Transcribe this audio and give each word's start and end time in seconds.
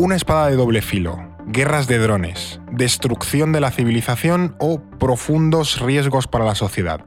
Una 0.00 0.16
espada 0.16 0.46
de 0.46 0.56
doble 0.56 0.80
filo, 0.80 1.18
guerras 1.44 1.86
de 1.86 1.98
drones, 1.98 2.58
destrucción 2.72 3.52
de 3.52 3.60
la 3.60 3.70
civilización 3.70 4.56
o 4.58 4.80
profundos 4.80 5.78
riesgos 5.78 6.26
para 6.26 6.46
la 6.46 6.54
sociedad. 6.54 7.04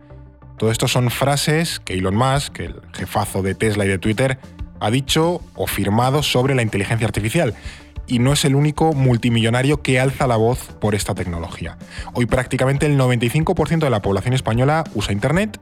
Todo 0.60 0.70
esto 0.70 0.88
son 0.88 1.10
frases 1.10 1.80
que 1.80 1.96
Elon 1.96 2.16
Musk, 2.16 2.60
el 2.60 2.82
jefazo 2.94 3.42
de 3.42 3.56
Tesla 3.56 3.86
y 3.86 3.88
de 3.88 3.98
Twitter, 3.98 4.38
ha 4.80 4.92
dicho 4.92 5.42
o 5.56 5.66
firmado 5.66 6.22
sobre 6.22 6.54
la 6.54 6.62
inteligencia 6.62 7.08
artificial. 7.08 7.56
Y 8.06 8.20
no 8.20 8.32
es 8.32 8.46
el 8.46 8.54
único 8.54 8.94
multimillonario 8.94 9.82
que 9.82 10.00
alza 10.00 10.28
la 10.28 10.36
voz 10.36 10.60
por 10.80 10.94
esta 10.94 11.16
tecnología. 11.16 11.80
Hoy 12.14 12.28
prácticamente 12.28 12.86
el 12.86 12.96
95% 12.96 13.80
de 13.80 13.90
la 13.90 14.04
población 14.04 14.36
española 14.36 14.84
usa 14.94 15.14
Internet, 15.14 15.60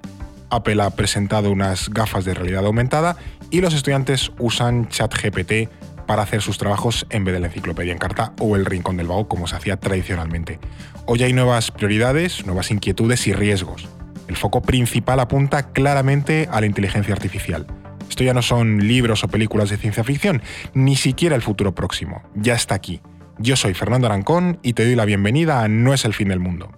Apple 0.49 0.83
ha 0.83 0.89
presentado 0.89 1.49
unas 1.49 1.89
gafas 1.89 2.25
de 2.25 2.33
realidad 2.33 2.65
aumentada 2.65 3.15
y 3.49 3.61
los 3.61 3.73
estudiantes 3.73 4.33
usan 4.37 4.89
ChatGPT 4.89 5.69
para 6.11 6.23
hacer 6.23 6.41
sus 6.41 6.57
trabajos 6.57 7.05
en 7.09 7.23
vez 7.23 7.33
de 7.33 7.39
la 7.39 7.47
enciclopedia 7.47 7.93
en 7.93 7.97
carta 7.97 8.33
o 8.41 8.57
el 8.57 8.65
rincón 8.65 8.97
del 8.97 9.07
vago 9.07 9.29
como 9.29 9.47
se 9.47 9.55
hacía 9.55 9.77
tradicionalmente. 9.77 10.59
Hoy 11.05 11.23
hay 11.23 11.31
nuevas 11.31 11.71
prioridades, 11.71 12.45
nuevas 12.45 12.69
inquietudes 12.69 13.27
y 13.27 13.31
riesgos. 13.31 13.87
El 14.27 14.35
foco 14.35 14.61
principal 14.61 15.21
apunta 15.21 15.71
claramente 15.71 16.49
a 16.51 16.59
la 16.59 16.67
inteligencia 16.67 17.13
artificial. 17.13 17.65
Esto 18.09 18.25
ya 18.25 18.33
no 18.33 18.41
son 18.41 18.85
libros 18.89 19.23
o 19.23 19.29
películas 19.29 19.69
de 19.69 19.77
ciencia 19.77 20.03
ficción, 20.03 20.41
ni 20.73 20.97
siquiera 20.97 21.33
el 21.33 21.41
futuro 21.41 21.73
próximo. 21.73 22.21
Ya 22.35 22.55
está 22.55 22.75
aquí. 22.75 22.99
Yo 23.37 23.55
soy 23.55 23.73
Fernando 23.73 24.07
Arancón 24.07 24.59
y 24.63 24.73
te 24.73 24.83
doy 24.83 24.95
la 24.95 25.05
bienvenida 25.05 25.63
a 25.63 25.69
No 25.69 25.93
es 25.93 26.03
el 26.03 26.13
fin 26.13 26.27
del 26.27 26.41
mundo. 26.41 26.73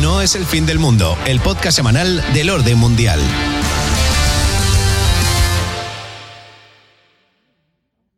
No 0.00 0.22
es 0.22 0.36
el 0.36 0.46
fin 0.46 0.64
del 0.64 0.78
mundo, 0.78 1.18
el 1.26 1.38
podcast 1.40 1.76
semanal 1.76 2.24
del 2.32 2.48
orden 2.48 2.78
mundial. 2.78 3.20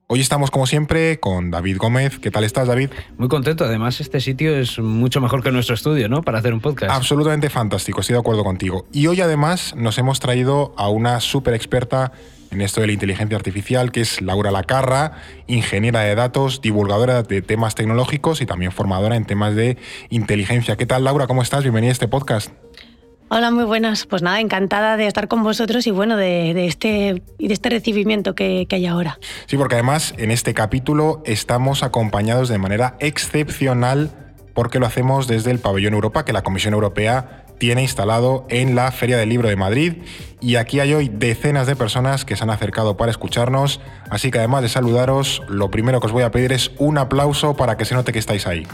Hoy 0.09 0.21
estamos 0.21 0.53
como 0.53 0.69
siempre 0.69 1.19
con 1.19 1.51
David 1.51 1.79
Gómez. 1.79 2.21
¿Qué 2.21 2.31
tal 2.31 2.45
estás, 2.45 2.69
David? 2.69 2.91
Muy 3.19 3.27
contento. 3.27 3.65
Además, 3.65 4.01
este 4.01 4.21
sitio 4.21 4.57
es 4.57 4.79
mucho 4.79 5.21
mejor 5.21 5.43
que 5.43 5.51
nuestro 5.51 5.75
estudio, 5.75 6.09
¿no? 6.09 6.23
Para 6.23 6.39
hacer 6.39 6.55
un 6.55 6.61
podcast. 6.61 6.93
Absolutamente 6.93 7.51
fantástico, 7.51 8.01
estoy 8.01 8.15
de 8.15 8.21
acuerdo 8.21 8.45
contigo. 8.45 8.87
Y 8.93 9.09
hoy 9.09 9.21
además 9.21 9.75
nos 9.75 9.99
hemos 9.99 10.21
traído 10.21 10.73
a 10.77 10.89
una 10.89 11.19
súper 11.19 11.55
experta 11.55 12.13
en 12.53 12.61
esto 12.61 12.81
de 12.81 12.87
la 12.87 12.93
inteligencia 12.93 13.37
artificial, 13.37 13.91
que 13.91 14.03
es 14.03 14.23
Laura 14.23 14.53
Lacarra, 14.53 15.23
ingeniera 15.49 16.03
de 16.03 16.15
datos, 16.15 16.61
divulgadora 16.61 17.25
de 17.25 17.43
temas 17.43 17.75
tecnológicos 17.75 18.41
y 18.41 18.47
también 18.47 18.71
formadora 18.71 19.17
en 19.17 19.25
temas 19.25 19.57
de 19.57 19.77
inteligencia. 20.11 20.77
¿Qué 20.77 20.87
tal, 20.87 21.03
Laura? 21.03 21.27
¿Cómo 21.27 21.43
estás? 21.43 21.65
Bienvenida 21.65 21.91
a 21.91 21.95
este 21.95 22.07
podcast. 22.07 22.53
Hola, 23.29 23.51
muy 23.51 23.65
buenas. 23.65 24.07
Pues 24.07 24.23
nada, 24.23 24.41
encantada 24.41 24.97
de 24.97 25.09
estar 25.09 25.27
con 25.27 25.43
vosotros 25.43 25.85
y 25.89 25.91
bueno, 25.91 26.17
de, 26.17 26.67
este, 26.67 27.23
de 27.39 27.53
este 27.53 27.71
recibimiento 27.71 28.37
que, 28.37 28.69
hay 28.71 28.87
ahora. 28.87 29.19
Sí, 29.47 29.57
porque 29.57 29.75
además 29.75 30.15
en 30.17 30.31
este 30.31 30.55
capítulo 30.55 31.23
estamos 31.25 31.83
acompañados 31.83 32.49
de 32.49 32.59
manera 32.59 32.97
excepcional 33.01 34.11
porque 34.55 34.79
lo 34.79 34.87
hacemos 34.87 35.27
desde 35.27 35.51
el 35.51 35.59
Pabellón 35.59 35.95
Europa, 35.95 36.25
que 36.25 36.33
la 36.33 36.43
Comisión 36.43 36.73
Europea 36.73 37.45
tiene 37.59 37.83
instalado 37.83 38.47
en 38.49 38.77
la 38.77 38.93
Feria 38.93 39.17
del 39.17 39.29
Libro 39.29 39.49
de 39.49 39.57
Madrid. 39.57 40.05
Y 40.41 40.57
aquí 40.57 40.79
hay 40.79 40.95
hoy 40.95 41.09
decenas 41.09 41.67
de 41.67 41.75
personas 41.75 42.25
que 42.25 42.37
se 42.37 42.45
han 42.45 42.51
acercado 42.51 42.97
para 42.97 43.11
escucharnos. 43.11 43.81
Así 44.09 44.31
que 44.31 44.39
además 44.39 44.63
de 44.63 44.69
saludaros, 44.69 45.43
lo 45.49 45.71
primero 45.71 46.01
que 46.01 46.07
os 46.07 46.13
voy 46.13 46.23
a 46.23 46.31
pedir 46.31 46.53
es 46.53 46.71
un 46.79 46.97
aplauso 46.97 47.57
para 47.57 47.77
que 47.77 47.85
se 47.85 47.95
note 47.97 48.13
que 48.13 48.21
estáis 48.21 48.47
ahí. 48.47 48.67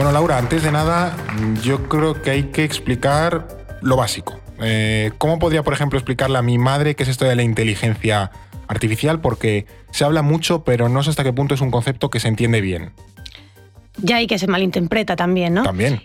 Bueno, 0.00 0.12
Laura, 0.12 0.38
antes 0.38 0.62
de 0.62 0.72
nada, 0.72 1.14
yo 1.62 1.86
creo 1.90 2.22
que 2.22 2.30
hay 2.30 2.44
que 2.44 2.64
explicar 2.64 3.46
lo 3.82 3.96
básico. 3.96 4.40
Eh, 4.62 5.12
¿Cómo 5.18 5.38
podría, 5.38 5.62
por 5.62 5.74
ejemplo, 5.74 5.98
explicarle 5.98 6.38
a 6.38 6.42
mi 6.42 6.56
madre 6.56 6.96
qué 6.96 7.02
es 7.02 7.10
esto 7.10 7.26
de 7.26 7.36
la 7.36 7.42
inteligencia 7.42 8.30
artificial? 8.66 9.20
Porque 9.20 9.66
se 9.90 10.04
habla 10.04 10.22
mucho, 10.22 10.64
pero 10.64 10.88
no 10.88 11.02
sé 11.02 11.10
hasta 11.10 11.22
qué 11.22 11.34
punto 11.34 11.52
es 11.52 11.60
un 11.60 11.70
concepto 11.70 12.08
que 12.08 12.18
se 12.18 12.28
entiende 12.28 12.62
bien. 12.62 12.92
Ya 13.98 14.22
y 14.22 14.26
que 14.26 14.38
se 14.38 14.46
malinterpreta 14.46 15.16
también, 15.16 15.52
¿no? 15.52 15.64
También. 15.64 16.00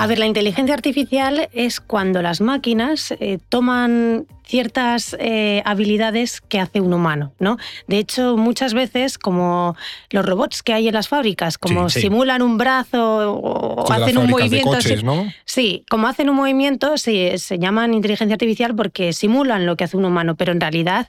A 0.00 0.06
ver, 0.06 0.20
la 0.20 0.26
inteligencia 0.26 0.76
artificial 0.76 1.48
es 1.52 1.80
cuando 1.80 2.22
las 2.22 2.40
máquinas 2.40 3.12
eh, 3.18 3.40
toman 3.48 4.28
ciertas 4.44 5.16
eh, 5.18 5.60
habilidades 5.64 6.40
que 6.40 6.60
hace 6.60 6.80
un 6.80 6.92
humano, 6.94 7.32
¿no? 7.40 7.58
De 7.88 7.98
hecho, 7.98 8.36
muchas 8.36 8.74
veces, 8.74 9.18
como 9.18 9.74
los 10.10 10.24
robots 10.24 10.62
que 10.62 10.72
hay 10.72 10.86
en 10.86 10.94
las 10.94 11.08
fábricas, 11.08 11.58
como 11.58 11.90
simulan 11.90 12.42
un 12.42 12.58
brazo 12.58 13.32
o 13.32 13.92
hacen 13.92 14.18
un 14.18 14.30
movimiento. 14.30 14.70
Coches, 14.70 15.02
¿no? 15.02 15.26
Sí, 15.44 15.84
como 15.90 16.06
hacen 16.06 16.30
un 16.30 16.36
movimiento, 16.36 16.96
sí, 16.96 17.36
se 17.36 17.58
llaman 17.58 17.92
inteligencia 17.92 18.34
artificial 18.34 18.76
porque 18.76 19.12
simulan 19.12 19.66
lo 19.66 19.76
que 19.76 19.82
hace 19.82 19.96
un 19.96 20.04
humano, 20.04 20.36
pero 20.36 20.52
en 20.52 20.60
realidad 20.60 21.08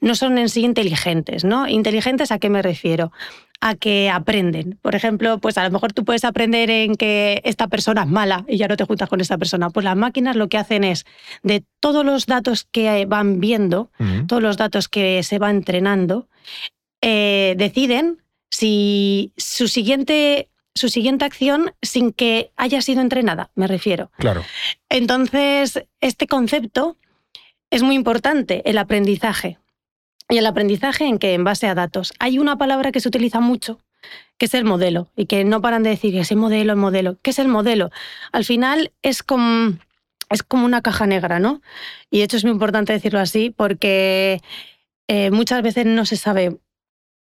no 0.00 0.16
son 0.16 0.38
en 0.38 0.48
sí 0.48 0.64
inteligentes, 0.64 1.44
¿no? 1.44 1.68
¿Inteligentes 1.68 2.32
a 2.32 2.40
qué 2.40 2.50
me 2.50 2.62
refiero? 2.62 3.12
A 3.60 3.74
que 3.74 4.10
aprenden. 4.10 4.78
Por 4.82 4.94
ejemplo, 4.94 5.38
pues 5.38 5.56
a 5.58 5.64
lo 5.64 5.70
mejor 5.70 5.92
tú 5.92 6.04
puedes 6.04 6.24
aprender 6.24 6.70
en 6.70 6.96
que 6.96 7.40
esta 7.44 7.68
persona 7.68 8.02
es 8.02 8.08
mala 8.08 8.44
y 8.48 8.56
ya 8.56 8.68
no 8.68 8.76
te 8.76 8.84
juntas 8.84 9.08
con 9.08 9.20
esta 9.20 9.38
persona. 9.38 9.70
Pues 9.70 9.84
las 9.84 9.96
máquinas 9.96 10.36
lo 10.36 10.48
que 10.48 10.58
hacen 10.58 10.84
es, 10.84 11.06
de 11.42 11.64
todos 11.80 12.04
los 12.04 12.26
datos 12.26 12.66
que 12.70 13.06
van 13.06 13.40
viendo, 13.40 13.90
todos 14.26 14.42
los 14.42 14.56
datos 14.56 14.88
que 14.88 15.22
se 15.22 15.38
va 15.38 15.50
entrenando, 15.50 16.28
eh, 17.00 17.54
deciden 17.56 18.22
si 18.50 19.32
su 19.36 19.68
siguiente 19.68 20.48
su 20.76 20.88
siguiente 20.88 21.24
acción 21.24 21.72
sin 21.82 22.12
que 22.12 22.50
haya 22.56 22.82
sido 22.82 23.00
entrenada, 23.00 23.50
me 23.54 23.68
refiero. 23.68 24.10
Claro. 24.18 24.44
Entonces, 24.88 25.84
este 26.00 26.26
concepto 26.26 26.96
es 27.70 27.82
muy 27.82 27.94
importante, 27.94 28.62
el 28.68 28.78
aprendizaje. 28.78 29.58
Y 30.28 30.38
el 30.38 30.46
aprendizaje 30.46 31.06
en 31.06 31.18
que 31.18 31.34
en 31.34 31.44
base 31.44 31.66
a 31.66 31.74
datos. 31.74 32.12
Hay 32.18 32.38
una 32.38 32.56
palabra 32.56 32.92
que 32.92 33.00
se 33.00 33.08
utiliza 33.08 33.40
mucho, 33.40 33.78
que 34.38 34.46
es 34.46 34.54
el 34.54 34.64
modelo, 34.64 35.10
y 35.16 35.26
que 35.26 35.44
no 35.44 35.60
paran 35.60 35.82
de 35.82 35.90
decir 35.90 36.16
ese 36.16 36.36
modelo, 36.36 36.72
el 36.72 36.78
modelo. 36.78 37.18
¿Qué 37.22 37.30
es 37.30 37.38
el 37.38 37.48
modelo? 37.48 37.90
Al 38.32 38.44
final 38.44 38.92
es 39.02 39.22
como, 39.22 39.74
es 40.30 40.42
como 40.42 40.64
una 40.64 40.82
caja 40.82 41.06
negra, 41.06 41.38
¿no? 41.38 41.60
Y 42.10 42.18
de 42.18 42.24
hecho 42.24 42.36
es 42.36 42.44
muy 42.44 42.52
importante 42.52 42.92
decirlo 42.92 43.20
así 43.20 43.50
porque 43.50 44.40
eh, 45.08 45.30
muchas 45.30 45.62
veces 45.62 45.86
no 45.86 46.06
se 46.06 46.16
sabe 46.16 46.58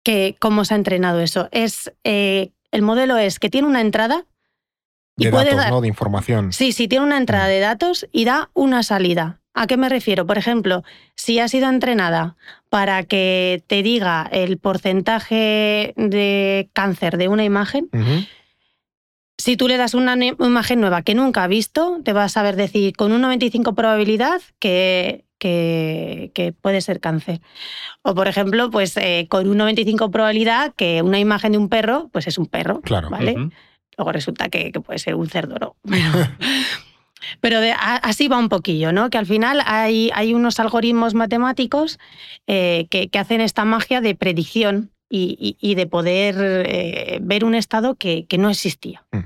que, 0.05 0.37
cómo 0.39 0.65
se 0.65 0.75
ha 0.75 0.77
entrenado 0.77 1.21
eso. 1.21 1.49
Es, 1.51 1.93
eh, 2.05 2.53
el 2.71 2.83
modelo 2.83 3.19
es 3.19 3.39
que 3.39 3.51
tiene 3.51 3.69
una 3.69 3.81
entrada. 3.81 4.27
Y 5.17 5.25
de 5.25 5.31
datos, 5.31 5.71
¿no? 5.71 5.81
De 5.81 5.89
información. 5.89 6.53
Sí, 6.53 6.73
sí, 6.73 6.89
tiene 6.89 7.05
una 7.05 7.19
entrada 7.19 7.47
mm. 7.47 7.49
de 7.49 7.61
datos 7.61 8.07
y 8.13 8.25
da 8.25 8.51
una 8.55 8.83
salida. 8.83 9.42
¿A 9.55 9.67
qué 9.67 9.77
me 9.77 9.89
refiero? 9.89 10.27
Por 10.27 10.39
ejemplo, 10.39 10.83
si 11.15 11.39
ha 11.39 11.49
sido 11.49 11.69
entrenada 11.69 12.37
para 12.71 13.03
que 13.03 13.63
te 13.67 13.83
diga 13.83 14.29
el 14.33 14.59
porcentaje 14.59 15.93
de 15.97 16.71
cáncer 16.73 17.19
de 17.19 17.29
una 17.29 17.45
imagen, 17.45 17.89
si 19.37 19.57
tú 19.57 19.69
le 19.69 19.77
das 19.77 19.95
una 19.95 20.15
imagen 20.15 20.81
nueva 20.81 21.03
que 21.03 21.15
nunca 21.15 21.45
ha 21.45 21.49
visto, 21.49 22.01
te 22.05 22.13
va 22.13 22.25
a 22.25 22.29
saber 22.29 22.57
decir 22.57 22.95
con 22.97 23.13
un 23.13 23.21
95 23.21 23.75
probabilidad 23.75 24.41
que, 24.59 25.25
que, 25.39 26.55
puede 26.61 26.81
ser 26.81 27.01
cáncer. 27.01 27.41
O, 28.03 28.15
por 28.15 28.29
ejemplo, 28.29 28.71
pues 28.71 28.97
eh, 28.97 29.27
con 29.29 29.49
un 29.49 29.59
95 29.59 30.11
probabilidad 30.11 30.73
que 30.75 31.03
una 31.03 31.19
imagen 31.19 31.53
de 31.53 31.59
un 31.59 31.69
perro, 31.69 32.09
pues 32.13 32.27
es 32.27 32.39
un 32.39 32.47
perro. 32.47 32.81
Claro. 32.81 33.11
¿vale? 33.11 33.35
Luego 33.99 34.13
resulta 34.13 34.49
que, 34.49 34.71
puede 34.81 34.99
ser 34.99 35.15
un 35.15 35.29
cerdo, 35.29 35.57
¿no? 35.59 35.77
Pero 37.41 37.59
así 37.79 38.29
va 38.29 38.39
un 38.39 38.49
poquillo, 38.49 38.93
¿no? 38.93 39.11
Que 39.11 39.19
al 39.19 39.27
final 39.27 39.63
hay, 39.65 40.35
unos 40.35 40.61
algoritmos 40.61 41.15
matemáticos 41.15 41.99
eh, 42.47 42.87
que, 42.91 43.09
hacen 43.19 43.41
esta 43.41 43.65
magia 43.65 44.01
de 44.01 44.15
predicción 44.15 44.91
y, 45.09 45.75
de 45.75 45.87
poder 45.87 46.37
eh, 46.39 47.19
ver 47.23 47.45
un 47.45 47.55
estado 47.55 47.95
que, 47.95 48.27
no 48.39 48.51
existía. 48.51 49.05
Mm. 49.13 49.19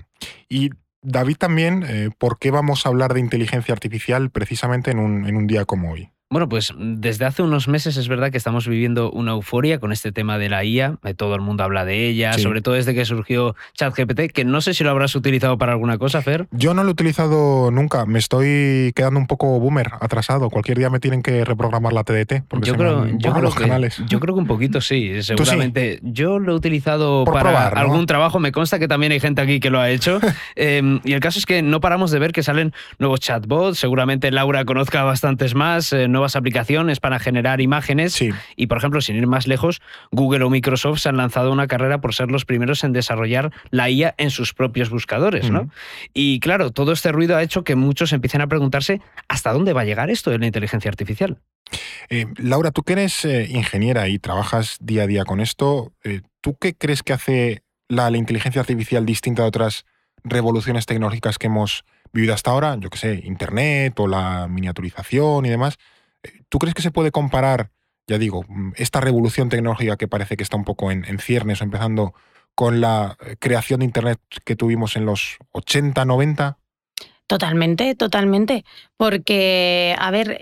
Y 0.48 0.70
David 1.02 1.36
también, 1.36 1.84
eh, 1.86 2.10
¿por 2.18 2.38
qué 2.38 2.50
vamos 2.50 2.84
a 2.84 2.88
hablar 2.88 3.14
de 3.14 3.20
inteligencia 3.20 3.72
artificial 3.72 4.30
precisamente 4.30 4.90
en 4.90 4.98
un 4.98 5.46
día 5.46 5.64
como 5.64 5.92
hoy? 5.92 6.10
Bueno, 6.28 6.48
pues 6.48 6.74
desde 6.76 7.24
hace 7.24 7.42
unos 7.42 7.68
meses 7.68 7.96
es 7.96 8.08
verdad 8.08 8.32
que 8.32 8.36
estamos 8.36 8.66
viviendo 8.66 9.12
una 9.12 9.30
euforia 9.30 9.78
con 9.78 9.92
este 9.92 10.10
tema 10.10 10.38
de 10.38 10.48
la 10.48 10.64
IA. 10.64 10.98
Eh, 11.04 11.14
todo 11.14 11.36
el 11.36 11.40
mundo 11.40 11.62
habla 11.62 11.84
de 11.84 12.08
ella, 12.08 12.36
sobre 12.36 12.62
todo 12.62 12.74
desde 12.74 12.94
que 12.94 13.04
surgió 13.04 13.54
ChatGPT, 13.74 14.32
que 14.32 14.44
no 14.44 14.60
sé 14.60 14.74
si 14.74 14.82
lo 14.82 14.90
habrás 14.90 15.14
utilizado 15.14 15.56
para 15.56 15.70
alguna 15.70 15.98
cosa, 15.98 16.22
Fer. 16.22 16.48
Yo 16.50 16.74
no 16.74 16.82
lo 16.82 16.88
he 16.88 16.92
utilizado 16.92 17.70
nunca. 17.70 18.06
Me 18.06 18.18
estoy 18.18 18.92
quedando 18.96 19.20
un 19.20 19.28
poco 19.28 19.60
boomer, 19.60 19.92
atrasado. 20.00 20.50
Cualquier 20.50 20.78
día 20.78 20.90
me 20.90 20.98
tienen 20.98 21.22
que 21.22 21.44
reprogramar 21.44 21.92
la 21.92 22.02
TDT. 22.02 22.42
Porque 22.48 22.70
yo, 22.70 22.74
creo, 22.74 23.06
yo 23.06 23.32
creo, 23.32 23.52
que, 23.52 23.90
yo 24.08 24.18
creo 24.18 24.34
que 24.34 24.40
un 24.40 24.48
poquito 24.48 24.80
sí, 24.80 25.22
seguramente. 25.22 26.00
Yo 26.02 26.40
lo 26.40 26.54
he 26.54 26.56
utilizado 26.56 27.24
para 27.24 27.68
algún 27.68 28.04
trabajo. 28.06 28.40
Me 28.40 28.50
consta 28.50 28.80
que 28.80 28.88
también 28.88 29.12
hay 29.12 29.20
gente 29.20 29.42
aquí 29.42 29.60
que 29.60 29.70
lo 29.70 29.78
ha 29.78 29.90
hecho. 29.90 30.18
Em, 30.56 31.00
y 31.04 31.12
el 31.12 31.20
caso 31.20 31.38
es 31.38 31.46
que 31.46 31.62
no 31.62 31.80
paramos 31.80 32.10
de 32.10 32.18
ver 32.18 32.32
que 32.32 32.42
salen 32.42 32.72
nuevos 32.98 33.20
chatbots. 33.20 33.78
Seguramente 33.78 34.30
Laura 34.32 34.64
conozca 34.64 35.04
bastantes 35.04 35.54
más. 35.54 35.92
Eh, 35.92 36.08
nuevas 36.16 36.25
nuevas 36.26 36.36
aplicaciones 36.36 37.00
para 37.00 37.18
generar 37.18 37.60
imágenes. 37.60 38.18
Y, 38.56 38.66
por 38.66 38.78
ejemplo, 38.78 39.00
sin 39.00 39.16
ir 39.16 39.26
más 39.26 39.46
lejos, 39.46 39.80
Google 40.10 40.44
o 40.44 40.50
Microsoft 40.50 41.00
se 41.00 41.08
han 41.08 41.16
lanzado 41.16 41.52
una 41.52 41.66
carrera 41.66 42.00
por 42.00 42.14
ser 42.14 42.30
los 42.30 42.44
primeros 42.44 42.82
en 42.84 42.92
desarrollar 42.92 43.52
la 43.70 43.88
IA 43.90 44.14
en 44.18 44.30
sus 44.30 44.54
propios 44.54 44.90
buscadores. 44.90 45.50
¿no? 45.50 45.70
Y 46.14 46.40
claro, 46.40 46.72
todo 46.72 46.92
este 46.92 47.12
ruido 47.12 47.36
ha 47.36 47.42
hecho 47.42 47.64
que 47.64 47.76
muchos 47.76 48.12
empiecen 48.12 48.40
a 48.40 48.46
preguntarse 48.46 49.00
hasta 49.28 49.52
dónde 49.52 49.72
va 49.72 49.82
a 49.82 49.84
llegar 49.84 50.10
esto 50.10 50.30
de 50.30 50.38
la 50.38 50.46
inteligencia 50.46 50.88
artificial. 50.88 51.38
Eh, 52.08 52.26
Laura, 52.36 52.70
tú 52.70 52.82
que 52.82 52.94
eres 52.94 53.24
eh, 53.24 53.46
ingeniera 53.50 54.08
y 54.08 54.18
trabajas 54.18 54.76
día 54.80 55.02
a 55.02 55.06
día 55.06 55.24
con 55.24 55.40
esto, 55.40 55.92
eh, 56.04 56.22
¿tú 56.40 56.56
qué 56.56 56.74
crees 56.74 57.02
que 57.02 57.12
hace 57.12 57.62
la, 57.88 58.10
inteligencia 58.10 58.60
artificial 58.60 59.04
distinta 59.04 59.42
de 59.42 59.48
otras 59.48 59.84
revoluciones 60.24 60.86
tecnológicas 60.86 61.38
que 61.38 61.48
hemos 61.48 61.84
vivido 62.12 62.34
hasta 62.34 62.50
ahora? 62.50 62.76
Yo 62.78 62.90
qué 62.90 62.98
sé, 62.98 63.22
Internet 63.24 63.98
o 63.98 64.06
la 64.06 64.46
miniaturización 64.48 65.46
y 65.46 65.50
demás. 65.50 65.78
¿Tú 66.48 66.58
crees 66.58 66.74
que 66.74 66.82
se 66.82 66.90
puede 66.90 67.10
comparar, 67.10 67.70
ya 68.06 68.18
digo, 68.18 68.44
mm, 68.48 68.72
esta 68.76 69.00
revolución 69.00 69.48
tecnológica 69.48 69.96
que 69.96 70.08
parece 70.08 70.36
que 70.36 70.42
está 70.42 70.56
un 70.56 70.64
poco 70.64 70.90
en, 70.90 71.04
en 71.04 71.18
ciernes 71.18 71.60
o 71.60 71.64
empezando 71.64 72.14
con 72.54 72.80
la 72.80 73.16
creación 73.38 73.80
de 73.80 73.86
Internet 73.86 74.18
que 74.44 74.56
tuvimos 74.56 74.96
en 74.96 75.04
los 75.04 75.36
80, 75.52 76.04
90? 76.04 76.58
Totalmente, 77.26 77.94
totalmente. 77.94 78.64
Porque, 78.96 79.94
a 79.98 80.10
ver, 80.10 80.38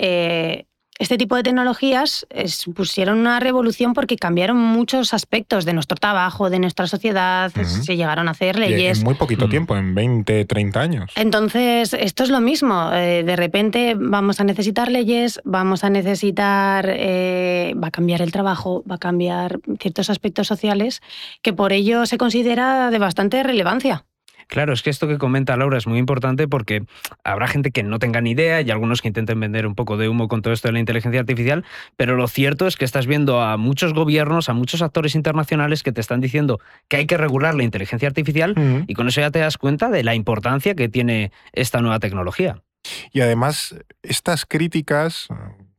este 0.99 1.19
tipo 1.19 1.35
de 1.35 1.43
tecnologías 1.43 2.25
eh, 2.31 2.47
pusieron 2.75 3.19
una 3.19 3.41
revolución 3.41 3.95
porque 3.95 4.17
cambiaron 4.17 4.57
muchos 4.57 5.13
aspectos 5.13 5.65
de 5.65 5.73
nuestro 5.73 5.97
trabajo, 5.97 6.51
de 6.51 6.61
nuestra 6.61 6.87
sociedad, 6.87 7.51
se 7.51 7.97
llegaron 7.97 8.29
a 8.29 8.31
hacer 8.31 8.59
leyes. 8.59 8.99
en 8.99 9.05
muy 9.05 9.15
poquito 9.15 9.49
mm. 9.49 9.51
tiempo, 9.51 9.77
en 9.77 9.95
20, 9.95 10.45
30 10.45 10.81
años. 10.81 11.13
Entonces, 11.17 11.95
esto 11.95 12.23
es 12.23 12.31
lo 12.31 12.41
mismo. 12.41 12.91
Eh, 12.93 13.25
de 13.25 13.37
repente 13.37 13.97
vamos 13.99 14.41
a 14.41 14.45
necesitar 14.45 14.91
leyes, 14.91 15.41
vamos 15.45 15.83
a 15.83 15.91
necesitar, 15.91 16.87
eh, 16.89 17.75
va 17.83 17.89
a 17.89 17.91
cambiar 17.91 18.23
el 18.23 18.31
trabajo, 18.31 18.85
va 18.89 18.95
a 18.95 18.99
cambiar 18.99 19.59
ciertos 19.81 20.11
aspectos 20.11 20.47
sociales 20.47 21.03
que 21.43 21.53
por 21.53 21.73
ello 21.73 22.07
se 22.07 22.19
considera 22.19 22.91
de 22.91 22.99
bastante 22.99 23.43
relevancia. 23.43 24.05
Claro, 24.49 24.73
es 24.73 24.83
que 24.83 24.91
esto 24.91 25.09
que 25.09 25.19
comenta 25.19 25.57
Laura 25.57 25.79
es 25.79 25.87
muy 25.87 25.99
importante 25.99 26.49
porque 26.49 26.85
habrá 27.23 27.49
gente 27.49 27.71
que 27.71 27.83
no 27.83 27.99
tenga 27.99 28.21
ni 28.21 28.33
idea 28.33 28.61
y 28.61 28.71
algunos 28.71 29.03
que 29.03 29.09
intenten 29.09 29.41
vender 29.41 29.67
un 29.67 29.75
poco 29.75 29.97
de 29.97 30.09
humo 30.09 30.29
con 30.29 30.43
todo 30.43 30.53
esto 30.53 30.69
de 30.69 30.73
la 30.73 30.81
inteligencia 30.81 31.21
artificial, 31.21 31.65
pero 31.97 32.17
lo 32.17 32.29
cierto 32.29 32.67
es 32.67 32.77
que 32.77 32.85
estás 32.85 33.07
viendo 33.07 33.41
a 33.41 33.57
muchos 33.57 33.93
gobiernos, 33.93 34.49
a 34.49 34.53
muchos 34.53 34.83
actores 34.83 35.15
internacionales 35.15 35.83
que 35.83 35.93
te 35.93 36.01
están 36.01 36.21
diciendo 36.21 36.61
que 36.89 36.97
hay 36.97 37.07
que 37.07 37.17
regular 37.17 37.55
la 37.55 37.63
inteligencia 37.63 38.09
artificial 38.09 38.55
y 38.87 38.95
con 38.95 39.09
eso 39.09 39.21
ya 39.21 39.31
te 39.31 39.39
das 39.39 39.59
cuenta 39.59 39.91
de 39.91 40.03
la 40.03 40.15
importancia 40.15 40.75
que 40.75 40.89
tiene 40.89 41.33
esta 41.53 41.81
nueva 41.81 41.99
tecnología. 41.99 42.63
Y 43.13 43.21
además, 43.21 43.75
estas 44.03 44.45
críticas, 44.47 45.29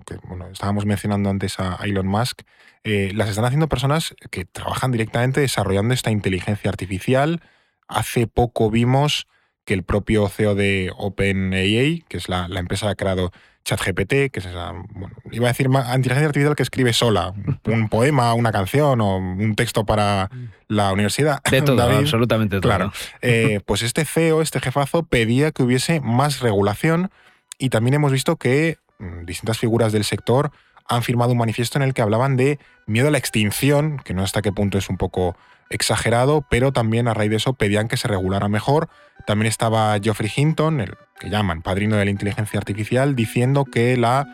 que 0.05 0.15
bueno, 0.27 0.47
estábamos 0.47 0.85
mencionando 0.85 1.29
antes 1.29 1.59
a 1.59 1.77
Elon 1.83 2.07
Musk, 2.07 2.41
eh, 2.83 3.11
las 3.15 3.29
están 3.29 3.45
haciendo 3.45 3.67
personas 3.67 4.15
que 4.29 4.45
trabajan 4.45 4.91
directamente 4.91 5.41
desarrollando 5.41 5.93
esta 5.93 6.11
inteligencia 6.11 6.69
artificial, 6.69 7.41
Hace 7.87 8.27
poco 8.27 8.69
vimos 8.69 9.27
que 9.65 9.73
el 9.73 9.83
propio 9.83 10.29
CEO 10.29 10.55
de 10.55 10.91
OpenAI, 10.95 12.05
que 12.07 12.17
es 12.17 12.29
la, 12.29 12.47
empresa 12.55 12.85
que 12.85 12.91
ha 12.91 12.95
creado 12.95 13.31
ChatGPT, 13.65 14.31
que 14.31 14.39
es 14.39 14.45
esa, 14.45 14.73
bueno, 14.91 15.15
iba 15.31 15.47
a 15.47 15.51
decir 15.51 15.65
inteligencia 15.65 16.27
artificial 16.27 16.55
que 16.55 16.63
escribe 16.63 16.93
sola, 16.93 17.33
un 17.65 17.89
poema, 17.89 18.33
una 18.35 18.51
canción 18.51 19.01
o 19.01 19.17
un 19.17 19.55
texto 19.55 19.85
para 19.85 20.29
la 20.67 20.93
universidad. 20.93 21.41
De 21.49 21.63
todo, 21.63 21.81
absolutamente 21.81 22.61
todo. 22.61 22.69
Claro. 22.69 22.93
Eh, 23.21 23.59
pues 23.65 23.81
este 23.81 24.05
CEO, 24.05 24.41
este 24.41 24.61
jefazo, 24.61 25.03
pedía 25.03 25.51
que 25.51 25.63
hubiese 25.63 25.99
más 25.99 26.41
regulación 26.41 27.09
y 27.57 27.69
también 27.69 27.95
hemos 27.95 28.11
visto 28.11 28.35
que 28.35 28.77
mm, 28.99 29.25
distintas 29.25 29.57
figuras 29.57 29.91
del 29.91 30.03
sector 30.03 30.51
han 30.87 31.01
firmado 31.01 31.31
un 31.31 31.39
manifiesto 31.39 31.79
en 31.79 31.83
el 31.83 31.95
que 31.95 32.03
hablaban 32.03 32.37
de 32.37 32.59
miedo 32.85 33.07
a 33.07 33.11
la 33.11 33.17
extinción, 33.17 33.99
que 34.05 34.13
no 34.13 34.23
hasta 34.23 34.43
qué 34.43 34.51
punto 34.51 34.77
es 34.77 34.89
un 34.89 34.97
poco 34.97 35.35
exagerado, 35.69 36.45
pero 36.49 36.71
también 36.71 37.07
a 37.07 37.13
raíz 37.13 37.29
de 37.31 37.37
eso 37.37 37.53
pedían 37.53 37.87
que 37.87 37.97
se 37.97 38.07
regulara 38.07 38.47
mejor. 38.47 38.89
También 39.25 39.47
estaba 39.47 39.97
Geoffrey 40.01 40.31
Hinton, 40.35 40.81
el 40.81 40.95
que 41.19 41.29
llaman 41.29 41.61
padrino 41.61 41.95
de 41.95 42.05
la 42.05 42.11
inteligencia 42.11 42.59
artificial, 42.59 43.15
diciendo 43.15 43.65
que 43.65 43.97
la 43.97 44.27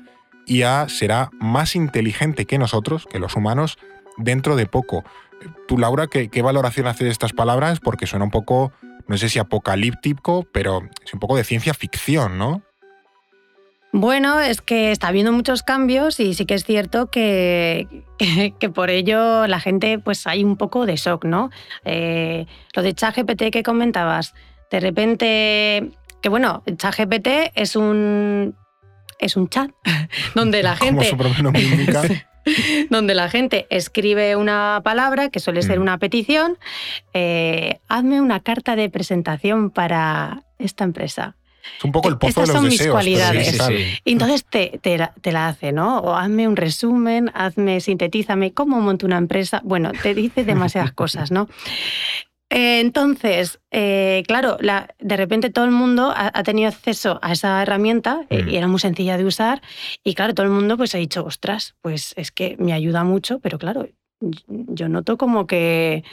IA 0.45 0.89
será 0.89 1.29
más 1.39 1.75
inteligente 1.75 2.45
que 2.45 2.57
nosotros, 2.57 3.07
que 3.09 3.19
los 3.19 3.35
humanos, 3.35 3.77
dentro 4.17 4.55
de 4.55 4.65
poco. 4.65 5.03
Tú, 5.67 5.77
Laura, 5.77 6.07
¿qué, 6.07 6.29
qué 6.29 6.41
valoración 6.41 6.87
haces 6.87 7.05
de 7.05 7.11
estas 7.11 7.33
palabras? 7.33 7.79
Porque 7.79 8.07
suena 8.07 8.25
un 8.25 8.31
poco, 8.31 8.71
no 9.07 9.17
sé 9.17 9.29
si 9.29 9.39
apocalíptico, 9.39 10.45
pero 10.51 10.83
es 11.05 11.13
un 11.13 11.19
poco 11.19 11.35
de 11.37 11.43
ciencia 11.43 11.73
ficción, 11.73 12.37
¿no? 12.37 12.63
Bueno, 13.93 14.39
es 14.39 14.61
que 14.61 14.91
está 14.91 15.09
habiendo 15.09 15.33
muchos 15.33 15.63
cambios 15.63 16.19
y 16.19 16.33
sí 16.33 16.45
que 16.45 16.53
es 16.53 16.63
cierto 16.63 17.07
que, 17.11 17.87
que, 18.59 18.69
por 18.69 18.89
ello 18.89 19.47
la 19.47 19.59
gente 19.59 19.99
pues 19.99 20.27
hay 20.27 20.43
un 20.43 20.57
poco 20.57 20.85
de 20.85 20.95
shock, 20.95 21.25
¿no? 21.25 21.49
Eh, 21.83 22.45
lo 22.73 22.81
de 22.83 22.93
ChatGPT 22.93 23.51
que 23.51 23.63
comentabas, 23.63 24.33
de 24.69 24.79
repente, 24.79 25.91
que 26.21 26.29
bueno, 26.29 26.63
ChatGPT 26.65 27.51
es 27.55 27.75
un, 27.75 28.55
es 29.19 29.35
un 29.35 29.49
chat 29.49 29.71
donde 30.35 30.63
la 30.63 30.75
gente... 30.75 31.11
donde 32.89 33.13
la 33.13 33.29
gente 33.29 33.67
escribe 33.69 34.35
una 34.35 34.81
palabra, 34.83 35.29
que 35.29 35.39
suele 35.39 35.61
ser 35.61 35.77
mm. 35.77 35.81
una 35.83 35.97
petición, 35.99 36.57
eh, 37.13 37.79
hazme 37.87 38.19
una 38.19 38.39
carta 38.39 38.75
de 38.75 38.89
presentación 38.89 39.69
para 39.69 40.43
esta 40.57 40.83
empresa. 40.83 41.35
Es 41.77 41.83
un 41.83 41.91
poco 41.91 42.09
el 42.09 42.17
pozo 42.17 42.41
de 42.41 42.47
los 42.47 42.55
son 42.55 42.67
mis 42.67 42.87
cualidades. 42.87 43.59
Y 44.03 44.11
entonces 44.13 44.45
te, 44.45 44.79
te, 44.81 45.31
la 45.31 45.47
hace, 45.47 45.71
¿no? 45.71 45.99
O 45.99 46.15
hazme 46.15 46.47
un 46.47 46.55
resumen, 46.55 47.31
hazme, 47.33 47.79
sintetízame 47.79 48.53
cómo 48.53 48.79
monto 48.81 49.05
una 49.05 49.17
empresa. 49.17 49.61
Bueno, 49.63 49.91
te 50.01 50.13
dice 50.13 50.43
demasiadas 50.43 50.91
cosas, 50.91 51.31
¿no? 51.31 51.47
Eh, 52.51 52.81
entonces, 52.81 53.61
eh, 53.71 54.23
claro, 54.27 54.57
de 54.57 55.17
repente 55.17 55.49
todo 55.49 55.63
el 55.63 55.71
mundo 55.71 56.13
ha, 56.13 56.43
tenido 56.43 56.67
acceso 56.67 57.17
a 57.21 57.31
esa 57.31 57.61
herramienta 57.61 58.25
eh, 58.29 58.43
y 58.45 58.51
mm. 58.51 58.55
era 58.55 58.67
muy 58.67 58.79
sencilla 58.79 59.17
de 59.17 59.23
usar. 59.23 59.61
Y 60.03 60.15
claro, 60.15 60.33
todo 60.33 60.45
el 60.45 60.51
mundo 60.51 60.75
pues 60.75 60.93
ha 60.93 60.97
dicho, 60.97 61.23
ostras, 61.23 61.75
pues 61.81 62.13
es 62.17 62.31
que 62.31 62.57
me 62.59 62.73
ayuda 62.73 63.05
mucho, 63.05 63.39
pero 63.39 63.57
claro, 63.57 63.87
yo 64.19 64.89
noto 64.89 65.17
como 65.17 65.47
que 65.47 66.03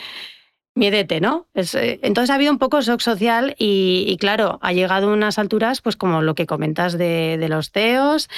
miedete, 0.79 1.21
¿no? 1.21 1.47
Eh, 1.55 1.99
entonces 2.03 2.31
ha 2.31 2.37
habido 2.37 2.53
un 2.53 2.59
poco 2.59 2.81
shock 2.81 3.01
social 3.01 3.55
y, 3.59 4.17
claro, 4.19 4.59
ha 4.63 4.73
llegado 4.73 5.11
a 5.11 5.13
unas 5.13 5.39
alturas, 5.39 5.83
pues 5.83 5.97
como 5.97 6.23
lo 6.23 6.35
que 6.35 6.47
comentas 6.47 6.97
de, 6.97 7.45
los 7.49 7.71
CEOs, 7.71 8.29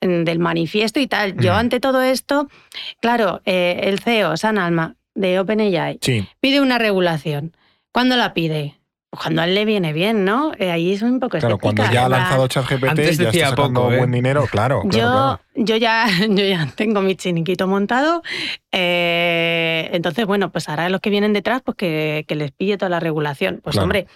del 0.00 0.38
manifiesto 0.38 0.98
y 0.98 1.06
tal. 1.06 1.36
Yo 1.36 1.54
ante 1.54 1.78
todo 1.78 2.02
esto, 2.02 2.48
claro, 3.00 3.42
eh, 3.44 3.80
el 3.84 4.00
CEO, 4.00 4.36
San 4.36 4.58
Alma, 4.58 4.96
de 5.14 5.38
OpenAI, 5.38 6.00
pide 6.40 6.60
una 6.60 6.78
regulación. 6.78 7.54
¿Cuándo 7.92 8.16
la 8.16 8.32
pide? 8.32 8.81
Cuando 9.18 9.42
a 9.42 9.44
él 9.44 9.54
le 9.54 9.66
viene 9.66 9.92
bien, 9.92 10.24
¿no? 10.24 10.52
Eh, 10.58 10.70
ahí 10.70 10.92
es 10.92 11.02
un 11.02 11.20
poco 11.20 11.38
Claro, 11.38 11.58
cuando 11.58 11.84
ya 11.92 12.06
ha 12.06 12.08
lanzado 12.08 12.48
ChatGPT, 12.48 12.96
ya 12.96 13.28
está 13.28 13.48
sacando 13.50 13.82
buen 13.82 14.10
dinero, 14.10 14.46
claro. 14.50 14.82
Yo, 14.86 15.38
yo, 15.54 15.76
ya, 15.76 16.06
yo 16.30 16.44
ya 16.44 16.66
tengo 16.74 17.02
mi 17.02 17.14
chiniquito 17.14 17.66
montado, 17.66 18.22
eh, 18.72 19.90
entonces, 19.92 20.24
bueno, 20.24 20.50
pues 20.50 20.70
ahora 20.70 20.88
los 20.88 21.02
que 21.02 21.10
vienen 21.10 21.34
detrás, 21.34 21.60
pues 21.62 21.76
que, 21.76 22.24
les 22.26 22.52
pille 22.52 22.78
toda 22.78 22.88
la 22.88 23.00
regulación. 23.00 23.60
Pues 23.62 23.76
hombre, 23.76 24.06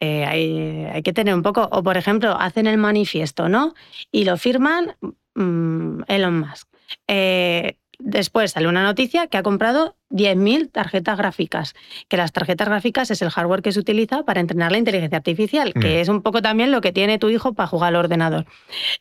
eh, 0.00 0.24
hay, 0.24 1.02
que 1.02 1.12
tener 1.12 1.34
un 1.34 1.42
poco, 1.42 1.68
o 1.70 1.82
por 1.82 1.98
ejemplo, 1.98 2.34
hacen 2.38 2.66
el 2.66 2.78
manifiesto, 2.78 3.50
¿no? 3.50 3.74
Y 4.10 4.24
lo 4.24 4.38
firman 4.38 4.96
mm, 5.34 6.04
Elon 6.08 6.40
Musk. 6.40 6.68
Después 8.04 8.52
sale 8.52 8.68
una 8.68 8.82
noticia 8.82 9.26
que 9.26 9.36
ha 9.36 9.42
comprado 9.42 9.96
10.000 10.10 10.70
tarjetas 10.70 11.16
gráficas, 11.16 11.74
que 12.08 12.16
las 12.16 12.32
tarjetas 12.32 12.68
gráficas 12.68 13.10
es 13.10 13.22
el 13.22 13.30
hardware 13.30 13.62
que 13.62 13.72
se 13.72 13.80
utiliza 13.80 14.22
para 14.24 14.40
entrenar 14.40 14.70
la 14.70 14.78
inteligencia 14.78 15.18
artificial, 15.18 15.72
que 15.72 15.96
mm. 15.96 16.00
es 16.00 16.08
un 16.08 16.22
poco 16.22 16.42
también 16.42 16.70
lo 16.70 16.80
que 16.80 16.92
tiene 16.92 17.18
tu 17.18 17.30
hijo 17.30 17.54
para 17.54 17.66
jugar 17.66 17.88
al 17.88 17.96
ordenador. 17.96 18.46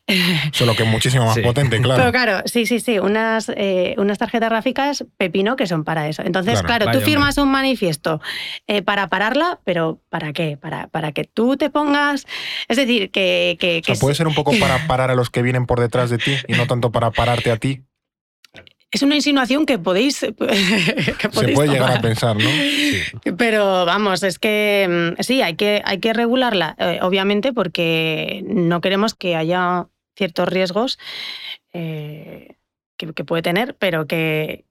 Solo 0.53 0.75
que 0.75 0.83
es 0.83 0.89
muchísimo 0.89 1.25
más 1.25 1.39
potente, 1.39 1.81
claro. 1.81 2.01
Pero 2.01 2.11
claro, 2.11 2.43
sí, 2.45 2.65
sí, 2.65 2.79
sí, 2.79 2.99
unas, 2.99 3.49
eh, 3.49 3.95
unas 3.97 4.17
tarjetas 4.17 4.49
gráficas 4.49 5.05
pepino 5.17 5.55
que 5.55 5.67
son 5.67 5.83
para 5.83 6.07
eso. 6.07 6.23
Entonces, 6.23 6.61
claro, 6.61 6.91
tú 6.91 7.01
firmas 7.01 7.37
un 7.37 7.51
manifiesto 7.51 8.21
eh, 8.67 8.81
para 8.81 9.07
pararla, 9.07 9.59
pero 9.63 9.99
¿para 10.09 10.33
qué? 10.33 10.57
Para, 10.57 10.87
para 10.87 11.11
que 11.11 11.25
tú 11.25 11.57
te 11.57 11.69
pongas... 11.69 12.25
Es 12.67 12.77
decir, 12.77 13.11
que... 13.11 13.57
que, 13.59 13.81
puede 13.99 14.15
ser 14.15 14.27
un 14.27 14.33
poco 14.33 14.51
para 14.59 14.87
parar 14.87 15.11
a 15.11 15.15
los 15.15 15.29
que 15.29 15.41
vienen 15.41 15.65
por 15.65 15.79
detrás 15.79 16.09
de 16.09 16.17
ti 16.17 16.35
y 16.47 16.53
no 16.53 16.67
tanto 16.67 16.91
para 16.91 17.11
pararte 17.11 17.51
a 17.51 17.57
ti. 17.57 17.81
Es 18.91 19.01
una 19.03 19.15
insinuación 19.15 19.65
que 19.65 19.79
podéis. 19.79 20.17
Se 20.17 20.33
puede 20.33 21.67
llegar 21.67 21.97
a 21.97 22.01
pensar, 22.01 22.35
¿no? 22.35 22.49
Pero 23.37 23.85
vamos, 23.85 24.21
es 24.23 24.37
que 24.37 25.15
mm, 25.17 25.21
sí, 25.21 25.41
hay 25.41 25.55
que, 25.55 25.81
hay 25.85 25.99
que 25.99 26.13
regularla, 26.13 26.75
eh, 26.77 26.99
obviamente, 27.01 27.53
porque 27.53 28.43
no 28.45 28.81
queremos 28.81 29.13
que 29.13 29.35
haya 29.35 29.87
ciertos 30.15 30.49
riesgos 30.49 30.99
eh, 31.73 32.57
que, 32.97 33.23
puede 33.23 33.41
tener, 33.41 33.75
pero 33.79 34.05
que, 34.05 34.65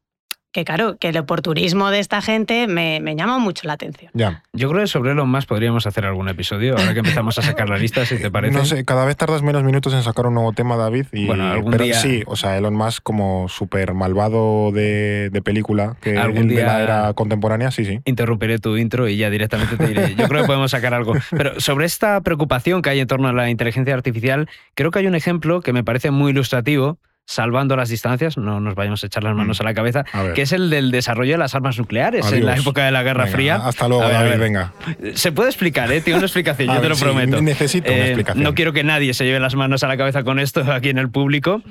que 0.52 0.64
claro, 0.64 0.96
que 0.98 1.08
el 1.10 1.16
oportunismo 1.18 1.90
de 1.90 2.00
esta 2.00 2.20
gente 2.22 2.66
me, 2.66 2.98
me 3.00 3.14
llama 3.14 3.38
mucho 3.38 3.66
la 3.68 3.74
atención. 3.74 4.10
Ya. 4.14 4.42
Yo 4.52 4.68
creo 4.68 4.80
que 4.80 4.86
sobre 4.88 5.12
Elon 5.12 5.28
Musk 5.30 5.48
podríamos 5.48 5.86
hacer 5.86 6.04
algún 6.04 6.28
episodio, 6.28 6.76
ahora 6.76 6.92
que 6.92 6.98
empezamos 7.00 7.38
a 7.38 7.42
sacar 7.42 7.68
la 7.68 7.78
lista, 7.78 8.04
si 8.04 8.18
te 8.18 8.30
parece. 8.30 8.56
No 8.58 8.64
sé, 8.64 8.84
cada 8.84 9.04
vez 9.04 9.16
tardas 9.16 9.42
menos 9.42 9.62
minutos 9.62 9.94
en 9.94 10.02
sacar 10.02 10.26
un 10.26 10.34
nuevo 10.34 10.52
tema, 10.52 10.76
David. 10.76 11.06
Y, 11.12 11.26
Bueno, 11.26 11.44
algún 11.50 11.70
pero 11.70 11.84
día- 11.84 11.94
sí, 11.94 12.22
o 12.26 12.34
sea, 12.36 12.58
Elon 12.58 12.74
Musk 12.74 13.02
como 13.02 13.48
súper 13.48 13.94
malvado 13.94 14.72
de, 14.72 15.30
de 15.30 15.42
película, 15.42 15.96
que 16.00 16.18
Algún 16.18 16.48
de 16.48 16.62
la 16.64 16.78
día- 16.78 16.82
era 16.82 17.12
contemporánea, 17.14 17.70
sí, 17.70 17.84
sí. 17.84 18.00
interrumpiré 18.04 18.58
tu 18.58 18.76
intro 18.76 19.08
y 19.08 19.16
ya 19.16 19.30
directamente 19.30 19.76
te 19.76 19.86
diré. 19.86 20.14
Yo 20.16 20.26
creo 20.28 20.40
que 20.42 20.46
podemos 20.46 20.72
sacar 20.72 20.94
algo. 20.94 21.14
Pero 21.30 21.60
sobre 21.60 21.86
esta 21.86 22.20
preocupación 22.22 22.82
que 22.82 22.90
hay 22.90 23.00
en 23.00 23.06
torno 23.06 23.28
a 23.28 23.32
la 23.32 23.50
inteligencia 23.50 23.94
artificial, 23.94 24.48
creo 24.74 24.90
que 24.90 24.98
hay 24.98 25.06
un 25.06 25.14
ejemplo 25.14 25.60
que 25.60 25.72
me 25.72 25.84
parece 25.84 26.10
muy 26.10 26.32
ilustrativo, 26.32 26.98
salvando 27.30 27.76
las 27.76 27.88
distancias, 27.88 28.36
no 28.36 28.58
nos 28.60 28.74
vayamos 28.74 29.02
a 29.04 29.06
echar 29.06 29.22
las 29.22 29.36
manos 29.36 29.60
Mm. 29.60 29.62
a 29.62 29.64
la 29.64 29.74
cabeza, 29.74 30.04
A 30.12 30.32
que 30.34 30.42
es 30.42 30.52
el 30.52 30.68
del 30.68 30.90
desarrollo 30.90 31.32
de 31.32 31.38
las 31.38 31.54
armas 31.54 31.78
nucleares 31.78 32.30
en 32.32 32.44
la 32.44 32.56
época 32.56 32.84
de 32.84 32.90
la 32.90 33.02
Guerra 33.04 33.24
Venga, 33.24 33.36
Fría. 33.36 33.54
Hasta 33.56 33.86
luego, 33.86 34.02
A 34.02 34.08
ver, 34.08 34.16
David, 34.30 34.40
venga. 34.40 34.72
Se 35.14 35.30
puede 35.30 35.48
explicar, 35.50 35.90
¿eh? 35.92 36.00
Tiene 36.00 36.18
una 36.18 36.26
explicación, 36.26 36.74
yo 36.74 36.80
te 36.80 36.88
lo 36.88 36.94
sí, 36.96 37.04
prometo. 37.04 37.40
necesito 37.40 37.88
una 37.90 37.98
Eh, 38.00 38.06
explicación. 38.08 38.42
No 38.42 38.54
quiero 38.54 38.72
que 38.72 38.82
nadie 38.82 39.14
se 39.14 39.24
lleve 39.24 39.38
las 39.38 39.54
manos 39.54 39.84
a 39.84 39.88
la 39.88 39.96
cabeza 39.96 40.24
con 40.24 40.38
esto 40.40 40.60
aquí 40.72 40.88
en 40.88 40.98
el 40.98 41.08
público. 41.10 41.62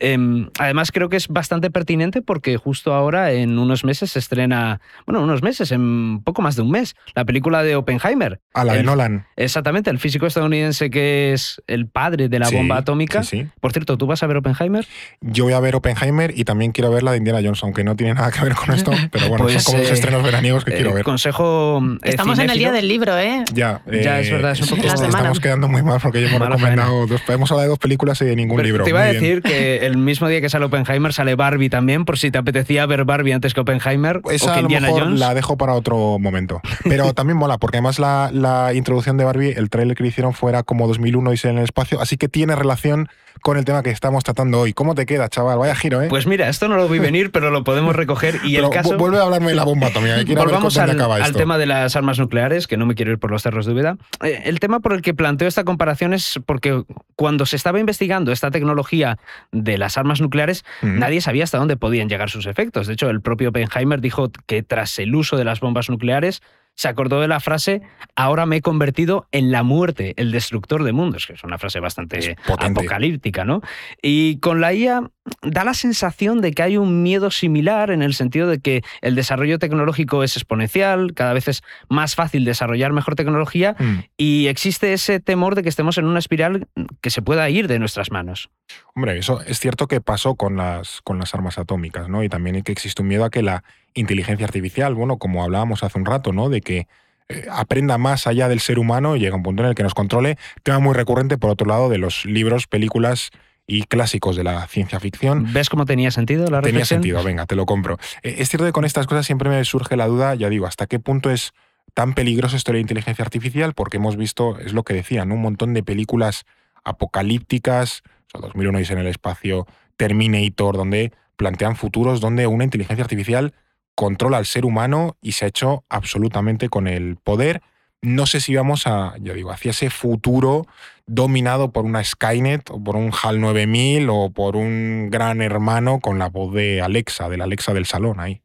Eh, 0.00 0.16
además, 0.58 0.92
creo 0.92 1.08
que 1.08 1.16
es 1.16 1.26
bastante 1.28 1.70
pertinente 1.70 2.22
porque 2.22 2.56
justo 2.56 2.94
ahora, 2.94 3.32
en 3.32 3.58
unos 3.58 3.84
meses, 3.84 4.12
se 4.12 4.20
estrena, 4.20 4.80
bueno, 5.06 5.20
unos 5.22 5.42
meses, 5.42 5.72
en 5.72 6.20
poco 6.22 6.42
más 6.42 6.54
de 6.54 6.62
un 6.62 6.70
mes, 6.70 6.94
la 7.14 7.24
película 7.24 7.62
de 7.62 7.74
Oppenheimer. 7.76 8.40
A 8.54 8.64
la 8.64 8.74
de 8.74 8.82
Nolan. 8.84 9.26
Exactamente, 9.36 9.90
el 9.90 9.98
físico 9.98 10.26
estadounidense 10.26 10.90
que 10.90 11.32
es 11.32 11.60
el 11.66 11.88
padre 11.88 12.28
de 12.28 12.38
la 12.38 12.46
Sí, 12.46 12.54
bomba 12.56 12.76
atómica. 12.76 13.22
Sí. 13.24 13.46
Por 13.60 13.72
cierto, 13.72 13.96
¿tú 13.98 14.06
vas 14.06 14.22
a 14.22 14.26
ver 14.26 14.36
Oppenheimer? 14.36 14.86
Yo 15.20 15.44
voy 15.44 15.52
a 15.52 15.60
ver 15.60 15.74
Oppenheimer 15.76 16.32
y 16.36 16.44
también 16.44 16.72
quiero 16.72 16.90
ver 16.90 17.02
la 17.02 17.10
de 17.12 17.18
Indiana 17.18 17.40
Jones, 17.42 17.62
aunque 17.62 17.82
no 17.84 17.96
tiene 17.96 18.14
nada 18.14 18.30
que 18.30 18.40
ver 18.44 18.54
con 18.54 18.74
esto, 18.74 18.92
pero 19.10 19.28
bueno, 19.28 19.44
Pues, 19.44 19.62
son 19.62 19.72
como 19.72 19.78
los 19.82 19.90
eh, 19.90 19.94
estrenos 19.94 20.22
veraniegos 20.22 20.64
que 20.64 20.72
quiero 20.74 20.90
Eh, 20.90 20.94
ver. 20.94 21.04
Consejo. 21.04 21.80
eh, 22.02 22.10
Estamos 22.10 22.38
en 22.38 22.50
el 22.50 22.58
día 22.58 22.72
del 22.72 22.88
libro, 22.88 23.18
¿eh? 23.18 23.44
Ya, 23.52 23.82
Ya, 23.86 24.20
es 24.20 24.30
verdad, 24.30 24.52
es 24.52 24.60
un 24.60 24.68
poco-. 24.78 24.86
Estamos 24.88 25.40
quedando 25.40 25.68
muy 25.68 25.82
mal 25.82 25.98
porque 26.02 26.20
yo 26.22 26.28
hemos 26.28 26.40
recomendado 26.48 27.06
dos. 27.06 27.20
Hemos 27.28 27.50
hablado 27.50 27.62
de 27.64 27.68
dos 27.70 27.78
películas 27.78 28.20
y 28.22 28.24
de 28.26 28.36
ningún 28.36 28.56
Pero 28.56 28.66
libro. 28.66 28.84
Te 28.84 28.90
iba 28.90 29.02
a 29.02 29.10
bien. 29.10 29.22
decir 29.22 29.42
que 29.42 29.84
el 29.86 29.96
mismo 29.96 30.28
día 30.28 30.40
que 30.40 30.48
sale 30.48 30.64
Oppenheimer 30.66 31.12
sale 31.12 31.34
Barbie 31.34 31.68
también, 31.70 32.04
por 32.04 32.18
si 32.18 32.30
te 32.30 32.38
apetecía 32.38 32.86
ver 32.86 33.04
Barbie 33.04 33.32
antes 33.32 33.54
que 33.54 33.60
Oppenheimer 33.60 34.20
o 34.24 34.30
Esa 34.30 34.46
que 34.46 34.52
a 34.52 34.56
lo 34.56 34.60
Indiana 34.62 34.86
mejor 34.88 35.02
Jones. 35.04 35.18
la 35.20 35.34
dejo 35.34 35.56
para 35.56 35.74
otro 35.74 36.18
momento. 36.18 36.60
Pero 36.84 37.12
también 37.14 37.36
mola, 37.36 37.58
porque 37.58 37.78
además 37.78 37.98
la, 37.98 38.30
la 38.32 38.72
introducción 38.74 39.16
de 39.16 39.24
Barbie, 39.24 39.52
el 39.56 39.68
tráiler 39.70 39.96
que 39.96 40.02
le 40.04 40.08
hicieron 40.10 40.32
fuera 40.32 40.62
como 40.62 40.86
2001 40.86 41.32
y 41.34 41.38
en 41.44 41.58
el 41.58 41.64
espacio, 41.64 42.00
así 42.00 42.16
que 42.16 42.28
tiene 42.28 42.54
relación 42.56 43.08
con 43.42 43.56
el 43.56 43.64
tema 43.64 43.82
que 43.84 43.90
estamos 43.90 44.24
tratando 44.24 44.58
hoy. 44.60 44.72
¿Cómo 44.72 44.96
te 44.98 45.06
queda, 45.06 45.28
chaval? 45.30 45.56
Vaya 45.58 45.74
giro, 45.74 46.02
¿eh? 46.02 46.08
Pues 46.08 46.26
mira, 46.26 46.48
esto 46.50 46.68
no 46.68 46.76
lo 46.76 46.88
vi 46.88 46.98
venir, 46.98 47.30
pero 47.30 47.50
lo 47.50 47.64
podemos 47.64 47.96
recoger. 47.96 48.40
Y 48.44 48.56
Pero 48.56 48.66
el 48.66 48.72
caso. 48.74 48.90
vu- 48.90 48.98
vuelve 48.98 49.18
a 49.18 49.22
hablarme 49.22 49.48
de 49.48 49.54
la 49.54 49.64
bomba 49.64 49.86
atómica. 49.86 50.16
ver 50.16 50.26
Volvamos 50.36 50.76
al, 50.76 50.90
acaba 50.90 51.14
al 51.16 51.22
esto. 51.22 51.38
tema 51.38 51.56
de 51.56 51.66
las 51.66 51.96
armas 51.96 52.18
nucleares, 52.18 52.66
que 52.66 52.76
no 52.76 52.84
me 52.84 52.94
quiero 52.94 53.12
ir 53.12 53.18
por 53.18 53.30
los 53.30 53.42
cerros 53.42 53.64
de 53.64 53.72
Úbeda. 53.72 53.96
Eh, 54.22 54.42
El 54.44 54.60
tema 54.60 54.80
por 54.80 54.92
el 54.92 55.00
que 55.02 55.14
planteo 55.14 55.48
esta 55.48 55.64
comparación 55.64 56.12
es 56.12 56.38
porque 56.44 56.82
cuando 57.16 57.46
se 57.46 57.56
estaba 57.56 57.80
investigando 57.80 58.32
esta 58.32 58.50
tecnología 58.50 59.18
de 59.52 59.78
las 59.78 59.96
armas 59.96 60.20
nucleares, 60.20 60.64
Mm. 60.82 60.98
nadie 60.98 61.20
sabía 61.20 61.44
hasta 61.44 61.58
dónde 61.58 61.76
podían 61.76 62.08
llegar 62.08 62.28
sus 62.30 62.46
efectos. 62.46 62.86
De 62.86 62.92
hecho, 62.92 63.08
el 63.08 63.20
propio 63.22 63.48
Oppenheimer 63.50 64.00
dijo 64.00 64.30
que 64.46 64.62
tras 64.62 64.98
el 64.98 65.14
uso 65.14 65.36
de 65.36 65.44
las 65.44 65.60
bombas 65.60 65.88
nucleares, 65.88 66.42
se 66.78 66.86
acordó 66.86 67.20
de 67.20 67.26
la 67.26 67.40
frase, 67.40 67.82
ahora 68.14 68.46
me 68.46 68.58
he 68.58 68.62
convertido 68.62 69.26
en 69.32 69.50
la 69.50 69.64
muerte, 69.64 70.14
el 70.16 70.30
destructor 70.30 70.84
de 70.84 70.92
mundos, 70.92 71.26
que 71.26 71.32
es 71.32 71.42
una 71.42 71.58
frase 71.58 71.80
bastante 71.80 72.36
apocalíptica, 72.56 73.44
¿no? 73.44 73.62
Y 74.00 74.38
con 74.38 74.60
la 74.60 74.72
IA 74.72 75.10
da 75.42 75.64
la 75.64 75.74
sensación 75.74 76.40
de 76.40 76.52
que 76.52 76.62
hay 76.62 76.76
un 76.76 77.02
miedo 77.02 77.30
similar 77.30 77.90
en 77.90 78.02
el 78.02 78.14
sentido 78.14 78.46
de 78.48 78.58
que 78.60 78.82
el 79.02 79.14
desarrollo 79.14 79.58
tecnológico 79.58 80.22
es 80.22 80.36
exponencial, 80.36 81.14
cada 81.14 81.32
vez 81.32 81.48
es 81.48 81.62
más 81.88 82.14
fácil 82.14 82.44
desarrollar 82.44 82.92
mejor 82.92 83.14
tecnología 83.14 83.76
Mm. 83.78 83.98
y 84.16 84.46
existe 84.48 84.92
ese 84.92 85.20
temor 85.20 85.54
de 85.54 85.62
que 85.62 85.68
estemos 85.68 85.98
en 85.98 86.06
una 86.06 86.18
espiral 86.18 86.66
que 87.00 87.10
se 87.10 87.22
pueda 87.22 87.48
ir 87.50 87.68
de 87.68 87.78
nuestras 87.78 88.10
manos. 88.10 88.50
Hombre, 88.94 89.18
eso 89.18 89.40
es 89.42 89.58
cierto 89.58 89.86
que 89.86 90.00
pasó 90.00 90.34
con 90.34 90.56
las, 90.56 91.00
con 91.02 91.18
las 91.18 91.34
armas 91.34 91.58
atómicas, 91.58 92.08
¿no? 92.08 92.22
Y 92.22 92.28
también 92.28 92.62
que 92.62 92.72
existe 92.72 93.02
un 93.02 93.08
miedo 93.08 93.24
a 93.24 93.30
que 93.30 93.42
la 93.42 93.64
inteligencia 93.94 94.46
artificial, 94.46 94.94
bueno, 94.94 95.18
como 95.18 95.44
hablábamos 95.44 95.82
hace 95.82 95.98
un 95.98 96.06
rato, 96.06 96.32
¿no? 96.32 96.48
De 96.48 96.60
que 96.60 96.86
eh, 97.28 97.46
aprenda 97.50 97.98
más 97.98 98.26
allá 98.26 98.48
del 98.48 98.60
ser 98.60 98.78
humano 98.78 99.16
y 99.16 99.20
llega 99.20 99.36
un 99.36 99.42
punto 99.42 99.62
en 99.62 99.68
el 99.68 99.74
que 99.74 99.82
nos 99.82 99.94
controle. 99.94 100.36
Tema 100.62 100.78
muy 100.78 100.94
recurrente, 100.94 101.38
por 101.38 101.50
otro 101.50 101.66
lado, 101.66 101.88
de 101.88 101.98
los 101.98 102.24
libros, 102.24 102.66
películas 102.66 103.30
y 103.70 103.82
clásicos 103.84 104.34
de 104.34 104.42
la 104.42 104.66
ciencia 104.66 104.98
ficción. 104.98 105.52
¿Ves 105.52 105.68
cómo 105.68 105.84
tenía 105.84 106.10
sentido 106.10 106.44
la 106.44 106.62
Tenía 106.62 106.80
reflexión? 106.80 106.86
sentido, 107.02 107.22
venga, 107.22 107.46
te 107.46 107.54
lo 107.54 107.66
compro. 107.66 107.98
Eh, 108.22 108.36
Es 108.38 108.48
cierto 108.48 108.64
que 108.64 108.72
con 108.72 108.84
estas 108.84 109.06
cosas 109.06 109.26
siempre 109.26 109.50
me 109.50 109.62
surge 109.64 109.94
la 109.96 110.06
duda, 110.06 110.34
ya 110.34 110.48
digo, 110.48 110.66
hasta 110.66 110.86
qué 110.86 110.98
punto 110.98 111.30
es 111.30 111.52
tan 111.94 112.14
peligroso 112.14 112.56
esto 112.56 112.72
de 112.72 112.78
la 112.78 112.80
inteligencia 112.80 113.22
artificial, 113.22 113.74
porque 113.74 113.98
hemos 113.98 114.16
visto, 114.16 114.58
es 114.58 114.72
lo 114.72 114.82
que 114.84 114.94
decían, 114.94 115.32
un 115.32 115.42
montón 115.42 115.74
de 115.74 115.82
películas 115.82 116.44
apocalípticas, 116.82 118.02
o 118.26 118.30
sea, 118.30 118.40
2001 118.40 118.78
en 118.78 118.98
el 118.98 119.06
espacio, 119.06 119.66
Terminator, 119.96 120.76
donde 120.76 121.12
plantean 121.36 121.76
futuros 121.76 122.20
donde 122.20 122.46
una 122.46 122.64
inteligencia 122.64 123.02
artificial 123.04 123.54
controla 123.94 124.38
al 124.38 124.46
ser 124.46 124.64
humano 124.64 125.16
y 125.20 125.32
se 125.32 125.44
ha 125.44 125.48
hecho 125.48 125.84
absolutamente 125.88 126.68
con 126.68 126.86
el 126.86 127.16
poder. 127.16 127.62
No 128.02 128.26
sé 128.26 128.40
si 128.40 128.54
vamos 128.54 128.86
a, 128.86 129.14
ya 129.20 129.32
digo, 129.32 129.50
hacia 129.50 129.72
ese 129.72 129.90
futuro 129.90 130.66
dominado 131.06 131.72
por 131.72 131.84
una 131.84 132.04
Skynet 132.04 132.70
o 132.70 132.82
por 132.82 132.96
un 132.96 133.10
HAL 133.10 133.40
9000 133.40 134.08
o 134.10 134.30
por 134.30 134.56
un 134.56 135.08
gran 135.10 135.42
hermano 135.42 136.00
con 136.00 136.18
la 136.18 136.28
voz 136.28 136.54
de 136.54 136.80
Alexa, 136.80 137.28
de 137.28 137.38
la 137.38 137.44
Alexa 137.44 137.74
del 137.74 137.86
salón 137.86 138.20
ahí. 138.20 138.42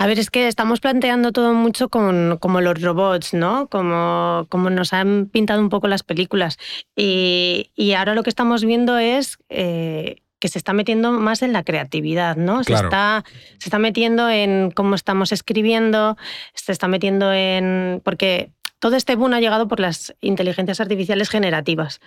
A 0.00 0.06
ver, 0.06 0.18
es 0.20 0.30
que 0.30 0.46
estamos 0.46 0.80
planteando 0.80 1.32
todo 1.32 1.54
mucho 1.54 1.88
con 1.88 2.38
como 2.40 2.60
los 2.60 2.80
robots, 2.80 3.34
¿no? 3.34 3.68
Como, 3.68 4.46
como 4.48 4.70
nos 4.70 4.92
han 4.92 5.26
pintado 5.26 5.60
un 5.60 5.70
poco 5.70 5.88
las 5.88 6.04
películas. 6.04 6.56
Y, 6.94 7.72
y 7.74 7.94
ahora 7.94 8.14
lo 8.14 8.22
que 8.22 8.30
estamos 8.30 8.64
viendo 8.64 8.96
es 8.98 9.38
eh, 9.48 10.22
que 10.38 10.48
se 10.48 10.58
está 10.58 10.72
metiendo 10.72 11.10
más 11.12 11.42
en 11.42 11.52
la 11.52 11.64
creatividad, 11.64 12.36
¿no? 12.36 12.62
Se, 12.62 12.74
está, 12.74 13.24
se 13.58 13.68
está 13.68 13.80
metiendo 13.80 14.30
en 14.30 14.70
cómo 14.70 14.94
estamos 14.94 15.32
escribiendo, 15.32 16.16
se 16.54 16.70
está 16.70 16.86
metiendo 16.86 17.32
en... 17.32 18.00
Porque 18.04 18.52
todo 18.78 18.96
este 18.96 19.16
boom 19.16 19.32
ha 19.34 19.40
llegado 19.40 19.68
por 19.68 19.80
las 19.80 20.14
inteligencias 20.20 20.80
artificiales 20.80 21.28
generativas. 21.30 22.00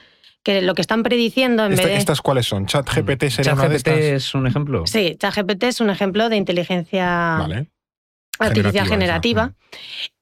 Que 0.44 0.62
lo 0.64 0.74
que 0.74 0.82
están 0.82 1.04
prediciendo 1.04 1.66
en 1.66 1.74
Esta- 1.74 1.84
vez 1.84 1.94
de... 1.94 2.00
¿Estas 2.00 2.22
cuáles 2.22 2.48
son? 2.48 2.66
¿Chat 2.66 2.90
GPT 2.90 3.26
sería 3.30 3.54
una 3.54 3.70
de 3.70 3.76
ChatGPT 3.78 3.88
estas? 3.88 4.00
es 4.30 4.34
un 4.34 4.48
ejemplo. 4.48 4.88
Sí, 4.88 5.16
ChatGPT 5.20 5.64
es 5.66 5.82
un 5.82 5.90
ejemplo 5.92 6.30
de 6.30 6.36
inteligencia 6.38 7.38
Vale. 7.40 7.68
artificial 8.40 8.88
Generativa, 8.88 9.46
generativa. 9.46 9.54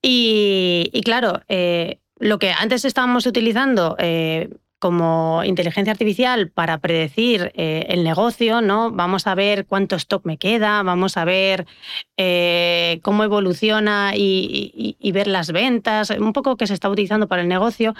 Y, 0.02 0.90
y 0.94 1.02
claro, 1.04 1.42
eh, 1.48 2.00
lo 2.20 2.38
que 2.38 2.52
antes 2.52 2.84
estábamos 2.84 3.26
utilizando 3.28 3.96
eh, 3.98 4.50
como 4.80 5.44
inteligencia 5.46 5.92
artificial 5.92 6.50
para 6.50 6.78
predecir 6.80 7.52
eh, 7.56 7.86
el 7.90 8.04
negocio, 8.04 8.62
¿no? 8.62 8.92
Vamos 8.92 9.28
a 9.28 9.36
ver 9.36 9.66
cuánto 9.66 9.96
stock 9.98 10.26
me 10.26 10.38
queda, 10.38 10.82
vamos 10.84 11.18
a 11.18 11.26
ver 11.26 11.68
eh, 12.18 13.00
cómo 13.04 13.24
evoluciona 13.24 14.14
y, 14.16 14.72
y- 14.76 14.98
y 15.00 15.12
ver 15.12 15.28
las 15.28 15.52
ventas, 15.52 16.10
un 16.12 16.34
poco 16.34 16.58
que 16.58 16.68
se 16.68 16.74
está 16.74 16.90
utilizando 16.90 17.28
para 17.28 17.42
el 17.42 17.48
negocio. 17.48 17.94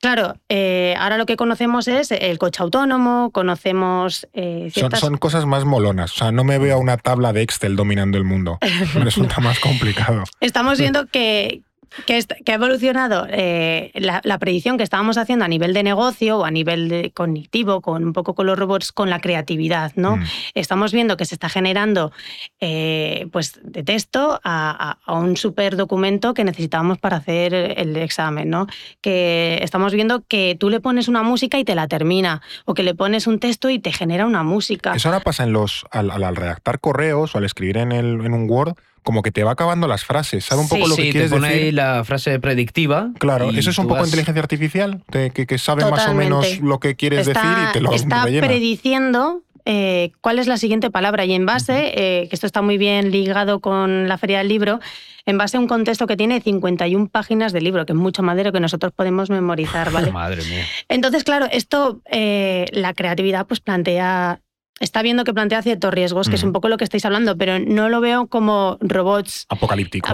Claro, 0.00 0.34
eh, 0.48 0.94
ahora 0.96 1.18
lo 1.18 1.26
que 1.26 1.36
conocemos 1.36 1.88
es 1.88 2.12
el 2.12 2.38
coche 2.38 2.62
autónomo, 2.62 3.30
conocemos 3.32 4.28
Son, 4.32 4.70
ciertas 4.70 5.00
son 5.00 5.16
cosas 5.16 5.44
más 5.44 5.64
molonas. 5.64 6.12
O 6.12 6.16
sea, 6.18 6.30
no 6.30 6.44
me 6.44 6.58
veo 6.58 6.76
a 6.76 6.78
una 6.78 6.96
tabla 6.98 7.32
de 7.32 7.42
Excel 7.42 7.74
dominando 7.74 8.16
el 8.16 8.22
mundo. 8.22 8.58
Me 8.94 9.00
resulta 9.04 9.40
más 9.40 9.58
complicado. 9.58 10.22
Estamos 10.40 10.78
viendo 10.78 11.06
que, 11.06 11.62
que, 12.06 12.22
ha 12.52 12.54
evolucionado 12.54 13.26
eh, 13.30 13.90
la, 13.94 14.20
la 14.24 14.38
predicción 14.38 14.76
que 14.78 14.84
estábamos 14.84 15.18
haciendo 15.18 15.44
a 15.44 15.48
nivel 15.48 15.74
de 15.74 15.82
negocio 15.82 16.38
o 16.38 16.44
a 16.44 16.50
nivel 16.50 16.88
de 16.88 17.10
cognitivo, 17.12 17.80
con 17.80 18.04
un 18.04 18.12
poco 18.12 18.34
con 18.34 18.46
los 18.46 18.58
robots, 18.58 18.92
con 18.92 19.10
la 19.10 19.20
creatividad, 19.20 19.92
¿no? 19.96 20.16
Mm. 20.16 20.24
Estamos 20.54 20.92
viendo 20.92 21.16
que 21.16 21.24
se 21.24 21.34
está 21.34 21.48
generando 21.48 22.12
eh, 22.60 23.26
pues, 23.32 23.58
de 23.62 23.82
texto 23.82 24.40
a, 24.44 24.70
a- 24.90 24.98
a 25.04 25.14
un 25.18 25.36
super 25.36 25.76
documento 25.76 26.34
que 26.34 26.44
necesitábamos 26.44 26.98
para 26.98 27.18
hacer 27.18 27.54
el 27.54 27.96
examen, 27.96 28.50
¿no? 28.50 28.66
Que 29.00 29.58
estamos 29.62 29.92
viendo 29.92 30.22
que 30.26 30.56
tú 30.58 30.70
le 30.70 30.80
pones 30.80 31.08
una 31.08 31.22
música 31.22 31.58
y 31.58 31.64
te 31.64 31.74
la 31.74 31.88
termina, 31.88 32.42
o 32.64 32.74
que 32.74 32.82
le 32.82 32.94
pones 32.94 33.26
un 33.26 33.38
texto 33.38 33.70
y 33.70 33.78
te 33.78 33.92
genera 33.92 34.26
una 34.26 34.42
música. 34.42 34.92
Eso 34.94 35.08
ahora 35.08 35.20
pasa 35.20 35.44
en 35.44 35.52
los, 35.52 35.84
al, 35.90 36.10
al- 36.10 36.24
al 36.24 36.36
redactar 36.36 36.80
correos 36.80 37.34
o 37.34 37.38
al 37.38 37.44
escribir 37.44 37.78
en, 37.78 37.92
el, 37.92 38.24
en 38.24 38.34
un 38.34 38.48
Word, 38.50 38.74
como 39.08 39.22
que 39.22 39.32
te 39.32 39.42
va 39.42 39.52
acabando 39.52 39.88
las 39.88 40.04
frases. 40.04 40.44
¿Sabe 40.44 40.60
un 40.60 40.68
Sí, 40.68 40.74
poco 40.74 40.88
lo 40.88 40.94
sí, 40.96 41.00
que 41.00 41.06
te 41.08 41.12
quieres 41.12 41.30
pone 41.30 41.48
decir? 41.48 41.62
ahí 41.64 41.72
la 41.72 42.04
frase 42.04 42.38
predictiva. 42.38 43.08
Claro, 43.18 43.50
eso 43.52 43.70
es 43.70 43.78
un 43.78 43.88
poco 43.88 44.04
inteligencia 44.04 44.42
artificial, 44.42 45.02
de- 45.10 45.30
que, 45.30 45.46
que 45.46 45.56
sabe 45.56 45.82
más 45.90 46.06
o 46.08 46.12
menos 46.12 46.60
lo 46.60 46.78
que 46.78 46.94
quieres 46.94 47.24
decir 47.24 47.42
y 47.42 47.72
te 47.72 47.80
lo 47.80 47.90
está 47.94 48.24
rellena. 48.26 48.46
prediciendo 48.46 49.44
eh, 49.64 50.12
cuál 50.20 50.38
es 50.38 50.46
la 50.46 50.58
siguiente 50.58 50.90
palabra 50.90 51.24
y 51.24 51.32
en 51.32 51.46
base, 51.46 51.92
eh, 51.94 52.28
que 52.28 52.36
esto 52.36 52.46
está 52.46 52.60
muy 52.60 52.76
bien 52.76 53.10
ligado 53.10 53.60
con 53.60 54.08
la 54.08 54.18
Feria 54.18 54.38
del 54.38 54.48
Libro, 54.48 54.78
en 55.24 55.38
base 55.38 55.56
a 55.56 55.60
un 55.60 55.68
contexto 55.68 56.06
que 56.06 56.16
tiene 56.18 56.42
51 56.42 57.08
páginas 57.08 57.54
de 57.54 57.62
libro, 57.62 57.86
que 57.86 57.92
es 57.94 57.98
mucho 57.98 58.22
más 58.22 58.36
de 58.36 58.44
lo 58.44 58.52
que 58.52 58.60
nosotros 58.60 58.92
podemos 58.94 59.30
memorizar, 59.30 59.90
¿vale? 59.92 60.12
Madre 60.12 60.42
mía. 60.44 60.64
Entonces, 60.90 61.24
claro, 61.24 61.46
esto, 61.50 62.02
eh, 62.10 62.66
la 62.72 62.92
creatividad 62.92 63.46
pues 63.46 63.60
plantea 63.60 64.40
está 64.80 65.02
viendo 65.02 65.24
que 65.24 65.34
plantea 65.34 65.62
ciertos 65.62 65.92
riesgos, 65.92 66.28
que 66.28 66.36
es 66.36 66.42
un 66.42 66.52
poco 66.52 66.68
lo 66.68 66.76
que 66.76 66.84
estáis 66.84 67.04
hablando, 67.04 67.36
pero 67.36 67.58
no 67.58 67.88
lo 67.88 68.00
veo 68.00 68.26
como 68.26 68.78
robots 68.80 69.46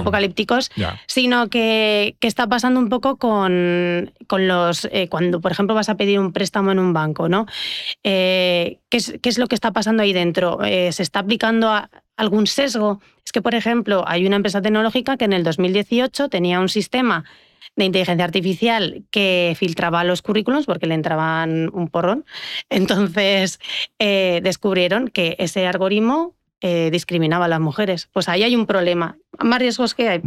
apocalípticos, 0.00 0.70
sino 1.06 1.48
que, 1.48 2.16
está 2.20 2.46
pasando 2.46 2.80
un 2.80 2.88
poco 2.88 3.16
con, 3.16 4.12
con 4.26 4.48
los, 4.48 4.86
eh, 4.90 5.08
cuando 5.08 5.40
por 5.40 5.52
ejemplo 5.52 5.74
vas 5.74 5.88
a 5.88 5.96
pedir 5.96 6.18
un 6.18 6.32
préstamo 6.32 6.72
en 6.72 6.78
un 6.78 6.92
banco, 6.92 7.28
¿no? 7.28 7.46
Eh, 8.02 8.78
¿qué, 8.88 8.96
es, 9.22 9.38
lo 9.38 9.46
que 9.46 9.54
está 9.54 9.72
pasando 9.72 10.02
ahí 10.02 10.12
dentro? 10.12 10.62
Eh, 10.64 10.90
¿Se 10.92 11.02
está 11.02 11.20
aplicando 11.20 11.70
algún 12.16 12.46
sesgo? 12.46 13.00
Es 13.24 13.32
que, 13.32 13.42
por 13.42 13.54
ejemplo, 13.54 14.04
hay 14.06 14.26
una 14.26 14.36
empresa 14.36 14.62
tecnológica 14.62 15.16
que 15.16 15.24
en 15.26 15.32
el 15.32 15.44
2018 15.44 16.28
tenía 16.28 16.60
un 16.60 16.68
sistema 16.68 17.24
de 17.76 17.84
inteligencia 17.84 18.24
artificial 18.24 19.04
que 19.10 19.54
filtraba 19.58 20.04
los 20.04 20.22
currículums 20.22 20.66
porque 20.66 20.86
le 20.86 20.94
entraban 20.94 21.70
un 21.72 21.88
porrón. 21.88 22.24
Entonces 22.70 23.60
eh, 23.98 24.40
descubrieron 24.42 25.08
que 25.08 25.36
ese 25.38 25.66
algoritmo 25.66 26.34
eh, 26.66 26.88
discriminaba 26.90 27.44
a 27.44 27.48
las 27.48 27.60
mujeres. 27.60 28.08
Pues 28.12 28.26
ahí 28.28 28.42
hay 28.42 28.56
un 28.56 28.64
problema. 28.64 29.18
Más 29.38 29.58
riesgos 29.58 29.94
que 29.94 30.08
hay. 30.08 30.22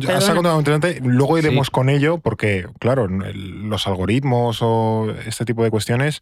Luego 1.01 1.37
iremos 1.39 1.71
con 1.71 1.89
ello 1.89 2.19
porque, 2.19 2.67
claro, 2.79 3.07
los 3.07 3.87
algoritmos 3.87 4.59
o 4.61 5.15
este 5.25 5.45
tipo 5.45 5.63
de 5.63 5.71
cuestiones 5.71 6.21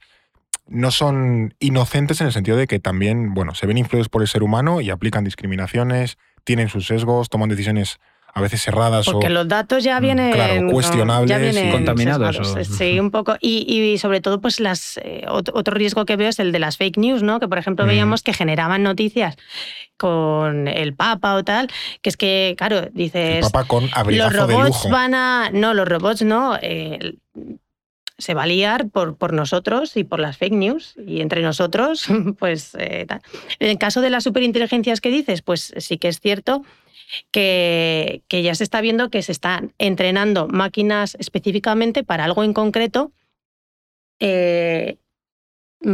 no 0.68 0.92
son 0.92 1.54
inocentes 1.60 2.22
en 2.22 2.28
el 2.28 2.34
sentido 2.34 2.56
de 2.56 2.66
que 2.66 2.80
también, 2.80 3.34
bueno, 3.34 3.56
se 3.56 3.68
ven 3.68 3.78
influidos 3.78 4.08
por 4.08 4.22
el 4.22 4.28
ser 4.28 4.42
humano 4.42 4.80
y 4.80 4.90
aplican 4.90 5.26
discriminaciones, 5.26 6.18
tienen 6.44 6.70
sus 6.70 6.88
sesgos, 6.88 7.30
toman 7.30 7.50
decisiones 7.50 8.00
a 8.38 8.42
veces 8.42 8.62
cerradas 8.62 9.06
Porque 9.06 9.30
los 9.30 9.48
datos 9.48 9.82
ya 9.82 9.98
mm, 9.98 10.04
vienen 10.04 10.70
cuestionables 10.70 11.56
y 11.56 11.72
contaminados. 11.72 12.38
Sí, 12.68 13.00
un 13.00 13.10
poco. 13.10 13.38
Y, 13.40 13.98
sobre 13.98 14.20
todo, 14.20 14.42
pues 14.42 14.60
las 14.60 14.98
eh, 14.98 15.24
otro 15.30 15.74
riesgo 15.74 16.04
que 16.06 16.18
veo 16.18 16.28
es 16.28 16.40
el 16.40 16.52
de 16.52 16.60
las 16.60 16.76
fake 16.76 16.98
news, 16.98 17.24
¿no? 17.24 17.40
Que 17.40 17.48
por 17.48 17.58
ejemplo 17.58 17.86
veíamos 17.86 18.24
que 18.24 18.34
generaban 18.34 18.84
noticias 18.84 19.38
con 19.96 20.68
el 20.68 20.94
Papa 20.94 21.36
o 21.36 21.46
tal, 21.46 21.70
que 22.02 22.10
es 22.10 22.18
que, 22.18 22.56
claro, 22.58 22.90
dices. 22.92 23.38
El 23.38 23.52
Papa 23.52 23.64
con 23.64 23.90
los 24.08 24.34
robots 24.34 24.90
van 24.90 25.16
a. 25.16 25.50
No, 25.54 25.74
los 25.74 25.88
robots 25.88 26.22
no. 26.22 26.58
Eh, 26.62 27.16
se 28.18 28.34
va 28.34 28.44
a 28.44 28.48
liar 28.48 28.90
por, 28.90 29.16
por, 29.16 29.32
nosotros 29.32 29.96
y 29.96 30.04
por 30.04 30.20
las 30.20 30.38
fake 30.38 30.54
news. 30.54 30.96
Y 31.08 31.22
entre 31.22 31.42
nosotros, 31.42 32.06
pues. 32.40 32.76
Eh, 32.76 33.08
en 33.60 33.70
el 33.70 33.78
caso 33.78 34.02
de 34.02 34.10
las 34.10 34.26
superinteligencias 34.26 35.00
que 35.00 35.10
dices, 35.10 35.42
pues 35.42 35.74
sí 35.78 35.98
que 35.98 36.10
es 36.10 36.20
cierto 36.20 36.64
que, 37.32 38.24
ya 38.30 38.56
se 38.56 38.64
está 38.64 38.82
viendo 38.82 39.10
que 39.10 39.22
se 39.22 39.32
están 39.32 39.74
entrenando 39.78 40.48
máquinas 40.48 41.16
específicamente 41.20 42.04
para 42.04 42.26
algo 42.26 42.44
en 42.44 42.54
concreto. 42.54 43.12
Eh, 44.20 44.98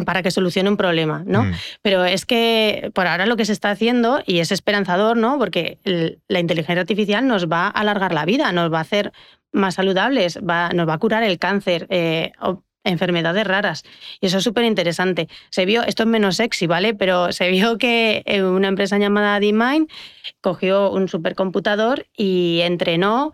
para 0.06 0.22
que 0.24 0.32
solucione 0.32 0.70
un 0.70 0.78
problema, 0.78 1.24
¿no? 1.26 1.44
Mm. 1.44 1.54
Pero 1.82 2.06
es 2.06 2.26
que 2.26 2.92
por 2.94 3.08
ahora 3.08 3.26
lo 3.26 3.36
que 3.36 3.46
se 3.46 3.52
está 3.52 3.72
haciendo, 3.72 4.22
y 4.26 4.40
es 4.40 4.52
esperanzador, 4.52 5.18
¿no? 5.18 5.38
Porque 5.38 5.80
la 6.28 6.40
inteligencia 6.40 6.80
artificial 6.80 7.28
nos 7.28 7.48
va 7.48 7.66
a 7.66 7.70
alargar 7.70 8.14
la 8.14 8.24
vida, 8.24 8.52
nos 8.54 8.72
va 8.72 8.78
a 8.78 8.82
hacer 8.82 9.12
más 9.52 9.76
saludables, 9.76 10.40
va, 10.40 10.70
nos 10.70 10.88
va 10.88 10.94
a 10.94 11.00
curar 11.00 11.24
el 11.24 11.40
cáncer, 11.40 11.88
eh, 11.90 12.32
enfermedades 12.84 13.46
raras. 13.46 13.84
Y 14.20 14.28
eso 14.28 14.40
es 14.40 14.44
súper 14.44 14.66
interesante. 14.66 15.28
Se 15.50 15.66
vio, 15.66 15.84
esto 15.84 16.04
es 16.04 16.10
menos 16.10 16.38
sexy, 16.38 16.68
¿vale? 16.68 16.94
Pero 16.94 17.32
se 17.32 17.50
vio 17.50 17.78
que 17.78 18.24
eh, 18.26 18.44
una 18.44 18.68
empresa 18.68 18.98
llamada 18.98 19.40
DeepMind 19.40 19.90
cogió 20.42 20.92
un 20.92 21.08
supercomputador 21.08 22.08
y 22.16 22.60
entrenó 22.64 23.34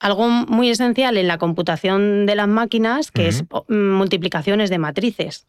algo 0.00 0.28
muy 0.28 0.70
esencial 0.70 1.16
en 1.16 1.26
la 1.26 1.38
computación 1.38 2.26
de 2.26 2.36
las 2.36 2.48
máquinas, 2.48 3.10
que 3.10 3.28
es 3.28 3.44
multiplicaciones 3.68 4.70
de 4.70 4.78
matrices. 4.78 5.46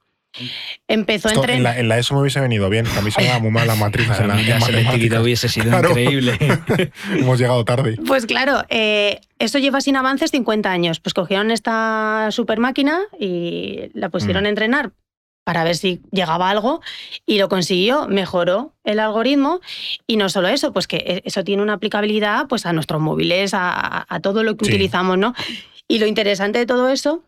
Empezó 0.88 1.30
a 1.30 1.52
en, 1.52 1.64
la, 1.64 1.78
en 1.80 1.88
la 1.88 1.98
ESO 1.98 2.14
me 2.14 2.22
hubiese 2.22 2.40
venido 2.40 2.70
bien, 2.70 2.86
a 2.88 3.02
mí 3.02 3.12
se 3.12 3.22
me 3.22 3.28
da 3.28 3.40
muy 3.40 3.52
mal 3.52 3.68
la 3.68 3.76
matriz. 3.76 4.08
en 4.20 4.28
la, 4.28 5.22
hubiese 5.22 5.50
sido 5.50 5.76
increíble. 5.78 6.38
Hemos 7.12 7.40
llegado 7.40 7.66
tarde. 7.66 7.98
Pues 8.06 8.26
claro, 8.26 8.64
eh, 8.70 9.22
eso 9.40 9.58
lleva 9.58 9.82
sin 9.82 9.96
avances 9.96 10.32
50 10.32 10.72
años. 10.72 11.00
Pues 11.00 11.14
cogieron 11.14 11.52
esta 11.52 12.30
super 12.32 12.60
máquina 12.60 13.02
y 13.20 13.90
la 13.94 14.10
pusieron 14.10 14.44
mm. 14.44 14.46
a 14.46 14.50
entrenar 14.50 14.92
para 15.50 15.64
ver 15.64 15.76
si 15.76 16.02
llegaba 16.12 16.52
algo 16.52 16.80
y 17.26 17.40
lo 17.40 17.50
consiguió, 17.50 18.08
mejoró 18.08 18.76
el 18.84 19.00
algoritmo 19.00 19.62
y 20.06 20.18
no 20.18 20.30
solo 20.30 20.48
eso, 20.48 20.74
pues 20.74 20.86
que 20.86 20.98
e, 20.98 21.22
eso 21.26 21.44
tiene 21.44 21.64
una 21.64 21.74
aplicabilidad 21.74 22.48
pues 22.48 22.68
a 22.68 22.74
nuestros 22.74 23.02
móviles, 23.02 23.54
a, 23.56 24.06
todo 24.22 24.44
lo 24.44 24.56
que 24.56 24.66
utilizamos, 24.66 25.18
¿no? 25.18 25.34
Y 25.88 25.98
lo 25.98 26.06
interesante 26.06 26.60
de 26.60 26.68
todo 26.68 26.90
eso 26.90 27.24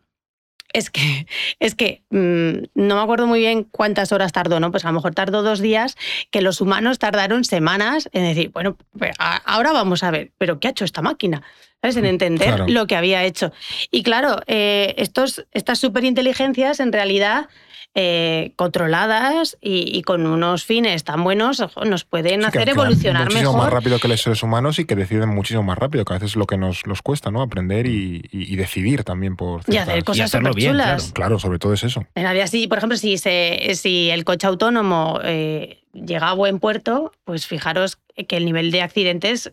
es 0.73 0.89
que, 0.89 1.25
es 1.59 1.75
que 1.75 2.01
mm, 2.09 2.65
no 2.75 2.95
me 2.95 3.01
acuerdo 3.01 3.27
muy 3.27 3.39
bien 3.39 3.63
cuántas 3.63 4.11
horas 4.11 4.31
tardó, 4.31 4.59
¿no? 4.59 4.71
Pues 4.71 4.85
a 4.85 4.89
lo 4.89 4.93
mejor 4.93 5.13
tardó 5.13 5.43
dos 5.43 5.59
días, 5.59 5.97
que 6.29 6.41
los 6.41 6.61
humanos 6.61 6.99
tardaron 6.99 7.43
semanas 7.43 8.09
en 8.13 8.23
decir, 8.23 8.51
bueno, 8.53 8.77
pues 8.97 9.15
ahora 9.19 9.71
vamos 9.71 10.03
a 10.03 10.11
ver, 10.11 10.31
pero 10.37 10.59
¿qué 10.59 10.67
ha 10.67 10.71
hecho 10.71 10.85
esta 10.85 11.01
máquina? 11.01 11.41
¿Sabes? 11.81 11.97
En 11.97 12.03
mm, 12.03 12.07
entender 12.07 12.69
lo 12.69 12.85
que 12.85 12.95
había 12.95 13.23
hecho. 13.23 13.51
Y 13.89 14.03
claro, 14.03 14.41
eh, 14.45 14.93
estos, 14.97 15.45
estas 15.51 15.79
superinteligencias 15.79 16.79
en 16.79 16.93
realidad 16.93 17.49
eh, 17.93 18.53
controladas 18.55 19.57
y, 19.61 20.01
con 20.03 20.25
unos 20.25 20.63
fines 20.63 21.03
tan 21.03 21.23
buenos 21.23 21.61
nos 21.85 22.05
pueden 22.05 22.45
hacer 22.45 22.69
evolucionar 22.69 23.25
muchísimo 23.25 23.51
mejor. 23.51 23.65
más 23.65 23.73
rápido 23.73 23.99
que 23.99 24.07
los 24.07 24.21
seres 24.21 24.41
humanos 24.43 24.79
y 24.79 24.85
que 24.85 24.95
deciden 24.95 25.27
muchísimo 25.27 25.63
más 25.63 25.77
rápido, 25.77 26.05
que 26.05 26.13
a 26.13 26.15
veces 26.15 26.31
es 26.31 26.35
lo 26.37 26.47
que 26.47 26.57
nos, 26.57 26.87
nos 26.87 27.01
cuesta, 27.01 27.31
¿no? 27.31 27.41
Aprender 27.41 27.87
y, 27.87 28.21
decidir 28.55 29.03
también 29.03 29.35
por 29.35 29.61
Y 29.67 29.77
hacer 29.77 30.03
cosas 30.03 30.31
súper 30.31 30.53
chulas. 30.55 31.11
Claro. 31.11 31.39
sobre 31.39 31.59
todo 31.59 31.73
es 31.73 31.83
eso. 31.83 32.05
En 32.15 32.23
realidad, 32.23 32.47
sí, 32.47 32.67
por 32.67 32.77
ejemplo, 32.77 32.97
si, 32.97 33.17
se, 33.17 33.71
si 33.75 34.09
el 34.09 34.23
coche 34.23 34.47
autónomo 34.47 35.19
eh, 35.23 35.80
llega 35.93 36.29
a 36.29 36.33
buen 36.33 36.59
puerto, 36.59 37.11
pues 37.25 37.47
fijaros 37.47 37.99
que 38.27 38.37
el 38.37 38.45
nivel 38.45 38.71
de 38.71 38.81
accidentes 38.81 39.51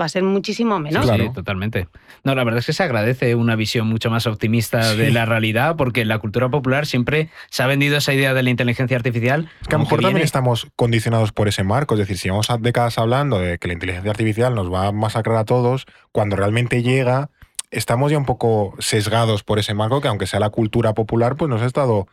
va 0.00 0.06
a 0.06 0.08
ser 0.08 0.22
muchísimo 0.22 0.78
menor. 0.78 1.04
Sí, 1.04 1.28
totalmente. 1.34 1.88
No, 2.24 2.34
la 2.34 2.44
verdad 2.44 2.58
es 2.60 2.66
que 2.66 2.72
se 2.72 2.82
agradece 2.82 3.34
una 3.34 3.56
visión 3.56 3.86
mucho 3.86 4.10
más 4.10 4.26
optimista 4.26 4.94
de 4.94 5.10
la 5.10 5.24
realidad, 5.26 5.76
porque 5.76 6.02
en 6.02 6.08
la 6.08 6.18
cultura 6.18 6.48
popular 6.48 6.86
siempre 6.86 7.30
se 7.50 7.62
ha 7.62 7.66
vendido 7.66 7.96
esa 7.96 8.12
idea 8.14 8.34
de 8.34 8.42
la 8.42 8.50
inteligencia 8.50 8.96
artificial. 8.96 9.48
Que 9.68 9.74
a 9.74 9.78
lo 9.78 9.84
mejor 9.84 10.00
también 10.00 10.24
estamos 10.24 10.66
condicionados 10.76 11.32
por 11.32 11.48
ese 11.48 11.62
marco, 11.64 11.94
es 11.94 12.00
decir, 12.00 12.18
si 12.18 12.28
vamos 12.28 12.50
a 12.50 12.58
décadas 12.58 12.98
hablando 12.98 13.38
de 13.38 13.58
que 13.58 13.68
la 13.68 13.74
inteligencia 13.74 14.10
artificial 14.10 14.54
nos 14.54 14.72
va 14.72 14.88
a 14.88 14.92
masacrar 14.92 15.36
a 15.36 15.44
todos, 15.44 15.86
cuando 16.12 16.36
realmente 16.36 16.82
llega, 16.82 17.30
estamos 17.70 18.10
ya 18.10 18.18
un 18.18 18.26
poco 18.26 18.74
sesgados 18.78 19.42
por 19.42 19.58
ese 19.58 19.74
marco, 19.74 20.00
que 20.00 20.08
aunque 20.08 20.26
sea 20.26 20.40
la 20.40 20.50
cultura 20.50 20.94
popular, 20.94 21.36
pues 21.36 21.48
nos 21.48 21.62
ha 21.62 21.66
estado 21.66 22.06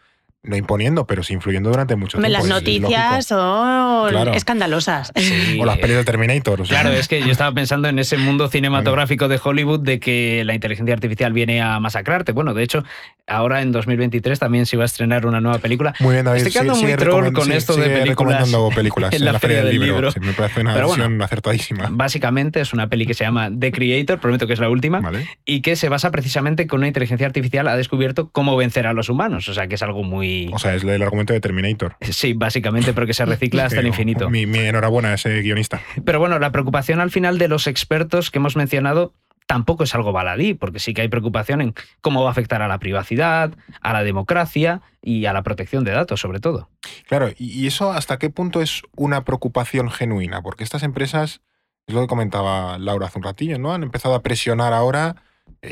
no 0.43 0.57
imponiendo, 0.57 1.07
pero 1.07 1.23
sí 1.23 1.33
influyendo 1.33 1.69
durante 1.69 1.95
mucho 1.95 2.17
tiempo. 2.17 2.29
Las 2.29 2.45
noticias 2.47 3.27
son 3.27 4.27
escandalosas. 4.33 5.13
O 5.59 5.65
las 5.65 5.77
pelis 5.77 5.95
de 5.95 6.03
Terminator. 6.03 6.61
Claro, 6.67 6.89
es 6.89 7.07
que 7.07 7.21
yo 7.21 7.27
estaba 7.31 7.53
pensando 7.53 7.87
en 7.87 7.97
ese 7.97 8.17
mundo 8.17 8.49
cinematográfico 8.49 9.29
de 9.29 9.39
Hollywood 9.41 9.79
de 9.79 10.01
que 10.01 10.43
la 10.43 10.53
inteligencia 10.53 10.93
artificial 10.93 11.31
viene 11.31 11.61
a 11.61 11.79
masacrarte. 11.79 12.33
Bueno, 12.33 12.53
de 12.53 12.63
hecho, 12.63 12.83
ahora 13.25 13.61
en 13.61 13.71
2023 13.71 14.37
también 14.37 14.65
se 14.65 14.75
iba 14.75 14.83
a 14.83 14.85
estrenar 14.85 15.25
una 15.25 15.39
nueva 15.39 15.59
película. 15.59 15.93
Muy 15.99 16.15
bien, 16.15 16.25
David. 16.25 16.45
Estoy 16.45 16.51
quedando 16.51 16.75
muy 16.75 16.93
troll 16.95 17.31
con 17.31 17.49
esto 17.53 17.77
de 17.77 17.83
películas. 17.83 18.09
recomendando 18.09 18.69
películas 18.75 19.13
en 19.15 19.23
la, 19.23 19.39
feria 19.39 19.63
del 19.63 19.79
libro. 19.79 20.09
me 20.19 20.33
parece 20.33 20.59
una 20.59 20.73
versión 20.73 21.21
acertadísima. 21.21 21.87
Básicamente 21.89 22.59
es 22.59 22.73
una 22.73 22.87
peli 22.87 23.05
que 23.05 23.13
se 23.13 23.23
llama 23.23 23.49
The 23.57 23.71
Creator, 23.71 24.19
prometo 24.19 24.45
que 24.45 24.53
es 24.53 24.59
la 24.59 24.69
última, 24.69 25.09
y 25.45 25.61
que 25.61 25.77
se 25.77 25.87
basa 25.87 26.11
precisamente 26.11 26.67
con 26.67 26.79
una 26.79 26.87
inteligencia 26.87 27.25
artificial 27.25 27.69
ha 27.69 27.77
descubierto 27.77 28.29
cómo 28.29 28.57
vencer 28.57 28.87
a 28.87 28.93
los 28.93 29.07
humanos. 29.07 29.47
O 29.47 29.53
sea, 29.53 29.67
que 29.67 29.75
es 29.75 29.83
algo 29.83 30.03
muy 30.03 30.32
o 30.53 30.59
sea, 30.59 30.75
es 30.75 30.83
el 30.83 31.01
argumento 31.01 31.33
de 31.33 31.39
Terminator. 31.39 31.95
Sí, 32.01 32.33
básicamente, 32.33 32.93
porque 32.93 33.13
se 33.13 33.25
recicla 33.25 33.65
hasta 33.65 33.79
el 33.79 33.87
infinito. 33.87 34.29
Mi, 34.29 34.43
enhorabuena 34.43 35.09
a 35.09 35.13
ese 35.15 35.41
guionista. 35.41 35.81
Pero 36.05 36.19
bueno, 36.19 36.39
la 36.39 36.51
preocupación 36.51 36.99
al 36.99 37.11
final 37.11 37.37
de 37.37 37.47
los 37.47 37.67
expertos 37.67 38.31
que 38.31 38.39
hemos 38.39 38.55
mencionado 38.55 39.13
tampoco 39.45 39.83
es 39.83 39.93
algo 39.93 40.11
baladí, 40.13 40.53
porque 40.53 40.79
sí 40.79 40.93
que 40.93 41.01
hay 41.01 41.09
preocupación 41.09 41.61
en 41.61 41.75
cómo 42.01 42.23
va 42.23 42.29
a 42.29 42.31
afectar 42.31 42.61
a 42.61 42.67
la 42.67 42.79
privacidad, 42.79 43.53
a 43.81 43.93
la 43.93 44.03
democracia 44.03 44.81
y 45.01 45.25
a 45.25 45.33
la 45.33 45.43
protección 45.43 45.83
de 45.83 45.91
datos, 45.91 46.21
sobre 46.21 46.39
todo. 46.39 46.69
Claro, 47.07 47.29
y 47.37 47.67
eso 47.67 47.91
hasta 47.91 48.17
qué 48.17 48.29
punto 48.29 48.61
es 48.61 48.83
una 48.95 49.25
preocupación 49.25 49.91
genuina, 49.91 50.41
porque 50.41 50.63
estas 50.63 50.83
empresas, 50.83 51.41
es 51.87 51.93
lo 51.93 52.01
que 52.01 52.07
comentaba 52.07 52.77
Laura 52.77 53.07
hace 53.07 53.19
un 53.19 53.25
ratillo, 53.25 53.59
¿no? 53.59 53.73
Han 53.73 53.83
empezado 53.83 54.15
a 54.15 54.23
presionar 54.23 54.71
ahora 54.71 55.17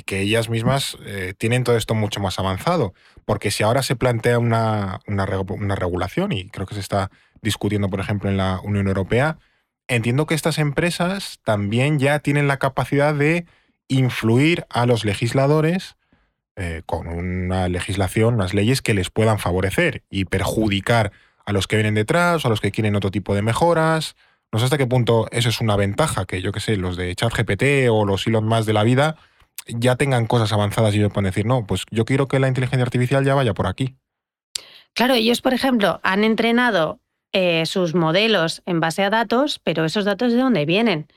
que 0.05 0.21
ellas 0.21 0.49
mismas 0.49 0.97
eh, 1.05 1.33
tienen 1.37 1.63
todo 1.63 1.75
esto 1.75 1.95
mucho 1.95 2.19
más 2.19 2.39
avanzado. 2.39 2.93
Porque 3.25 3.51
si 3.51 3.63
ahora 3.63 3.83
se 3.83 3.95
plantea 3.95 4.39
una, 4.39 4.99
una, 5.07 5.25
regulación, 5.75 6.31
y 6.31 6.49
creo 6.49 6.65
que 6.65 6.75
se 6.75 6.79
está 6.79 7.11
discutiendo, 7.41 7.89
por 7.89 7.99
ejemplo, 7.99 8.29
en 8.29 8.37
la 8.37 8.59
Unión 8.63 8.87
Europea, 8.87 9.37
entiendo 9.87 10.25
que 10.25 10.35
estas 10.35 10.57
empresas 10.59 11.39
también 11.43 11.99
ya 11.99 12.19
tienen 12.19 12.47
la 12.47 12.57
capacidad 12.57 13.13
de 13.13 13.45
influir 13.87 14.65
a 14.69 14.85
los 14.85 15.03
legisladores 15.03 15.97
eh, 16.55 16.81
con 16.85 17.07
una 17.07 17.67
legislación, 17.67 18.35
unas 18.35 18.53
leyes 18.53 18.81
que 18.81 18.93
les 18.93 19.09
puedan 19.09 19.39
favorecer 19.39 20.03
y 20.09 20.25
perjudicar 20.25 21.11
a 21.45 21.51
los 21.51 21.67
que 21.67 21.75
vienen 21.75 21.95
detrás 21.95 22.45
o 22.45 22.47
a 22.47 22.49
los 22.49 22.61
que 22.61 22.71
quieren 22.71 22.95
otro 22.95 23.11
tipo 23.11 23.35
de 23.35 23.41
mejoras. 23.41 24.15
No 24.51 24.59
sé 24.59 24.65
hasta 24.65 24.77
qué 24.77 24.87
punto 24.87 25.27
eso 25.31 25.49
es 25.49 25.59
una 25.59 25.75
ventaja, 25.75 26.25
que 26.25 26.41
yo 26.41 26.51
que 26.51 26.59
sé, 26.59 26.77
los 26.77 26.97
de 26.97 27.13
ChatGPT 27.15 27.89
o 27.89 28.05
los 28.05 28.27
Elon 28.27 28.45
más 28.45 28.65
de 28.65 28.73
la 28.73 28.83
vida 28.83 29.17
ya 29.67 29.95
tengan 29.95 30.25
cosas 30.27 30.51
avanzadas 30.53 30.93
y 30.93 30.97
ellos 30.97 31.11
pueden 31.13 31.29
decir, 31.29 31.45
no, 31.45 31.65
pues 31.65 31.83
yo 31.91 32.05
quiero 32.05 32.27
que 32.27 32.39
la 32.39 32.47
inteligencia 32.47 32.83
artificial 32.83 33.23
ya 33.25 33.35
vaya 33.35 33.53
por 33.53 33.67
aquí. 33.67 33.95
Claro, 34.93 35.13
ellos, 35.13 35.41
por 35.41 35.53
ejemplo, 35.53 35.99
han 36.03 36.23
entrenado 36.23 36.99
eh, 37.31 37.65
sus 37.65 37.95
modelos 37.95 38.61
en 38.65 38.79
base 38.79 39.03
a 39.03 39.09
datos, 39.09 39.59
pero 39.63 39.85
esos 39.85 40.03
datos 40.05 40.33
de 40.33 40.39
dónde 40.39 40.65
vienen. 40.65 41.07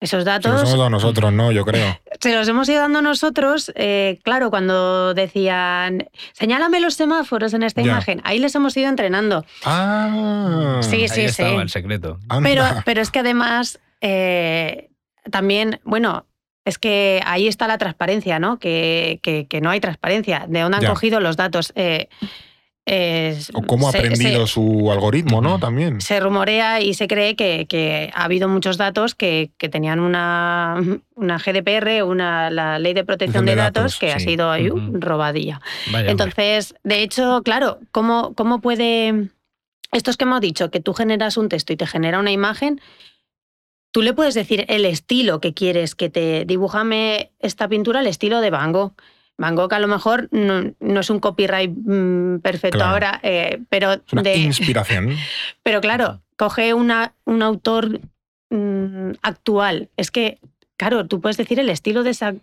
Esos 0.00 0.24
Se 0.24 0.30
datos 0.30 0.52
los 0.52 0.62
hemos 0.62 0.76
dado 0.78 0.90
nosotros, 0.90 1.32
¿no? 1.32 1.52
Yo 1.52 1.64
creo. 1.64 1.96
se 2.20 2.34
los 2.34 2.46
hemos 2.48 2.68
ido 2.68 2.80
dando 2.80 3.00
nosotros, 3.00 3.72
eh, 3.76 4.18
claro, 4.24 4.50
cuando 4.50 5.14
decían, 5.14 6.08
señálame 6.32 6.80
los 6.80 6.94
semáforos 6.94 7.54
en 7.54 7.62
esta 7.62 7.80
Ya. 7.80 7.92
imagen, 7.92 8.20
ahí 8.24 8.38
les 8.40 8.54
hemos 8.54 8.76
ido 8.76 8.88
entrenando. 8.88 9.46
Ah. 9.64 10.80
Sí, 10.82 11.02
Ahí 11.02 11.08
sí, 11.08 11.20
estaba 11.22 11.50
sí. 11.50 11.56
el 11.56 11.70
secreto. 11.70 12.18
Pero, 12.42 12.64
pero 12.84 13.00
es 13.00 13.10
que 13.10 13.20
además, 13.20 13.80
eh, 14.00 14.90
también, 15.30 15.80
bueno, 15.84 16.26
es 16.64 16.78
que 16.78 17.20
ahí 17.26 17.46
está 17.48 17.66
la 17.68 17.78
transparencia, 17.78 18.38
¿no? 18.38 18.58
Que, 18.58 19.18
que- 19.22 19.46
que 19.46 19.60
no 19.60 19.70
hay 19.70 19.80
transparencia. 19.80 20.46
¿De 20.48 20.60
dónde 20.60 20.76
han 20.78 20.82
Ya. 20.82 20.88
cogido 20.90 21.20
los 21.20 21.36
datos? 21.36 21.72
Eh, 21.76 22.08
es- 22.86 23.50
O 23.54 23.62
cómo 23.62 23.88
ha 23.88 23.92
se- 23.92 23.98
aprendido 23.98 24.46
se- 24.46 24.52
su 24.54 24.90
algoritmo, 24.92 25.40
¿no? 25.40 25.58
También. 25.58 26.00
se 26.02 26.20
rumorea 26.20 26.80
y 26.82 26.92
se 26.94 27.06
cree 27.06 27.34
que, 27.34 27.66
que 27.66 28.10
ha 28.14 28.24
habido 28.24 28.46
muchos 28.48 28.76
datos 28.76 29.14
que, 29.14 29.50
que 29.56 29.70
tenían 29.70 30.00
una, 30.00 30.76
una 31.14 31.38
GDPR, 31.38 32.02
una, 32.02 32.50
la 32.50 32.78
ley 32.78 32.92
de 32.92 33.04
protección 33.04 33.46
De 33.46 33.52
de 33.52 33.56
datos, 33.56 33.74
datos, 33.94 33.98
que 33.98 34.12
ha 34.12 34.18
sido 34.20 34.50
ahí, 34.50 34.70
uh, 34.70 34.74
Ujú. 34.76 35.00
robadilla. 35.00 35.60
Vaya, 35.86 35.98
hombre. 35.98 36.10
Entonces, 36.12 36.74
de 36.82 37.02
hecho, 37.02 37.40
claro, 37.42 37.78
¿cómo, 37.90 38.34
¿cómo 38.34 38.60
puede... 38.60 39.28
Esto 39.92 40.10
es 40.10 40.16
que 40.16 40.24
hemos 40.24 40.40
dicho, 40.40 40.70
que 40.70 40.80
tú 40.80 40.92
generas 40.92 41.36
un 41.36 41.48
texto 41.48 41.72
y 41.72 41.76
te 41.76 41.86
genera 41.86 42.18
una 42.18 42.32
imagen, 42.32 42.80
tú 43.94 44.02
le 44.02 44.12
puedes 44.12 44.34
decir 44.34 44.64
el 44.68 44.86
estilo 44.86 45.38
que 45.40 45.54
quieres 45.54 45.94
que 45.94 46.10
te 46.10 46.44
dibújame 46.46 47.30
esta 47.38 47.68
pintura, 47.68 48.00
el 48.00 48.08
estilo 48.08 48.40
de 48.40 48.50
Van 48.50 48.72
Gogh. 48.72 48.92
Van 49.38 49.54
Gogh 49.54 49.72
a 49.72 49.78
lo 49.78 49.86
mejor 49.86 50.28
no, 50.32 50.72
no 50.80 51.00
es 51.00 51.10
un 51.10 51.20
copyright 51.20 51.70
mm, 51.72 52.38
perfecto 52.40 52.78
Claro. 52.78 52.90
ahora, 52.92 53.20
eh, 53.22 53.60
pero, 53.68 53.92
Es 53.92 54.00
una 54.12 54.22
de, 54.22 54.36
inspiración. 54.36 55.14
pero 55.62 55.80
claro, 55.80 56.22
coge 56.36 56.74
una, 56.74 57.14
un 57.24 57.40
autor 57.42 58.00
mm, 58.50 59.12
actual. 59.22 59.90
Es 59.96 60.10
que, 60.10 60.38
claro, 60.76 61.06
tú 61.06 61.20
puedes 61.20 61.36
decir 61.36 61.60
el 61.60 61.70
estilo 61.70 62.02
de 62.02 62.10
esa... 62.10 62.34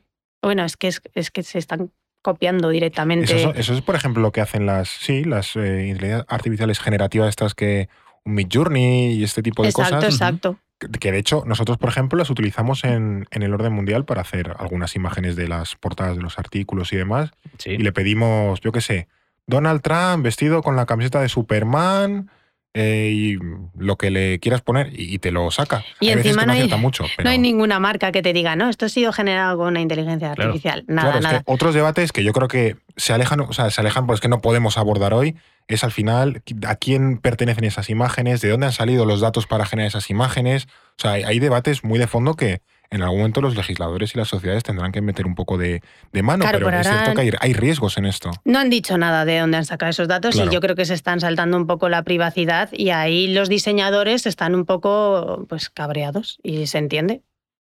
Bueno, 0.41 0.63
es 0.63 0.77
que, 0.77 0.87
es, 0.87 1.01
es 1.15 1.31
que 1.31 1.43
se 1.43 1.59
están 1.59 1.91
copiando 2.21 2.69
directamente. 2.69 3.35
Eso, 3.35 3.51
es- 3.51 3.59
eso 3.59 3.73
es, 3.73 3.81
por 3.81 3.95
ejemplo, 3.95 4.21
lo 4.21 4.31
que 4.31 4.39
hacen 4.41 4.65
las, 4.65 4.87
sí, 4.87 5.25
las 5.25 5.55
eh, 5.57 5.87
inteligencias 5.87 6.25
artificiales 6.29 6.79
generativas 6.79 7.27
estas 7.29 7.53
que 7.55 7.89
un 8.23 8.35
Midjourney 8.35 9.13
y 9.15 9.23
este 9.25 9.41
tipo 9.43 9.63
de 9.63 9.69
exacto, 9.69 9.95
cosas. 9.97 10.13
exacto. 10.13 10.53
que- 10.53 10.70
Que 10.99 11.11
de 11.11 11.17
hecho 11.19 11.43
nosotros, 11.45 11.77
por 11.77 11.89
ejemplo, 11.89 12.17
las 12.17 12.29
utilizamos 12.29 12.83
en, 12.83 13.27
en 13.31 13.43
el 13.43 13.53
orden 13.53 13.73
mundial 13.73 14.05
para 14.05 14.21
hacer 14.21 14.55
algunas 14.57 14.95
imágenes 14.95 15.35
de 15.35 15.47
las 15.47 15.75
portadas 15.75 16.15
de 16.17 16.23
los 16.23 16.39
artículos 16.39 16.91
y 16.93 16.97
demás. 16.97 17.31
Sí. 17.57 17.71
Y 17.71 17.77
le 17.77 17.91
pedimos, 17.91 18.59
yo 18.61 18.71
qué 18.71 18.81
sé, 18.81 19.07
Donald 19.47 19.81
Trump 19.81 20.23
vestido 20.23 20.61
con 20.63 20.75
la 20.75 20.85
camiseta 20.85 21.21
de 21.21 21.29
Superman 21.29 22.29
eh, 22.73 23.09
y 23.13 23.37
lo 23.77 23.97
que 23.97 24.11
le 24.11 24.39
quieras 24.39 24.61
poner 24.61 24.87
y, 24.97 25.13
y 25.13 25.19
te 25.19 25.31
lo 25.31 25.51
saca. 25.51 25.83
Y 25.99 26.07
hay 26.09 26.15
veces 26.15 26.31
encima 26.31 26.41
que 26.53 26.67
no 26.67 26.75
hay- 26.75 26.81
mucho. 26.81 27.03
Pero, 27.17 27.25
No 27.25 27.31
hay 27.31 27.37
ninguna 27.37 27.79
marca 27.81 28.11
que 28.13 28.21
te 28.21 28.31
diga, 28.31 28.55
no, 28.55 28.69
esto 28.69 28.85
ha 28.85 28.89
sido 28.89 29.11
generado 29.11 29.57
con 29.57 29.67
una 29.67 29.81
inteligencia 29.81 30.33
Claro. 30.35 30.51
artificial. 30.51 30.85
Nada, 30.87 31.01
Claro, 31.11 31.17
es 31.19 31.23
nada. 31.25 31.39
que 31.43 31.51
otros 31.51 31.73
debates 31.75 32.11
que 32.13 32.23
yo 32.23 32.31
creo 32.31 32.47
que 32.47 32.77
se 32.95 33.11
alejan, 33.13 33.41
o 33.41 33.51
sea, 33.51 33.69
se 33.71 33.81
alejan, 33.81 34.07
pues 34.07 34.21
que 34.21 34.29
no 34.29 34.39
podemos 34.39 34.77
abordar 34.77 35.13
hoy, 35.13 35.35
es 35.75 35.84
al 35.84 35.91
final 35.91 36.41
a 36.67 36.75
quién 36.75 37.17
pertenecen 37.17 37.63
esas 37.63 37.89
imágenes, 37.89 38.41
de 38.41 38.49
dónde 38.49 38.67
han 38.67 38.71
salido 38.73 39.05
los 39.05 39.21
datos 39.21 39.47
para 39.47 39.65
generar 39.65 39.88
esas 39.88 40.10
imágenes. 40.10 40.67
O 40.97 41.01
sea, 41.01 41.12
hay, 41.13 41.23
hay 41.23 41.39
debates 41.39 41.84
muy 41.84 41.99
de 41.99 42.07
fondo 42.07 42.36
que 42.36 42.62
en 42.89 43.01
algún 43.03 43.19
momento 43.19 43.39
los 43.41 43.55
legisladores 43.55 44.13
y 44.13 44.17
las 44.17 44.27
sociedades 44.27 44.63
tendrán 44.63 44.91
que 44.91 45.01
meter 45.01 45.25
un 45.25 45.34
poco 45.34 45.57
de, 45.57 45.81
de 46.12 46.23
mano, 46.23 46.43
Claro, 46.43 46.60
pero 46.65 46.77
es 46.77 46.88
cierto 46.88 47.13
que 47.13 47.21
hay, 47.21 47.31
hay 47.39 47.53
riesgos 47.53 47.97
en 47.97 48.05
esto. 48.05 48.31
No 48.43 48.60
han 48.60 48.69
dicho 48.69 48.97
nada 48.97 49.23
de 49.23 49.39
dónde 49.39 49.57
han 49.57 49.65
sacado 49.65 49.89
esos 49.89 50.10
datos 50.10 50.36
Claro. 50.36 50.51
y 50.51 50.53
yo 50.53 50.60
creo 50.60 50.75
que 50.75 50.84
se 50.86 50.93
están 50.93 51.21
saltando 51.21 51.55
un 51.55 51.67
poco 51.67 51.88
la 51.88 52.03
privacidad 52.03 52.69
y 52.73 52.89
ahí 52.89 53.34
los 53.34 53.47
diseñadores 53.47 54.25
están 54.25 54.55
un 54.55 54.65
poco 54.65 55.45
pues 55.47 55.69
cabreados 55.69 56.39
y 56.43 56.67
se 56.67 56.79
entiende. 56.79 57.21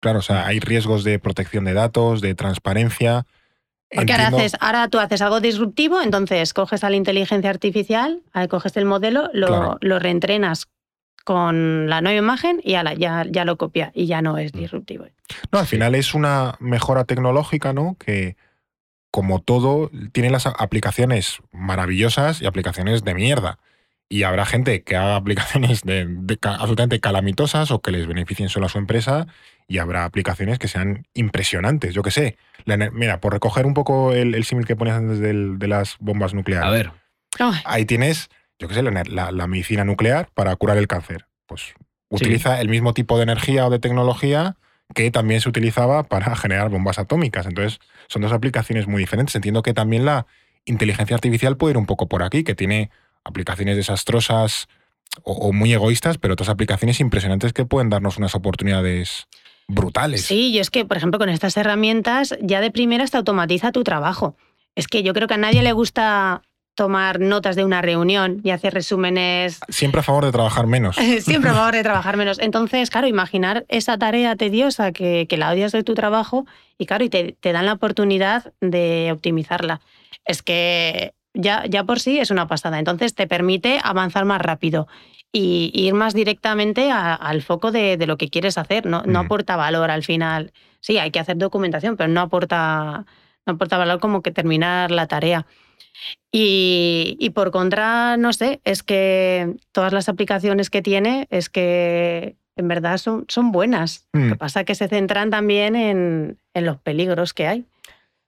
Claro, 0.01 0.19
o 0.19 0.23
sea, 0.23 0.47
hay 0.47 0.59
riesgos 0.59 1.03
de 1.03 1.19
protección 1.19 1.65
de 1.65 1.73
datos, 1.73 2.21
de 2.21 2.33
transparencia. 2.33 3.27
Porque 3.93 4.13
ahora, 4.13 4.27
haces, 4.27 4.55
ahora 4.59 4.87
tú 4.87 4.99
haces 4.99 5.21
algo 5.21 5.39
disruptivo, 5.41 6.01
entonces 6.01 6.53
coges 6.53 6.83
a 6.83 6.89
la 6.89 6.95
inteligencia 6.95 7.49
artificial, 7.49 8.21
coges 8.49 8.77
el 8.77 8.85
modelo, 8.85 9.29
lo, 9.33 9.47
Claro. 9.47 9.77
lo 9.81 9.99
reentrenas 9.99 10.67
con 11.23 11.87
la 11.89 12.01
nueva 12.01 12.17
imagen 12.17 12.61
y 12.63 12.75
ala, 12.75 12.93
ya, 12.93 13.25
ya 13.29 13.45
lo 13.45 13.57
copia 13.57 13.91
y 13.93 14.07
ya 14.07 14.21
no 14.21 14.33
Mm. 14.33 14.39
es 14.39 14.51
disruptivo. 14.53 15.05
No, 15.51 15.59
al 15.59 15.67
final 15.67 15.93
es 15.95 16.13
una 16.13 16.55
mejora 16.59 17.03
tecnológica, 17.03 17.73
¿no? 17.73 17.95
Que, 17.99 18.37
como 19.11 19.41
todo, 19.41 19.91
tiene 20.13 20.29
las 20.29 20.45
aplicaciones 20.47 21.39
maravillosas 21.51 22.41
y 22.41 22.45
aplicaciones 22.45 23.03
de 23.03 23.13
mierda. 23.13 23.59
Y 24.09 24.23
habrá 24.23 24.45
gente 24.45 24.83
que 24.83 24.95
haga 24.95 25.15
aplicaciones 25.15 25.83
de, 25.83 26.05
de 26.07 26.39
absolutamente 26.41 26.99
calamitosas 26.99 27.71
o 27.71 27.81
que 27.81 27.91
les 27.91 28.07
beneficien 28.07 28.49
solo 28.49 28.65
a 28.65 28.69
su 28.69 28.77
empresa. 28.77 29.27
Y 29.71 29.77
habrá 29.77 30.03
aplicaciones 30.05 30.59
que 30.59 30.67
sean 30.67 31.07
impresionantes. 31.13 31.93
Yo 31.93 32.03
qué 32.03 32.11
sé. 32.11 32.37
La 32.65 32.75
mira, 32.77 33.21
por 33.21 33.31
recoger 33.33 33.65
un 33.65 33.73
poco 33.73 34.11
el, 34.13 34.35
el 34.35 34.43
símil 34.43 34.65
que 34.65 34.75
ponías 34.75 34.97
antes 34.97 35.19
del- 35.19 35.57
de 35.59 35.67
las 35.67 35.95
bombas 35.99 36.33
nucleares. 36.33 36.67
A 36.67 36.71
ver, 36.71 36.91
Ahí 37.65 37.85
tienes, 37.85 38.29
yo 38.59 38.67
qué 38.67 38.73
sé, 38.73 38.83
la, 38.83 38.91
ener- 38.91 39.07
la- 39.07 39.31
la 39.31 39.47
medicina 39.47 39.85
nuclear 39.85 40.29
para 40.33 40.55
curar 40.57 40.77
el 40.77 40.87
cáncer. 40.87 41.25
Pues 41.45 41.73
utiliza 42.09 42.59
el 42.59 42.67
mismo 42.67 42.93
tipo 42.93 43.15
de 43.17 43.23
energía 43.23 43.65
o 43.65 43.69
de 43.69 43.79
tecnología 43.79 44.57
que 44.93 45.09
también 45.09 45.39
se 45.39 45.47
utilizaba 45.47 46.03
para 46.03 46.35
generar 46.35 46.69
bombas 46.69 46.99
atómicas. 46.99 47.45
Entonces, 47.45 47.79
son 48.09 48.21
dos 48.23 48.33
aplicaciones 48.33 48.87
muy 48.87 48.99
diferentes. 49.01 49.33
Entiendo 49.35 49.63
que 49.63 49.73
también 49.73 50.03
la 50.03 50.27
inteligencia 50.65 51.15
artificial 51.15 51.55
puede 51.55 51.71
ir 51.71 51.77
un 51.77 51.85
poco 51.85 52.07
por 52.09 52.23
aquí, 52.23 52.43
que 52.43 52.55
tiene 52.55 52.89
aplicaciones 53.23 53.77
desastrosas 53.77 54.67
o, 55.23 55.31
o 55.33 55.53
muy 55.53 55.71
egoístas, 55.73 56.17
pero 56.17 56.33
otras 56.33 56.49
aplicaciones 56.49 56.99
impresionantes 56.99 57.53
que 57.53 57.63
pueden 57.65 57.89
darnos 57.89 58.17
unas 58.17 58.35
oportunidades 58.35 59.27
brutales. 59.73 60.25
Sí, 60.25 60.53
yo 60.53 60.61
es 60.61 60.69
que, 60.69 60.85
por 60.85 60.97
ejemplo, 60.97 61.19
con 61.19 61.29
estas 61.29 61.57
herramientas 61.57 62.35
ya 62.41 62.61
de 62.61 62.71
primeras 62.71 63.11
te 63.11 63.17
automatiza 63.17 63.71
tu 63.71 63.83
trabajo. 63.83 64.35
Es 64.75 64.87
que 64.87 65.03
yo 65.03 65.13
creo 65.13 65.27
que 65.27 65.33
a 65.33 65.37
nadie 65.37 65.63
le 65.63 65.73
gusta 65.73 66.41
tomar 66.75 67.19
notas 67.19 67.55
de 67.55 67.65
una 67.65 67.81
reunión 67.81 68.39
y 68.43 68.51
hacer 68.51 68.73
resúmenes 68.73 69.59
Siempre 69.67 69.99
a 69.99 70.03
favor 70.03 70.25
de 70.25 70.31
trabajar 70.31 70.67
menos. 70.67 70.95
Siempre 71.19 71.49
a 71.49 71.53
favor 71.53 71.73
de 71.73 71.83
trabajar 71.83 72.17
menos. 72.17 72.39
Entonces, 72.39 72.89
claro, 72.89 73.07
imaginar 73.07 73.65
esa 73.67 73.97
tarea 73.97 74.35
tediosa 74.35 74.91
que, 74.91 75.27
que 75.29 75.37
la 75.37 75.51
odias 75.51 75.71
de 75.73 75.83
tu 75.83 75.93
trabajo 75.93 76.45
y 76.77 76.85
claro, 76.85 77.03
y 77.03 77.09
te, 77.09 77.35
te 77.39 77.51
dan 77.51 77.65
la 77.65 77.73
oportunidad 77.73 78.53
de 78.61 79.09
optimizarla. 79.11 79.81
Es 80.25 80.41
que 80.41 81.13
ya, 81.33 81.65
ya 81.67 81.83
por 81.83 81.99
sí 81.99 82.19
es 82.19 82.31
una 82.31 82.47
pasada. 82.47 82.79
Entonces 82.79 83.13
te 83.13 83.27
permite 83.27 83.79
avanzar 83.83 84.25
más 84.25 84.41
rápido 84.41 84.87
y 85.33 85.71
ir 85.73 85.93
más 85.93 86.13
directamente 86.13 86.91
a- 86.91 87.13
al 87.15 87.41
foco 87.41 87.71
de, 87.71 87.97
de 87.97 88.07
lo 88.07 88.17
que 88.17 88.29
quieres 88.29 88.57
hacer. 88.57 88.85
No, 88.85 89.03
no 89.03 89.21
Mm. 89.23 89.25
aporta 89.25 89.55
valor 89.55 89.89
al 89.91 90.03
final. 90.03 90.51
Sí, 90.81 90.97
hay 90.97 91.11
que 91.11 91.19
hacer 91.19 91.37
documentación, 91.37 91.95
pero 91.97 92.09
no 92.09 92.21
aporta, 92.21 93.05
no 93.45 93.53
aporta 93.53 93.77
valor 93.77 93.99
como 93.99 94.21
que 94.21 94.31
terminar 94.31 94.91
la 94.91 95.07
tarea. 95.07 95.45
Y, 96.31 97.17
y 97.19 97.29
por 97.31 97.51
contra, 97.51 98.17
no 98.17 98.33
sé, 98.33 98.61
es 98.63 98.83
que 98.83 99.55
todas 99.71 99.93
las 99.93 100.09
aplicaciones 100.09 100.69
que 100.69 100.81
tiene 100.81 101.27
es 101.29 101.49
que 101.49 102.35
en 102.55 102.67
verdad 102.67 102.97
son, 102.97 103.25
son 103.27 103.51
buenas. 103.51 104.07
Lo 104.13 104.19
Mm. 104.21 104.29
que 104.29 104.35
pasa 104.35 104.59
es 104.61 104.65
que 104.65 104.75
se 104.75 104.87
centran 104.87 105.29
también 105.29 105.75
en, 105.75 106.37
en 106.53 106.65
los 106.65 106.77
peligros 106.77 107.33
que 107.33 107.47
hay. 107.47 107.65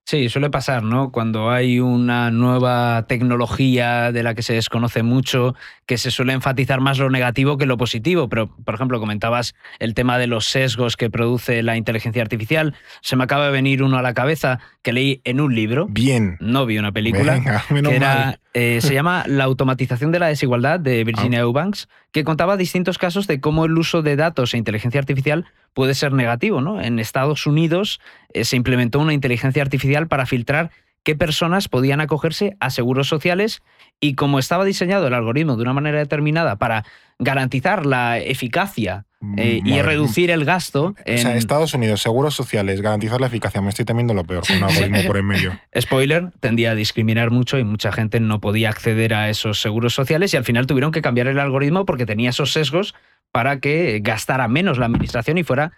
Sí, 0.05 0.27
suele 0.27 0.49
pasar, 0.49 0.83
¿no? 0.83 1.11
Cuando 1.13 1.49
hay 1.49 1.79
una 1.79 2.29
nueva 2.29 3.05
tecnología 3.07 4.11
de 4.11 4.21
la 4.21 4.35
que 4.35 4.41
se 4.41 4.53
desconoce 4.53 5.01
mucho, 5.01 5.55
que 5.85 5.97
se 5.97 6.11
suele 6.11 6.33
enfatizar 6.33 6.81
más 6.81 6.99
lo 6.99 7.09
negativo 7.09 7.57
que 7.57 7.65
lo 7.65 7.77
positivo. 7.77 8.27
Pero, 8.27 8.53
por 8.65 8.75
ejemplo, 8.75 8.99
comentabas 8.99 9.55
el 9.79 9.93
tema 9.93 10.17
de 10.17 10.27
los 10.27 10.45
sesgos 10.45 10.97
que 10.97 11.09
produce 11.09 11.63
la 11.63 11.77
inteligencia 11.77 12.21
artificial. 12.21 12.75
Se 13.01 13.15
me 13.15 13.23
acaba 13.23 13.45
de 13.45 13.51
venir 13.53 13.81
uno 13.81 13.97
a 13.97 14.01
la 14.01 14.13
cabeza 14.13 14.59
que 14.81 14.91
leí 14.91 15.21
en 15.23 15.39
un 15.39 15.55
libro, 15.55 15.87
Bien. 15.89 16.35
no 16.41 16.65
vi 16.65 16.77
una 16.77 16.91
película, 16.91 17.35
Venga, 17.35 17.63
menos 17.69 17.91
que 17.91 17.95
era, 17.95 18.15
mal. 18.15 18.39
Eh, 18.53 18.79
se 18.81 18.93
llama 18.93 19.23
La 19.27 19.43
automatización 19.45 20.11
de 20.11 20.19
la 20.19 20.27
desigualdad 20.27 20.79
de 20.79 21.03
Virginia 21.03 21.39
Ah. 21.39 21.43
Eubanks, 21.43 21.89
que 22.11 22.23
contaba 22.23 22.57
distintos 22.57 22.97
casos 22.97 23.27
de 23.27 23.39
cómo 23.39 23.65
el 23.65 23.77
uso 23.77 24.01
de 24.01 24.15
datos 24.15 24.53
e 24.53 24.57
inteligencia 24.57 24.99
artificial 24.99 25.45
puede 25.73 25.95
ser 25.95 26.13
negativo. 26.13 26.61
¿no? 26.61 26.81
En 26.81 26.99
Estados 26.99 27.47
Unidos 27.47 27.99
eh, 28.33 28.45
se 28.45 28.55
implementó 28.55 28.99
una 28.99 29.13
inteligencia 29.13 29.61
artificial 29.61 30.07
para 30.07 30.25
filtrar 30.25 30.71
qué 31.03 31.15
personas 31.15 31.67
podían 31.67 32.01
acogerse 32.01 32.55
a 32.59 32.69
seguros 32.69 33.07
sociales 33.07 33.61
y 33.99 34.15
como 34.15 34.39
estaba 34.39 34.65
diseñado 34.65 35.07
el 35.07 35.13
algoritmo 35.13 35.55
de 35.55 35.63
una 35.63 35.73
manera 35.73 35.99
determinada 35.99 36.55
para 36.57 36.85
garantizar 37.19 37.85
la 37.85 38.19
eficacia 38.19 39.05
eh, 39.37 39.61
y 39.63 39.71
Madre- 39.71 39.83
reducir 39.83 40.31
el 40.31 40.43
gasto. 40.43 40.95
O 41.05 41.17
sea, 41.17 41.35
Estados 41.37 41.73
Unidos, 41.73 42.01
seguros 42.01 42.35
sociales, 42.35 42.81
garantizar 42.81 43.21
la 43.21 43.27
eficacia. 43.27 43.61
Me 43.61 43.69
estoy 43.69 43.85
temiendo 43.85 44.13
lo 44.13 44.25
peor 44.25 44.45
con 44.45 44.57
un 44.57 44.63
algoritmo 44.63 45.03
por 45.07 45.17
en 45.17 45.25
medio. 45.25 45.59
Spoiler, 45.79 46.31
tendía 46.41 46.71
a 46.71 46.75
discriminar 46.75 47.31
mucho 47.31 47.57
y 47.57 47.63
mucha 47.63 47.91
gente 47.93 48.19
no 48.19 48.41
podía 48.41 48.69
acceder 48.69 49.13
a 49.13 49.29
esos 49.29 49.61
seguros 49.61 49.93
sociales 49.93 50.33
y 50.33 50.37
al 50.37 50.43
final 50.43 50.67
tuvieron 50.67 50.91
que 50.91 51.01
cambiar 51.01 51.27
el 51.27 51.39
algoritmo 51.39 51.85
porque 51.85 52.05
tenía 52.05 52.31
esos 52.31 52.51
sesgos 52.51 52.95
para 53.31 53.59
que 53.59 53.99
gastara 54.03 54.47
menos 54.49 54.77
la 54.77 54.85
administración 54.87 55.37
y 55.37 55.43
fuera 55.43 55.71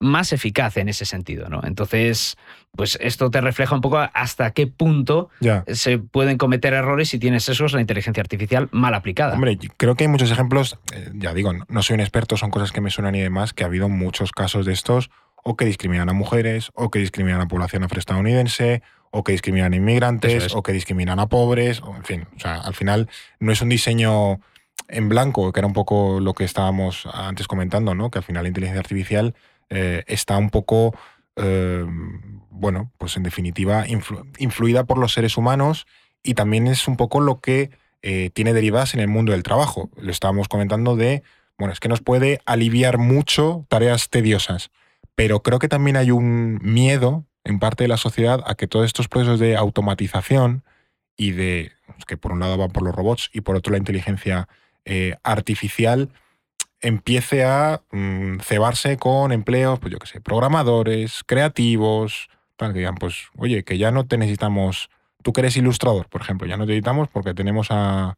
más 0.00 0.32
eficaz 0.32 0.76
en 0.76 0.88
ese 0.88 1.04
sentido, 1.04 1.48
¿no? 1.48 1.60
Entonces, 1.64 2.36
pues 2.76 2.96
esto 3.00 3.30
te 3.30 3.40
refleja 3.40 3.74
un 3.74 3.80
poco 3.80 3.98
hasta 3.98 4.52
qué 4.52 4.66
punto 4.68 5.28
Ya. 5.40 5.64
se 5.72 5.98
pueden 5.98 6.38
cometer 6.38 6.72
errores 6.72 7.08
si 7.08 7.18
tienes 7.18 7.48
esos 7.48 7.72
la 7.72 7.80
inteligencia 7.80 8.20
artificial 8.20 8.68
mal 8.70 8.94
aplicada. 8.94 9.34
Hombre, 9.34 9.58
creo 9.76 9.96
que 9.96 10.04
hay 10.04 10.08
muchos 10.08 10.30
ejemplos, 10.30 10.78
eh, 10.94 11.10
ya 11.14 11.34
digo, 11.34 11.52
no- 11.52 11.64
no 11.68 11.82
soy 11.82 11.94
un 11.94 12.00
experto, 12.00 12.36
son 12.36 12.50
cosas 12.50 12.70
que 12.70 12.80
me 12.80 12.90
suenan 12.90 13.14
y 13.16 13.20
demás, 13.20 13.52
que 13.52 13.64
ha 13.64 13.66
habido 13.66 13.88
muchos 13.88 14.30
casos 14.30 14.66
de 14.66 14.72
estos, 14.72 15.10
o 15.42 15.56
que 15.56 15.64
discriminan 15.64 16.08
a 16.08 16.12
mujeres, 16.12 16.70
o 16.74 16.90
que 16.90 16.98
discriminan 17.00 17.40
a 17.40 17.48
población 17.48 17.82
afroestadounidense, 17.84 18.82
o 19.10 19.24
que 19.24 19.32
discriminan 19.32 19.72
a 19.72 19.76
inmigrantes, 19.76 20.44
es. 20.44 20.54
o 20.54 20.62
que 20.62 20.72
discriminan 20.72 21.18
a 21.18 21.28
pobres, 21.28 21.80
o 21.82 21.96
en 21.96 22.04
fin, 22.04 22.26
o 22.36 22.40
sea, 22.40 22.60
al 22.60 22.74
final 22.74 23.08
no 23.40 23.50
es 23.52 23.62
un 23.62 23.68
diseño 23.70 24.40
en 24.88 25.08
blanco, 25.08 25.50
que 25.52 25.60
era 25.60 25.66
un 25.66 25.72
poco 25.72 26.20
lo 26.20 26.34
que 26.34 26.44
estábamos 26.44 27.06
antes 27.12 27.46
comentando, 27.48 27.94
¿no? 27.94 28.10
Que 28.10 28.18
al 28.18 28.24
final 28.24 28.42
la 28.44 28.48
inteligencia 28.48 28.80
artificial 28.80 29.34
eh, 29.70 30.04
está 30.06 30.38
un 30.38 30.50
poco, 30.50 30.94
eh, 31.36 31.84
bueno, 32.50 32.92
pues 32.98 33.16
en 33.16 33.22
definitiva, 33.22 33.86
influ- 33.86 34.26
influida 34.38 34.84
por 34.84 34.98
los 34.98 35.12
seres 35.12 35.36
humanos 35.36 35.86
y 36.22 36.34
también 36.34 36.66
es 36.66 36.88
un 36.88 36.96
poco 36.96 37.20
lo 37.20 37.40
que 37.40 37.70
eh, 38.02 38.30
tiene 38.32 38.52
derivadas 38.52 38.94
en 38.94 39.00
el 39.00 39.08
mundo 39.08 39.32
del 39.32 39.42
trabajo. 39.42 39.90
Lo 39.96 40.10
estábamos 40.10 40.48
comentando 40.48 40.96
de, 40.96 41.22
bueno, 41.58 41.72
es 41.72 41.80
que 41.80 41.88
nos 41.88 42.00
puede 42.00 42.40
aliviar 42.46 42.98
mucho 42.98 43.66
tareas 43.68 44.10
tediosas, 44.10 44.70
pero 45.14 45.42
creo 45.42 45.58
que 45.58 45.68
también 45.68 45.96
hay 45.96 46.10
un 46.10 46.58
miedo 46.62 47.24
en 47.44 47.58
parte 47.58 47.84
de 47.84 47.88
la 47.88 47.96
sociedad 47.96 48.42
a 48.46 48.54
que 48.54 48.66
todos 48.66 48.86
estos 48.86 49.08
procesos 49.08 49.40
de 49.40 49.56
automatización 49.56 50.62
y 51.16 51.32
de, 51.32 51.72
que 52.06 52.16
por 52.16 52.32
un 52.32 52.40
lado 52.40 52.56
van 52.56 52.70
por 52.70 52.82
los 52.82 52.94
robots 52.94 53.30
y 53.32 53.40
por 53.40 53.56
otro 53.56 53.72
la 53.72 53.78
inteligencia 53.78 54.48
artificial, 55.22 56.10
empiece 56.80 57.44
a 57.44 57.82
mm, 57.90 58.38
cebarse 58.40 58.96
con 58.96 59.32
empleos, 59.32 59.78
pues 59.80 59.92
yo 59.92 59.98
qué 59.98 60.06
sé, 60.06 60.20
programadores, 60.20 61.22
creativos, 61.26 62.28
tal, 62.56 62.72
que 62.72 62.80
digan, 62.80 62.96
pues, 62.96 63.28
oye, 63.36 63.64
que 63.64 63.78
ya 63.78 63.90
no 63.90 64.06
te 64.06 64.18
necesitamos, 64.18 64.90
tú 65.22 65.32
que 65.32 65.40
eres 65.40 65.56
ilustrador, 65.56 66.08
por 66.08 66.20
ejemplo, 66.20 66.46
ya 66.46 66.56
no 66.56 66.64
te 66.64 66.72
necesitamos 66.72 67.08
porque 67.08 67.34
tenemos 67.34 67.68
a, 67.70 68.16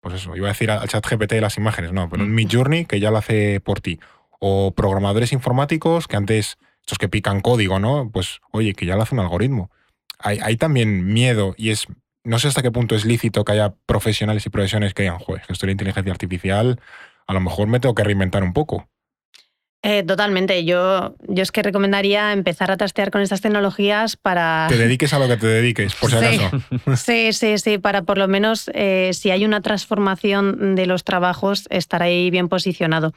pues 0.00 0.14
eso, 0.14 0.36
iba 0.36 0.46
a 0.46 0.52
decir 0.52 0.70
al 0.70 0.88
chat 0.88 1.04
GPT 1.04 1.32
de 1.32 1.40
las 1.40 1.56
imágenes, 1.56 1.92
no, 1.92 2.08
pero 2.08 2.22
un 2.22 2.32
Mm. 2.32 2.34
Midjourney 2.34 2.84
que 2.84 3.00
ya 3.00 3.10
lo 3.10 3.18
hace 3.18 3.60
por 3.60 3.80
ti. 3.80 3.98
O 4.40 4.72
programadores 4.72 5.32
informáticos 5.32 6.06
que 6.06 6.16
antes, 6.16 6.58
estos 6.80 6.98
que 6.98 7.08
pican 7.08 7.40
código, 7.40 7.80
¿no? 7.80 8.10
Pues, 8.12 8.40
oye, 8.52 8.74
que 8.74 8.86
ya 8.86 8.96
lo 8.96 9.02
hace 9.02 9.14
un 9.14 9.20
algoritmo. 9.20 9.70
Hay, 10.20 10.38
hay 10.42 10.56
también 10.56 11.12
miedo 11.12 11.54
y 11.56 11.70
es, 11.70 11.86
no 12.24 12.38
sé 12.38 12.48
hasta 12.48 12.62
qué 12.62 12.70
punto 12.70 12.94
es 12.94 13.04
lícito 13.04 13.44
que 13.44 13.52
haya 13.52 13.74
profesionales 13.86 14.46
y 14.46 14.50
profesiones 14.50 14.94
que 14.94 15.02
digan, 15.02 15.18
que 15.18 15.52
esto 15.52 15.66
de 15.66 15.68
la 15.68 15.72
inteligencia 15.72 16.12
artificial, 16.12 16.80
a 17.28 17.34
lo 17.34 17.40
mejor 17.40 17.68
me 17.68 17.78
tengo 17.78 17.94
que 17.94 18.02
reinventar 18.04 18.42
un 18.42 18.52
poco. 18.52 18.88
Eh, 19.80 20.02
totalmente. 20.02 20.64
Yo, 20.64 21.14
yo 21.28 21.42
es 21.44 21.52
que 21.52 21.62
recomendaría 21.62 22.32
empezar 22.32 22.72
a 22.72 22.76
trastear 22.76 23.12
con 23.12 23.20
estas 23.20 23.40
tecnologías 23.42 24.16
para. 24.16 24.66
Te 24.68 24.76
dediques 24.76 25.12
a 25.14 25.20
lo 25.20 25.28
que 25.28 25.36
te 25.36 25.46
dediques, 25.46 25.94
por 25.94 26.10
si 26.10 26.18
Sí. 26.18 26.24
acaso. 26.24 26.60
Sí, 26.96 27.32
sí, 27.32 27.58
sí, 27.58 27.78
para 27.78 28.02
por 28.02 28.18
lo 28.18 28.26
menos 28.26 28.68
eh, 28.74 29.10
si 29.12 29.30
hay 29.30 29.44
una 29.44 29.60
transformación 29.60 30.74
de 30.74 30.86
los 30.86 31.04
trabajos, 31.04 31.68
estar 31.70 32.02
ahí 32.02 32.28
bien 32.30 32.48
posicionado. 32.48 33.12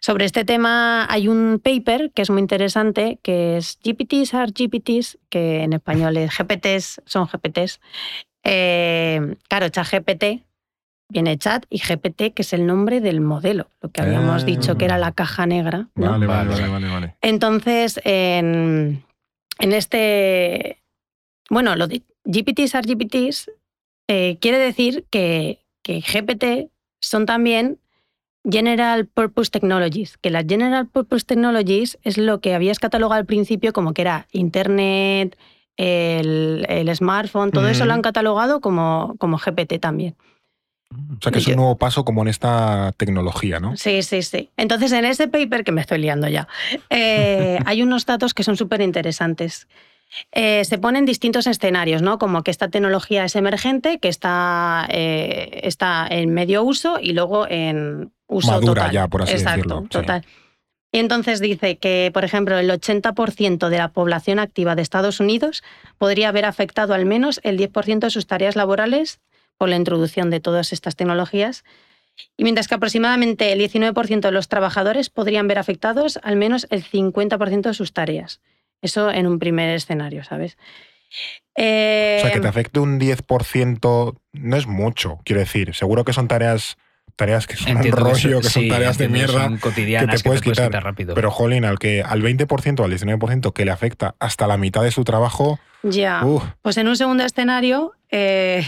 Sobre 0.00 0.26
este 0.26 0.44
tema 0.44 1.06
hay 1.08 1.26
un 1.28 1.58
paper 1.64 2.10
que 2.14 2.20
es 2.20 2.28
muy 2.28 2.42
interesante, 2.42 3.18
que 3.22 3.56
es 3.56 3.78
GPTs 3.82 4.34
are 4.34 4.52
GPTs, 4.52 5.16
que 5.30 5.62
en 5.62 5.72
español 5.72 6.18
es 6.18 6.36
GPTs 6.36 7.00
son 7.06 7.26
GPTs. 7.32 7.80
Eh, 8.42 9.36
claro, 9.48 9.70
ChatGPT 9.70 10.42
viene 11.08 11.36
chat 11.38 11.64
y 11.70 11.78
GPT, 11.78 12.32
que 12.34 12.42
es 12.42 12.52
el 12.52 12.66
nombre 12.66 13.00
del 13.00 13.20
modelo, 13.20 13.68
lo 13.80 13.90
que 13.90 14.00
habíamos 14.02 14.42
Ah. 14.42 14.46
dicho 14.46 14.76
que 14.76 14.84
era 14.86 14.98
la 14.98 15.12
caja 15.12 15.46
negra. 15.46 15.88
¿no? 15.94 16.10
Vale, 16.12 16.26
vale, 16.26 16.50
Vale. 16.50 16.68
vale, 16.68 16.88
vale. 16.88 17.14
Entonces, 17.20 18.00
en, 18.04 19.04
en 19.60 19.72
este. 19.72 20.78
Bueno, 21.50 21.76
lo 21.76 21.86
de 21.86 22.02
GPTs 22.24 22.74
are 22.74 22.86
GPTs 22.94 23.50
eh, 24.08 24.38
quiere 24.40 24.58
decir 24.58 25.04
que, 25.10 25.60
que 25.82 26.00
GPT 26.00 26.70
son 27.00 27.26
también 27.26 27.78
General 28.50 29.06
Purpose 29.06 29.50
Technologies, 29.50 30.16
que 30.18 30.30
las 30.30 30.44
General 30.46 30.86
Purpose 30.86 31.24
Technologies 31.26 31.98
es 32.02 32.18
lo 32.18 32.40
que 32.40 32.54
habías 32.54 32.78
catalogado 32.78 33.18
al 33.20 33.26
principio 33.26 33.72
como 33.72 33.92
que 33.94 34.02
era 34.02 34.26
Internet, 34.32 35.36
el, 35.76 36.66
el 36.68 36.94
smartphone, 36.96 37.50
todo 37.50 37.68
eso 37.68 37.84
lo 37.84 37.92
han 37.94 38.02
catalogado 38.02 38.60
como, 38.60 39.16
como 39.18 39.38
GPT 39.38 39.78
también. 39.80 40.14
O 40.94 41.22
sea 41.22 41.32
que 41.32 41.38
es 41.38 41.46
un 41.48 41.56
nuevo 41.56 41.76
paso 41.76 42.04
como 42.04 42.22
en 42.22 42.28
esta 42.28 42.92
tecnología, 42.96 43.60
¿no? 43.60 43.76
Sí, 43.76 44.02
sí, 44.02 44.22
sí. 44.22 44.50
Entonces, 44.56 44.92
en 44.92 45.04
ese 45.04 45.28
paper, 45.28 45.64
que 45.64 45.72
me 45.72 45.80
estoy 45.80 45.98
liando 45.98 46.28
ya, 46.28 46.48
eh, 46.90 47.58
hay 47.66 47.82
unos 47.82 48.06
datos 48.06 48.34
que 48.34 48.42
son 48.42 48.56
súper 48.56 48.80
interesantes. 48.80 49.68
Eh, 50.32 50.64
se 50.64 50.78
ponen 50.78 51.06
distintos 51.06 51.46
escenarios, 51.46 52.02
¿no? 52.02 52.18
Como 52.18 52.42
que 52.42 52.50
esta 52.50 52.68
tecnología 52.68 53.24
es 53.24 53.34
emergente, 53.36 53.98
que 53.98 54.08
está, 54.08 54.86
eh, 54.90 55.60
está 55.64 56.06
en 56.08 56.32
medio 56.32 56.62
uso 56.62 56.98
y 57.00 57.12
luego 57.12 57.48
en 57.48 58.12
uso 58.26 58.52
Madura 58.52 58.82
total. 58.82 58.92
ya, 58.92 59.08
por 59.08 59.22
así 59.22 59.32
Exacto, 59.32 59.56
decirlo, 59.56 59.80
sí. 59.82 59.88
total. 59.88 60.24
Y 60.92 60.98
entonces 61.00 61.40
dice 61.40 61.78
que, 61.78 62.10
por 62.14 62.24
ejemplo, 62.24 62.56
el 62.56 62.70
80% 62.70 63.68
de 63.68 63.78
la 63.78 63.88
población 63.88 64.38
activa 64.38 64.76
de 64.76 64.82
Estados 64.82 65.18
Unidos 65.18 65.64
podría 65.98 66.28
haber 66.28 66.44
afectado 66.44 66.94
al 66.94 67.04
menos 67.04 67.40
el 67.42 67.58
10% 67.58 67.98
de 67.98 68.10
sus 68.10 68.28
tareas 68.28 68.54
laborales 68.54 69.20
por 69.58 69.68
la 69.68 69.76
introducción 69.76 70.30
de 70.30 70.40
todas 70.40 70.72
estas 70.72 70.96
tecnologías. 70.96 71.64
Y 72.36 72.44
mientras 72.44 72.68
que 72.68 72.74
aproximadamente 72.76 73.52
el 73.52 73.58
19% 73.60 74.20
de 74.20 74.30
los 74.30 74.48
trabajadores 74.48 75.10
podrían 75.10 75.48
ver 75.48 75.58
afectados 75.58 76.18
al 76.22 76.36
menos 76.36 76.66
el 76.70 76.84
50% 76.84 77.62
de 77.62 77.74
sus 77.74 77.92
tareas. 77.92 78.40
Eso 78.82 79.10
en 79.10 79.26
un 79.26 79.38
primer 79.38 79.70
escenario, 79.74 80.22
¿sabes? 80.24 80.56
Eh, 81.56 82.18
O 82.18 82.22
sea, 82.22 82.32
que 82.32 82.40
te 82.40 82.48
afecte 82.48 82.80
un 82.80 82.98
10% 83.00 84.16
no 84.32 84.56
es 84.56 84.66
mucho, 84.66 85.18
quiero 85.24 85.40
decir. 85.40 85.74
Seguro 85.74 86.04
que 86.04 86.12
son 86.12 86.28
tareas, 86.28 86.76
tareas 87.16 87.46
que 87.46 87.56
son 87.56 87.76
Entiendo 87.76 88.02
un 88.04 88.10
rollo, 88.10 88.40
que 88.40 88.48
son 88.48 88.62
sí, 88.62 88.68
tareas 88.68 88.98
de 88.98 89.04
entiendo 89.06 89.32
que 89.32 89.32
mierda. 89.38 89.48
son 89.48 89.58
cotidianas 89.58 90.16
que 90.16 90.22
te 90.22 90.28
puedes 90.28 90.42
quitar. 90.42 90.70
rápido. 90.84 91.14
Pero, 91.14 91.30
jolín, 91.30 91.64
al, 91.64 91.78
que, 91.78 92.02
al 92.02 92.22
20% 92.22 92.80
o 92.80 92.84
al 92.84 92.92
19% 92.92 93.52
que 93.52 93.64
le 93.64 93.70
afecta 93.70 94.14
hasta 94.18 94.46
la 94.46 94.56
mitad 94.56 94.82
de 94.82 94.90
su 94.90 95.04
trabajo, 95.04 95.58
ya. 95.82 96.24
uf, 96.24 96.42
Pues 96.62 96.76
en 96.76 96.88
un 96.88 96.96
segundo 96.96 97.24
escenario 97.24 97.92
eh, 98.10 98.64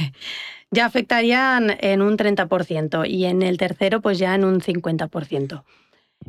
ya 0.70 0.86
afectarían 0.86 1.76
en 1.80 2.02
un 2.02 2.16
30% 2.16 3.08
y 3.08 3.24
en 3.26 3.42
el 3.42 3.56
tercero 3.58 4.00
pues 4.00 4.18
ya 4.18 4.34
en 4.34 4.44
un 4.44 4.60
50%. 4.60 5.62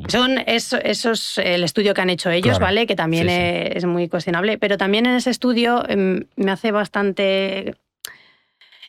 Son 0.08 0.38
eso, 0.46 0.76
eso 0.78 1.12
es 1.12 1.38
el 1.38 1.64
estudio 1.64 1.92
que 1.94 2.00
han 2.00 2.10
hecho 2.10 2.30
ellos, 2.30 2.58
Claro. 2.58 2.64
¿vale? 2.66 2.86
Que 2.86 2.94
también 2.94 3.24
Sí, 3.28 3.34
sí. 3.34 3.76
Es, 3.78 3.84
muy 3.84 4.08
cuestionable. 4.08 4.56
Pero 4.58 4.76
también 4.76 5.06
en 5.06 5.14
ese 5.16 5.30
estudio 5.30 5.82
em, 5.88 6.24
me 6.36 6.50
hace 6.52 6.70
bastante. 6.70 7.74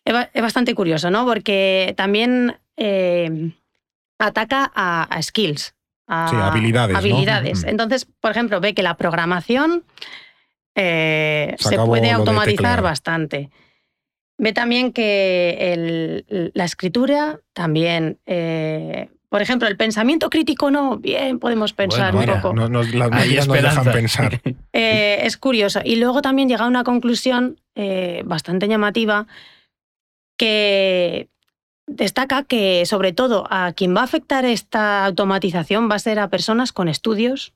Es 0.06 0.14
ba- 0.14 0.30
es 0.34 0.42
bastante 0.42 0.76
curioso, 0.76 1.10
¿no? 1.10 1.26
Porque 1.26 1.94
también 1.98 2.58
eh, 2.78 3.52
ataca 4.20 4.72
a, 4.76 5.04
a 5.04 5.22
skills. 5.24 5.74
A, 6.08 6.28
Sí, 6.30 6.36
habilidades, 6.36 6.96
habilidades. 6.98 7.60
Ujú. 7.62 7.70
Entonces, 7.70 8.06
por 8.20 8.32
ejemplo, 8.32 8.60
ve 8.60 8.74
que 8.74 8.84
la 8.84 8.96
programación 8.98 9.84
eh, 10.76 11.56
Se 11.60 11.78
puede 11.78 12.12
automatizar 12.12 12.82
bastante. 12.82 13.50
Ve 14.42 14.54
también 14.54 14.94
que 14.94 15.58
el- 15.74 16.52
la 16.56 16.64
escritura 16.66 17.40
también. 17.54 18.18
eh, 18.26 19.10
por 19.30 19.44
ejemplo, 19.44 19.68
el 19.68 19.78
pensamiento 19.78 20.32
crítico 20.32 20.72
no, 20.72 20.98
bien, 20.98 21.38
podemos 21.38 21.74
pensar 21.74 22.14
Bueno, 22.16 22.18
un 22.18 22.26
mira, 22.26 22.42
poco. 22.42 22.56
no- 22.70 22.82
las 22.84 23.12
máquinas 23.12 23.48
nos 23.48 23.62
dejan 23.62 23.92
pensar. 23.92 24.42
Eh, 24.74 25.20
es 25.24 25.38
curioso. 25.38 25.82
Y 25.84 25.98
luego 25.98 26.22
también 26.22 26.48
llega 26.50 26.64
a 26.64 26.68
una 26.68 26.84
conclusión 26.84 27.60
eh, 27.76 28.24
bastante 28.26 28.68
llamativa 28.68 29.28
que 30.38 31.30
destaca 31.88 32.44
que 32.44 32.86
sobre 32.86 33.14
todo 33.14 33.46
a 33.50 33.74
quien 33.74 33.96
va 33.96 34.02
a 34.02 34.06
afectar 34.06 34.46
esta 34.46 35.06
automatización 35.06 35.90
va 35.92 35.96
a 35.96 36.00
ser 36.00 36.20
a 36.20 36.30
personas 36.30 36.72
con 36.72 36.88
estudios 36.88 37.54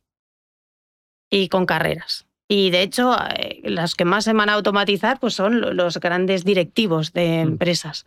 y 1.31 1.49
con 1.49 1.65
carreras. 1.65 2.25
Y 2.55 2.69
de 2.69 2.83
hecho, 2.83 3.15
eh, 3.35 3.61
las 3.63 3.95
que 3.95 4.05
más 4.05 4.25
se 4.25 4.33
van 4.33 4.47
a 4.49 4.53
automatizar 4.53 5.19
pues 5.19 5.33
son 5.33 5.59
lo- 5.59 5.73
los 5.73 5.99
grandes 5.99 6.43
directivos 6.45 7.11
de 7.11 7.27
Mm. 7.43 7.47
empresas. 7.49 8.05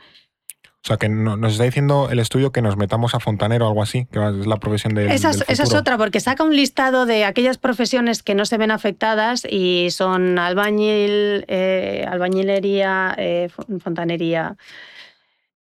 O 0.85 0.87
sea, 0.87 0.98
que 0.98 1.09
no- 1.09 1.37
nos 1.37 1.52
está 1.54 1.64
diciendo 1.64 2.09
el 2.12 2.20
estudio 2.20 2.52
que 2.52 2.62
nos 2.62 2.76
metamos 2.76 3.16
a 3.16 3.18
fontanero 3.18 3.64
o 3.64 3.68
algo 3.70 3.82
así, 3.82 4.06
que 4.12 4.20
es 4.24 4.46
la 4.46 4.59
profesión 4.59 4.94
del, 4.94 5.11
Esa 5.11 5.30
es, 5.30 5.44
esa 5.48 5.76
otra, 5.76 5.98
porque 5.98 6.20
saca 6.20 6.44
un 6.44 6.54
listado 6.54 7.06
de 7.06 7.24
aquellas 7.24 7.59
profesiones 7.59 8.22
que 8.22 8.37
no 8.37 8.44
se 8.44 8.56
ven 8.56 8.70
afectadas 8.70 9.44
y 9.50 9.88
son 9.90 10.38
albañil, 10.38 11.44
eh, 11.48 12.06
albañilería, 12.09 13.16
eh, 13.18 13.48
fon- 13.52 13.80
fontanería, 13.80 14.56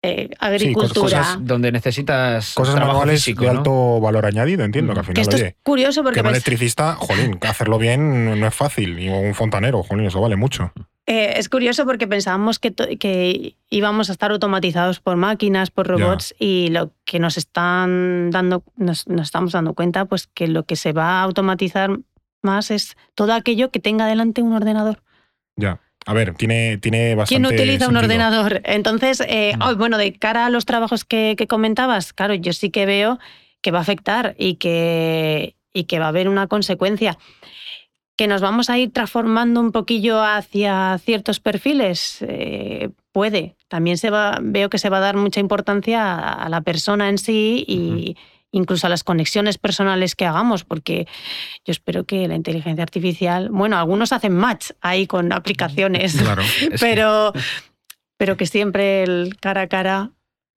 eh, 0.03 0.31
agricultura. 0.39 1.19
cosas- 1.19 1.37
Donde 1.41 1.73
necesitas 1.73 2.55
Cosas 2.55 2.75
manuales 2.77 3.23
físico, 3.25 3.45
de 3.45 3.53
¿no? 3.53 3.59
alto 3.59 4.01
valor 4.01 4.27
añadido, 4.27 4.65
entiendo, 4.65 4.93
que 4.95 5.01
al 5.01 5.05
que 5.07 5.13
final, 5.13 5.23
esto 5.23 5.37
oye, 5.37 5.47
es 5.49 5.55
curioso 5.63 6.03
porque 6.03 6.21
que 6.21 6.27
un 6.27 6.33
electricista, 6.35 6.95
jolín, 6.95 7.39
hacerlo 7.49 7.79
bien 7.79 8.41
no 8.41 8.47
es 8.47 8.55
fácil. 8.55 8.99
Y 8.99 9.09
un 9.09 9.35
fontanero, 9.35 9.83
jolín, 9.83 10.07
eso 10.07 10.21
vale 10.21 10.37
mucho. 10.37 10.73
eh, 11.07 11.35
es 11.37 11.49
curioso 11.49 11.85
porque 11.87 12.07
pensábamos 12.07 12.59
que, 12.59 13.57
íbamos 13.69 14.09
a 14.11 14.13
estar 14.13 14.31
automatizados 14.31 15.01
por 15.01 15.17
máquinas, 15.17 15.71
por 15.71 15.87
Ya. 15.87 15.93
robots, 16.05 16.35
y 16.39 16.69
lo 16.69 16.93
que 17.05 17.19
nos 17.19 17.37
están 17.37 18.31
dando, 18.31 18.63
nos, 18.77 19.07
nos 19.09 19.23
estamos 19.27 19.53
dando 19.53 19.75
cuenta, 19.75 20.05
pues 20.07 20.29
que 20.29 20.47
lo 20.49 20.63
que 20.65 20.77
se 20.77 20.93
va 20.93 21.21
a 21.21 21.23
automatizar 21.23 21.91
más 22.43 22.71
es 22.71 22.97
todo 23.15 23.33
aquello 23.35 23.71
que 23.71 23.81
tenga 23.81 24.07
delante 24.07 24.41
un 24.41 24.53
ordenador. 24.55 25.03
Ya. 25.57 25.81
A 26.07 26.15
ver, 26.15 26.35
tiene, 26.35 26.79
tiene 26.79 27.15
bastante. 27.15 27.49
¿Quién 27.49 27.61
utiliza 27.61 27.89
un 27.89 27.97
ordenador? 27.97 28.63
Entonces, 28.65 29.21
eh, 29.29 29.55
No. 29.59 29.69
oh, 29.69 29.77
bueno, 29.77 29.99
de 29.99 30.13
cara 30.15 30.47
a 30.47 30.51
los 30.51 30.65
trabajos 30.65 31.05
que, 31.05 31.35
que 31.37 31.47
comentabas, 31.47 32.13
claro, 32.13 32.35
yo 32.35 32.53
sí 32.53 32.71
que 32.71 32.87
veo 32.87 33.19
que 33.61 33.71
va 33.71 33.79
a 33.79 33.83
afectar 33.83 34.35
y 34.39 34.55
que, 34.55 35.55
y 35.75 35.85
que 35.85 35.99
va 35.99 36.07
a 36.07 36.09
haber 36.09 36.29
una 36.29 36.47
consecuencia. 36.47 37.19
Que 38.17 38.27
nos 38.27 38.41
vamos 38.41 38.69
a 38.71 38.79
ir 38.79 38.93
transformando 38.93 39.61
un 39.61 39.73
poquillo 39.73 40.23
hacia 40.23 40.99
ciertos 40.99 41.41
perfiles, 41.41 42.19
eh, 42.21 42.91
puede. 43.13 43.57
También 43.69 43.97
se 43.99 44.11
va, 44.11 44.39
veo 44.43 44.69
que 44.71 44.79
se 44.79 44.89
va 44.91 44.99
a 44.99 45.01
dar 45.01 45.17
mucha 45.17 45.41
importancia 45.41 46.03
a, 46.03 46.45
a 46.45 46.49
la 46.49 46.61
persona 46.63 47.09
en 47.09 47.19
sí 47.19 47.65
y 47.67 48.17
incluso 48.53 48.87
a 48.87 48.91
las 48.91 49.05
conexiones 49.05 49.59
personales 49.59 50.15
que 50.17 50.27
hagamos, 50.27 50.65
porque 50.65 51.07
yo 51.65 51.71
espero 51.73 52.05
que 52.05 52.27
la 52.29 52.35
inteligencia 52.35 52.83
artificial, 52.83 53.49
bueno, 53.51 53.77
algunos 53.79 54.13
hacen 54.13 54.35
match 54.35 54.71
ahí 54.81 55.07
con 55.07 55.33
aplicaciones, 55.33 56.17
Claro. 56.17 56.43
Es 56.43 56.57
que- 56.71 56.79
pero, 56.81 57.33
pero 58.17 58.37
que 58.37 58.47
siempre 58.47 59.03
el 59.05 59.37
cara 59.41 59.63
a 59.63 59.67
cara. 59.69 60.11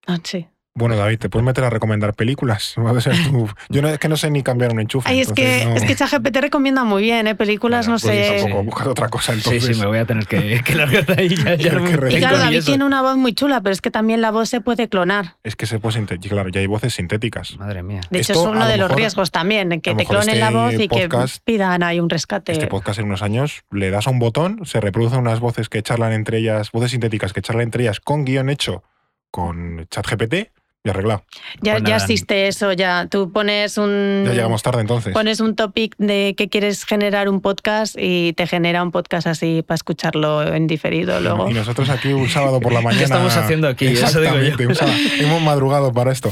No 0.06 0.18
sé. 0.22 0.48
Bueno, 0.76 0.96
David, 0.96 1.20
¿te 1.20 1.28
puedes 1.28 1.46
meter 1.46 1.62
a 1.62 1.70
recomendar 1.70 2.14
películas? 2.14 2.74
A 2.78 2.92
tú- 3.30 3.48
Yo 3.68 3.80
no, 3.80 3.88
es 3.88 3.98
que 4.00 4.08
no 4.08 4.16
sé 4.16 4.28
ni 4.30 4.42
cambiar 4.42 4.72
un 4.72 4.80
enchufe. 4.80 5.08
Ay, 5.08 5.20
es 5.20 5.32
que, 5.32 5.62
entonces 5.62 5.68
no- 5.68 5.74
es 5.76 5.84
que 5.84 5.94
ChatGPT 5.94 6.36
recomienda 6.38 6.82
muy 6.82 7.00
bien, 7.04 7.28
¿eh? 7.28 7.36
películas, 7.36 7.86
Bueno, 7.86 7.98
no 7.98 8.00
pues 8.08 8.26
sé. 8.28 8.40
Tampoco, 8.42 8.64
buscar 8.64 8.88
otra 8.88 9.08
cosa 9.08 9.32
Sí, 9.34 9.38
entonces. 9.38 9.76
sí, 9.76 9.80
me 9.80 9.86
voy 9.86 9.98
a 9.98 10.04
tener 10.04 10.26
que, 10.26 10.60
que 10.64 10.74
largar 10.74 11.06
de 11.06 11.14
ahí. 11.22 11.28
Ya, 11.36 11.56
que 11.56 12.16
Y 12.16 12.18
claro, 12.18 12.38
David 12.38 12.64
tiene 12.64 12.84
una 12.84 13.02
voz 13.02 13.16
muy 13.16 13.34
chula, 13.34 13.60
pero 13.60 13.72
es 13.72 13.80
que 13.80 13.92
también 13.92 14.20
la 14.20 14.32
voz 14.32 14.48
se 14.48 14.60
puede 14.60 14.88
clonar. 14.88 15.36
Es 15.44 15.54
que 15.54 15.66
se 15.66 15.78
puede 15.78 15.94
sintetizar, 15.94 16.34
claro, 16.38 16.48
ya 16.48 16.58
hay 16.60 16.66
voces 16.66 16.92
sintéticas. 16.94 17.56
Madre 17.56 17.84
mía. 17.84 18.00
De 18.10 18.18
hecho, 18.18 18.32
Esto, 18.32 18.42
es 18.50 18.50
uno 18.56 18.66
de 18.66 18.76
los 18.76 18.88
mejor- 18.88 18.96
riesgos 18.98 19.30
también, 19.30 19.80
que 19.80 19.94
te 19.94 20.04
clonen 20.04 20.40
la 20.40 20.46
este 20.48 20.58
voz 20.58 20.74
y 20.74 20.88
podcast- 20.88 21.34
que 21.36 21.42
pidan 21.44 21.84
ahí 21.84 22.00
un 22.00 22.10
rescate. 22.10 22.50
Este 22.50 22.66
podcast 22.66 22.98
en 22.98 23.04
unos 23.06 23.22
años 23.22 23.62
le 23.70 23.90
das 23.90 24.08
a 24.08 24.10
un 24.10 24.18
botón, 24.18 24.58
se 24.64 24.80
reproducen 24.80 25.20
unas 25.20 25.38
voces 25.38 25.68
que 25.68 25.80
charlan 25.84 26.12
entre 26.12 26.38
ellas, 26.38 26.72
voces 26.72 26.90
sintéticas 26.90 27.32
que 27.32 27.42
charlan 27.42 27.62
entre 27.62 27.84
ellas 27.84 28.00
con 28.00 28.24
guion 28.24 28.50
hecho 28.50 28.82
con 29.30 29.86
ChatGPT 29.90 30.50
y 30.86 30.90
arreglado. 30.90 31.24
ya, 31.62 31.72
Pues 31.72 31.84
ya 31.84 31.90
nada. 31.94 31.96
existe 31.96 32.46
eso, 32.46 32.70
ya. 32.74 33.06
Tú 33.10 33.32
pones 33.32 33.78
un. 33.78 34.24
Ya 34.26 34.32
llegamos 34.34 34.62
tarde 34.62 34.82
entonces. 34.82 35.14
Pones 35.14 35.40
un 35.40 35.56
topic 35.56 35.94
de 35.96 36.34
que 36.36 36.50
quieres 36.50 36.84
generar 36.84 37.30
un 37.30 37.40
podcast 37.40 37.96
y 37.98 38.34
te 38.34 38.46
genera 38.46 38.82
un 38.82 38.90
podcast 38.92 39.26
así 39.26 39.62
para 39.66 39.76
escucharlo 39.76 40.46
en 40.54 40.66
diferido 40.66 41.18
luego. 41.20 41.48
Y 41.50 41.54
nosotros 41.54 41.88
aquí 41.88 42.12
un 42.12 42.28
sábado 42.28 42.60
por 42.60 42.70
la 42.74 42.80
mañana. 42.82 43.02
estamos 43.02 43.34
haciendo 43.34 43.66
aquí? 43.66 43.86
Eso 43.86 44.20
digo 44.20 44.34
yo. 44.34 44.40
Exactamente, 44.40 44.66
un 44.66 44.74
sábado. 44.74 44.96
Hemos 45.20 45.40
madrugado 45.40 45.90
para 45.94 46.12
esto. 46.12 46.30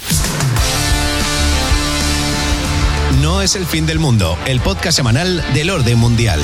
No 3.22 3.40
es 3.40 3.56
el 3.56 3.64
fin 3.64 3.86
del 3.86 3.98
mundo, 3.98 4.36
el 4.46 4.60
podcast 4.60 4.96
semanal 4.98 5.42
del 5.54 5.70
orden 5.70 5.96
mundial. 5.96 6.40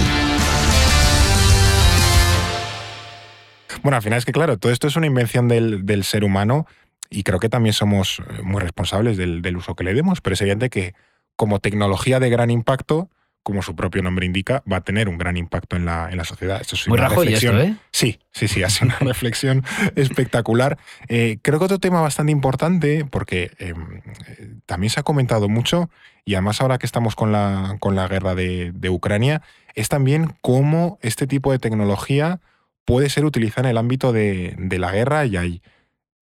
Bueno, 3.82 3.96
al 3.96 4.02
final 4.02 4.18
es 4.18 4.24
que, 4.24 4.32
claro, 4.32 4.56
todo 4.58 4.72
esto 4.72 4.86
es 4.86 4.96
una 4.96 5.06
invención 5.06 5.46
del, 5.46 5.84
del 5.84 6.04
ser 6.04 6.24
humano 6.24 6.66
y 7.10 7.22
creo 7.22 7.38
que 7.38 7.48
también 7.48 7.72
somos 7.72 8.20
eh, 8.20 8.42
muy 8.42 8.60
responsables 8.60 9.16
del, 9.16 9.42
del 9.42 9.56
uso 9.56 9.74
que 9.74 9.84
le 9.84 9.94
demos, 9.94 10.20
pero 10.20 10.34
es 10.34 10.40
evidente 10.40 10.70
que 10.70 10.94
como 11.36 11.60
tecnología 11.60 12.18
de 12.20 12.30
gran 12.30 12.50
impacto, 12.50 13.10
como 13.44 13.62
su 13.62 13.74
propio 13.74 14.02
nombre 14.02 14.26
indica, 14.26 14.62
va 14.70 14.78
a 14.78 14.80
tener 14.82 15.08
un 15.08 15.16
gran 15.16 15.36
impacto 15.36 15.76
en 15.76 15.86
la, 15.86 16.10
en 16.10 16.18
la 16.18 16.24
sociedad. 16.24 16.60
Esto 16.60 16.74
es 16.74 16.86
Muy 16.88 16.98
una 16.98 17.08
reflexión. 17.08 17.56
esto, 17.56 17.68
¿eh? 17.68 17.76
Sí, 17.92 18.18
sí, 18.30 18.48
sí, 18.48 18.62
hace 18.62 18.84
una 18.84 18.98
reflexión 19.00 19.64
espectacular. 19.96 20.76
Eh, 21.08 21.38
creo 21.40 21.58
que 21.58 21.64
otro 21.64 21.78
tema 21.78 22.00
bastante 22.00 22.32
importante, 22.32 23.06
porque 23.06 23.52
eh, 23.58 23.72
también 24.66 24.90
se 24.90 25.00
ha 25.00 25.02
comentado 25.02 25.48
mucho, 25.48 25.88
y 26.24 26.34
además 26.34 26.60
ahora 26.60 26.76
que 26.76 26.84
estamos 26.86 27.14
con 27.14 27.32
la, 27.32 27.76
con 27.80 27.94
la 27.94 28.06
guerra 28.06 28.34
de, 28.34 28.72
de 28.74 28.90
Ucrania, 28.90 29.40
es 29.74 29.88
también 29.88 30.34
cómo 30.42 30.98
este 31.00 31.26
tipo 31.26 31.52
de 31.52 31.58
tecnología 31.58 32.40
puede 32.84 33.08
ser 33.08 33.24
utilizada 33.24 33.68
en 33.68 33.70
el 33.70 33.78
ámbito 33.78 34.12
de, 34.12 34.56
de 34.58 34.78
la 34.78 34.90
guerra 34.90 35.24
y 35.24 35.36
hay, 35.36 35.62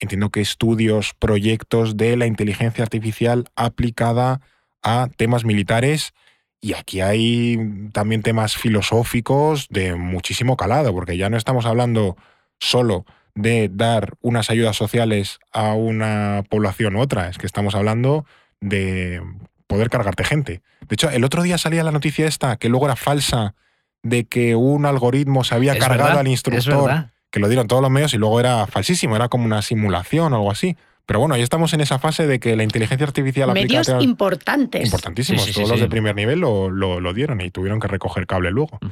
entiendo 0.00 0.30
que 0.30 0.40
estudios, 0.40 1.14
proyectos 1.18 1.96
de 1.96 2.16
la 2.16 2.26
inteligencia 2.26 2.84
artificial 2.84 3.46
aplicada 3.56 4.40
a 4.82 5.08
temas 5.16 5.44
militares 5.44 6.12
y 6.60 6.74
aquí 6.74 7.00
hay 7.00 7.58
también 7.92 8.22
temas 8.22 8.56
filosóficos 8.56 9.68
de 9.68 9.94
muchísimo 9.94 10.56
calado, 10.56 10.92
porque 10.92 11.16
ya 11.16 11.30
no 11.30 11.36
estamos 11.36 11.66
hablando 11.66 12.16
solo 12.58 13.04
de 13.34 13.70
dar 13.72 14.14
unas 14.22 14.50
ayudas 14.50 14.76
sociales 14.76 15.38
a 15.52 15.74
una 15.74 16.42
población 16.48 16.96
u 16.96 17.00
otra, 17.00 17.28
es 17.28 17.38
que 17.38 17.46
estamos 17.46 17.74
hablando 17.74 18.24
de 18.60 19.22
poder 19.66 19.90
cargarte 19.90 20.24
gente. 20.24 20.62
De 20.88 20.94
hecho, 20.94 21.10
el 21.10 21.24
otro 21.24 21.42
día 21.42 21.58
salía 21.58 21.84
la 21.84 21.92
noticia 21.92 22.26
esta, 22.26 22.56
que 22.56 22.68
luego 22.68 22.86
era 22.86 22.96
falsa, 22.96 23.54
de 24.02 24.24
que 24.24 24.56
un 24.56 24.86
algoritmo 24.86 25.44
se 25.44 25.54
había 25.54 25.74
Es 25.74 25.78
cargado 25.78 26.04
verdad, 26.04 26.20
al 26.20 26.28
instructor. 26.28 27.10
Que 27.30 27.40
lo 27.40 27.48
dieron 27.48 27.66
todos 27.66 27.82
los 27.82 27.90
medios 27.90 28.14
y 28.14 28.18
luego 28.18 28.40
era 28.40 28.66
falsísimo, 28.66 29.16
era 29.16 29.28
como 29.28 29.44
una 29.44 29.62
simulación 29.62 30.32
o 30.32 30.36
algo 30.36 30.50
así. 30.50 30.76
Pero 31.06 31.20
bueno, 31.20 31.36
ya 31.36 31.44
estamos 31.44 31.72
en 31.72 31.80
esa 31.80 31.98
fase 32.00 32.26
de 32.26 32.40
que 32.40 32.56
la 32.56 32.64
inteligencia 32.64 33.06
artificial 33.06 33.52
Medios 33.52 33.86
aplicada 33.88 34.02
importantes. 34.02 34.84
importantísimos. 34.84 35.42
Sí, 35.42 35.48
sí, 35.48 35.52
sí, 35.54 35.60
Todos 35.60 35.70
los 35.72 35.80
de 35.80 35.88
primer 35.88 36.16
nivel 36.16 36.40
lo, 36.40 36.68
lo- 36.70 37.00
lo 37.00 37.12
dieron 37.14 37.40
y 37.40 37.50
tuvieron 37.50 37.78
que 37.78 37.86
recoger 37.86 38.26
cable 38.26 38.50
luego. 38.50 38.78
Mm. 38.80 38.86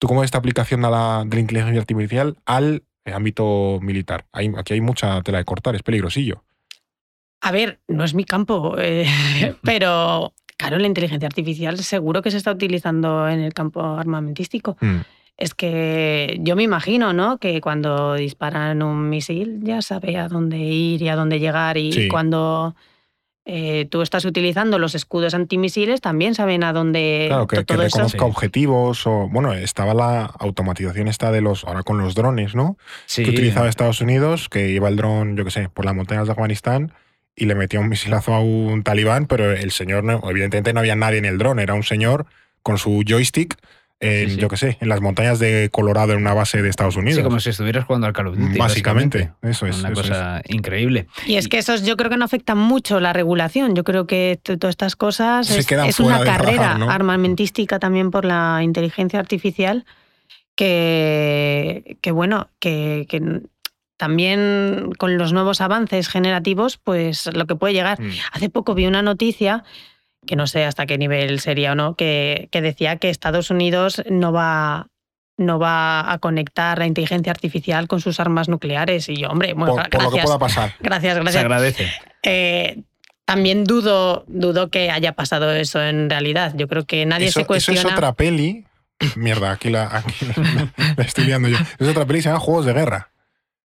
¿Tú 0.00 0.08
cómo 0.08 0.20
ves 0.20 0.28
esta 0.28 0.38
aplicación 0.38 0.84
a 0.84 0.90
la- 0.90 1.22
de 1.26 1.36
la 1.36 1.40
inteligencia 1.40 1.80
artificial 1.80 2.36
al 2.46 2.82
eh, 3.04 3.12
ámbito 3.12 3.78
militar? 3.80 4.26
Hay- 4.32 4.50
aquí 4.56 4.74
hay 4.74 4.80
mucha 4.80 5.20
tela 5.22 5.38
de 5.38 5.44
cortar, 5.44 5.74
es 5.76 5.82
peligrosillo. 5.82 6.42
A 7.42 7.52
ver, 7.52 7.78
no 7.86 8.02
es 8.04 8.12
mi 8.14 8.24
campo, 8.24 8.74
eh, 8.78 9.06
pero 9.62 10.34
claro, 10.56 10.78
la 10.78 10.86
inteligencia 10.86 11.26
artificial 11.28 11.78
seguro 11.78 12.22
que 12.22 12.30
se 12.32 12.38
está 12.38 12.50
utilizando 12.50 13.28
en 13.28 13.40
el 13.40 13.54
campo 13.54 13.82
armamentístico. 13.84 14.76
Mm. 14.80 15.00
Es 15.40 15.54
que 15.54 16.38
yo 16.40 16.54
me 16.54 16.62
imagino, 16.62 17.12
¿no? 17.12 17.38
Que 17.38 17.60
cuando 17.60 18.14
disparan 18.14 18.82
un 18.82 19.08
misil 19.08 19.60
ya 19.62 19.80
sabe 19.82 20.16
a 20.18 20.28
dónde 20.28 20.58
ir 20.58 21.00
y 21.02 21.08
a 21.08 21.16
dónde 21.16 21.40
llegar 21.40 21.76
y 21.78 21.92
Sí. 21.92 22.08
cuando 22.08 22.76
eh, 23.46 23.86
tú 23.90 24.02
estás 24.02 24.26
utilizando 24.26 24.78
los 24.78 24.94
escudos 24.94 25.32
antimisiles 25.34 26.02
también 26.02 26.34
saben 26.34 26.62
a 26.62 26.72
dónde 26.74 27.24
Claro, 27.28 27.46
que, 27.46 27.56
eso. 27.60 27.76
reconozca 27.76 28.18
Sí. 28.18 28.24
objetivos 28.24 29.06
o... 29.06 29.28
Bueno, 29.32 29.54
estaba 29.54 29.94
la 29.94 30.26
automatización 30.38 31.08
esta 31.08 31.32
de 31.32 31.40
los... 31.40 31.64
Ahora 31.64 31.82
con 31.82 31.96
los 31.98 32.14
drones, 32.14 32.54
¿no? 32.54 32.76
Sí. 33.06 33.24
Que 33.24 33.30
utilizaba 33.30 33.68
Estados 33.68 34.02
Unidos, 34.02 34.50
que 34.50 34.68
iba 34.68 34.88
el 34.88 34.96
dron, 34.96 35.36
yo 35.38 35.44
qué 35.46 35.50
sé, 35.50 35.68
por 35.70 35.86
las 35.86 35.94
montañas 35.94 36.26
de 36.26 36.32
Afganistán 36.32 36.92
y 37.34 37.46
le 37.46 37.54
metía 37.54 37.80
un 37.80 37.88
misilazo 37.88 38.34
a 38.34 38.40
un 38.40 38.82
talibán, 38.82 39.24
pero 39.26 39.50
el 39.50 39.70
señor, 39.72 40.04
no- 40.04 40.20
evidentemente 40.30 40.74
no 40.74 40.80
había 40.80 40.94
nadie 40.94 41.18
en 41.18 41.24
el 41.24 41.38
dron, 41.38 41.58
era 41.60 41.72
un 41.74 41.82
señor 41.82 42.26
con 42.62 42.76
su 42.76 43.02
joystick 43.08 43.56
en, 44.00 44.28
Sí, 44.28 44.34
sí. 44.34 44.40
yo 44.40 44.48
qué 44.48 44.56
sé, 44.56 44.78
en 44.80 44.88
las 44.88 45.00
montañas 45.00 45.38
de 45.38 45.68
Colorado 45.70 46.12
en 46.12 46.18
una 46.18 46.34
base 46.34 46.62
de 46.62 46.68
Estados 46.68 46.96
Unidos. 46.96 47.18
Sí, 47.18 47.22
como 47.22 47.38
si 47.38 47.50
estuvieras 47.50 47.84
jugando 47.84 48.06
al 48.06 48.12
Call 48.12 48.28
of 48.28 48.36
Duty. 48.36 48.58
Básicamente, 48.58 49.32
eso 49.42 49.66
es, 49.66 49.78
Una 49.80 49.90
eso 49.90 50.02
cosa 50.02 50.42
increíble. 50.48 51.06
Y 51.26 51.36
es 51.36 51.48
que 51.48 51.58
esos 51.58 51.84
yo 51.84 51.96
creo 51.96 52.10
que 52.10 52.16
no 52.16 52.24
afectan 52.24 52.58
mucho 52.58 52.98
la 52.98 53.12
regulación. 53.12 53.74
Yo 53.74 53.84
creo 53.84 54.06
que 54.06 54.40
todas 54.42 54.70
estas 54.70 54.96
cosas 54.96 55.46
Se 55.46 55.60
es, 55.60 55.70
es 55.70 56.00
una 56.00 56.24
carrera 56.24 56.78
¿no? 56.78 56.90
armamentística 56.90 57.78
también 57.78 58.10
por 58.10 58.24
la 58.24 58.60
inteligencia 58.62 59.20
artificial 59.20 59.84
que, 60.56 61.96
que 62.00 62.10
bueno, 62.10 62.48
que, 62.58 63.06
que 63.08 63.42
también 64.00 64.92
con 64.96 65.18
los 65.18 65.34
nuevos 65.34 65.60
avances 65.60 66.08
generativos, 66.08 66.78
pues 66.78 67.28
lo 67.34 67.46
que 67.46 67.54
puede 67.54 67.74
llegar. 67.74 68.00
Mm. 68.00 68.10
Hace 68.32 68.48
poco 68.48 68.74
vi 68.74 68.86
una 68.86 69.02
noticia, 69.02 69.62
que 70.26 70.36
no 70.36 70.46
sé 70.46 70.64
hasta 70.64 70.86
qué 70.86 70.98
nivel 70.98 71.40
sería 71.40 71.72
o 71.72 71.74
no, 71.74 71.94
que, 71.94 72.48
que 72.52 72.60
decía 72.60 72.96
que 72.96 73.10
Estados 73.10 73.50
Unidos 73.50 74.02
no 74.10 74.32
va, 74.32 74.88
no 75.38 75.58
va 75.58 76.12
a 76.12 76.18
conectar 76.18 76.78
la 76.78 76.86
inteligencia 76.86 77.32
artificial 77.32 77.88
con 77.88 78.00
sus 78.00 78.20
armas 78.20 78.48
nucleares. 78.48 79.08
Y 79.08 79.16
yo, 79.16 79.28
hombre, 79.28 79.54
bueno, 79.54 79.74
por, 79.74 79.88
por 79.90 80.02
lo 80.02 80.10
que 80.10 80.16
gracias. 80.18 80.24
pueda 80.24 80.38
pasar. 80.38 80.74
Gracias, 80.80 81.14
Se 81.14 81.20
gracias. 81.20 81.42
agradece. 81.42 81.90
Eh, 82.22 82.82
también 83.24 83.64
dudo, 83.64 84.24
dudo 84.26 84.70
que 84.70 84.90
haya 84.90 85.12
pasado 85.12 85.52
eso 85.54 85.82
en 85.82 86.10
realidad. 86.10 86.52
Yo 86.56 86.68
creo 86.68 86.84
que 86.84 87.06
nadie 87.06 87.26
Eso, 87.26 87.34
se 87.34 87.40
eso 87.42 87.46
cuestiona. 87.46 87.80
es 87.80 87.86
otra 87.86 88.12
peli. 88.12 88.66
Mierda, 89.16 89.52
aquí 89.52 89.70
la, 89.70 89.84
aquí 89.96 90.26
la- 90.26 90.72
la 90.96 91.04
estoy 91.04 91.24
liando 91.24 91.48
yo. 91.48 91.56
Es 91.78 91.88
otra 91.88 92.04
peli, 92.04 92.20
se 92.22 92.28
llama 92.28 92.40
Juegos 92.40 92.66
de 92.66 92.72
Guerra. 92.74 93.08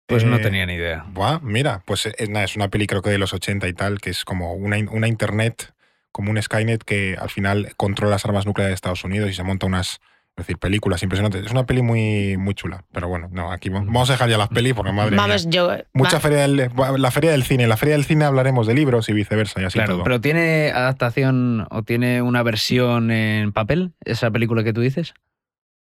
Pues 0.06 0.24
no 0.24 0.36
Eh, 0.36 0.40
tenía 0.40 0.66
ni 0.66 0.74
idea. 0.74 1.06
Buah, 1.08 1.38
mira, 1.40 1.82
pues 1.86 2.04
es, 2.04 2.28
nada, 2.28 2.44
es 2.44 2.56
una 2.56 2.68
peli 2.68 2.86
creo 2.86 3.00
que 3.00 3.08
de 3.10 3.16
los 3.16 3.32
80 3.32 3.66
y 3.68 3.72
tal, 3.72 4.00
que 4.00 4.10
es 4.10 4.24
como 4.26 4.52
una, 4.52 4.76
una 4.90 5.08
internet, 5.08 5.72
como 6.14 6.30
un 6.30 6.40
Skynet 6.40 6.84
que 6.84 7.16
al 7.20 7.28
final 7.28 7.72
controla 7.76 8.12
las 8.12 8.24
armas 8.24 8.46
nucleares 8.46 8.70
de 8.70 8.74
Estados 8.76 9.02
Unidos 9.02 9.28
y 9.28 9.34
se 9.34 9.42
monta 9.42 9.66
unas 9.66 10.00
es 10.36 10.46
decir, 10.46 10.58
películas 10.58 11.00
impresionantes. 11.04 11.44
Es 11.46 11.52
una 11.52 11.64
peli 11.64 11.80
muy, 11.82 12.36
muy 12.36 12.54
chula. 12.54 12.84
Pero 12.92 13.06
bueno, 13.06 13.28
no, 13.30 13.52
aquí 13.52 13.68
va- 13.68 13.78
vamos 13.78 14.10
a 14.10 14.14
dejar 14.14 14.28
ya 14.28 14.36
las 14.38 14.48
pelis 14.48 14.74
porque 14.74 14.90
madre 14.90 15.14
Vamos, 15.14 15.46
mía. 15.46 15.54
yo. 15.54 15.70
Mucha 15.92 16.14
va- 16.16 16.20
feria 16.20 16.38
del, 16.38 16.70
la 16.98 17.10
feria 17.12 17.30
del 17.30 17.44
cine. 17.44 17.62
En 17.64 17.68
la 17.68 17.76
feria 17.76 17.94
del 17.94 18.04
cine 18.04 18.24
hablaremos 18.24 18.66
de 18.66 18.74
libros 18.74 19.08
y 19.08 19.12
viceversa 19.12 19.60
y 19.60 19.64
así 19.64 19.78
Claro, 19.78 19.94
todo. 19.94 20.02
pero 20.04 20.20
¿tiene 20.20 20.72
adaptación 20.74 21.68
o 21.70 21.82
tiene 21.84 22.20
una 22.22 22.42
versión 22.42 23.12
en 23.12 23.52
papel, 23.52 23.92
esa 24.04 24.28
película 24.32 24.64
que 24.64 24.72
tú 24.72 24.80
dices? 24.80 25.14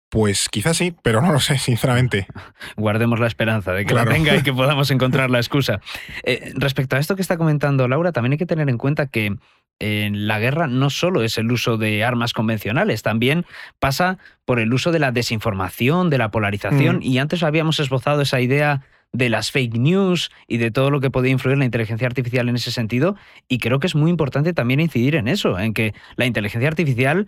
Pues 0.08 0.48
quizás 0.48 0.76
sí, 0.76 0.96
pero 1.02 1.22
no 1.22 1.30
lo 1.32 1.38
sé, 1.38 1.56
sinceramente. 1.58 2.26
Guardemos 2.76 3.20
la 3.20 3.28
esperanza 3.28 3.72
de 3.72 3.84
que 3.86 3.92
Claro. 3.94 4.10
la 4.10 4.16
tenga 4.16 4.34
y 4.34 4.42
que 4.42 4.52
podamos 4.52 4.90
encontrar 4.90 5.30
la 5.30 5.38
excusa. 5.38 5.80
Eh, 6.24 6.52
respecto 6.56 6.96
a 6.96 6.98
esto 6.98 7.14
que 7.14 7.22
está 7.22 7.36
comentando 7.36 7.86
Laura, 7.86 8.10
también 8.10 8.32
hay 8.32 8.38
que 8.38 8.46
tener 8.46 8.68
en 8.68 8.78
cuenta 8.78 9.06
que 9.06 9.36
en 9.80 10.28
la 10.28 10.38
guerra 10.38 10.66
no 10.66 10.90
solo 10.90 11.22
es 11.22 11.38
el 11.38 11.50
uso 11.50 11.76
de 11.78 12.04
armas 12.04 12.32
convencionales, 12.32 13.02
también 13.02 13.44
pasa 13.78 14.18
por 14.44 14.60
el 14.60 14.72
uso 14.72 14.92
de 14.92 14.98
la 14.98 15.10
desinformación, 15.10 16.10
de 16.10 16.18
la 16.18 16.30
polarización, 16.30 16.98
Mm. 16.98 17.02
y 17.02 17.18
antes 17.18 17.42
habíamos 17.42 17.80
esbozado 17.80 18.22
esa 18.22 18.40
idea 18.40 18.82
de 19.12 19.28
las 19.28 19.50
fake 19.50 19.76
news 19.76 20.30
y 20.46 20.58
de 20.58 20.70
todo 20.70 20.90
lo 20.90 21.00
que 21.00 21.10
podía 21.10 21.32
influir 21.32 21.58
la 21.58 21.64
inteligencia 21.64 22.06
artificial 22.06 22.48
en 22.48 22.54
ese 22.54 22.70
sentido, 22.70 23.16
y 23.48 23.58
creo 23.58 23.80
que 23.80 23.88
es 23.88 23.96
muy 23.96 24.10
importante 24.10 24.52
también 24.52 24.78
incidir 24.78 25.16
en 25.16 25.26
eso, 25.26 25.58
en 25.58 25.74
que 25.74 25.94
la 26.16 26.26
inteligencia 26.26 26.68
artificial 26.68 27.26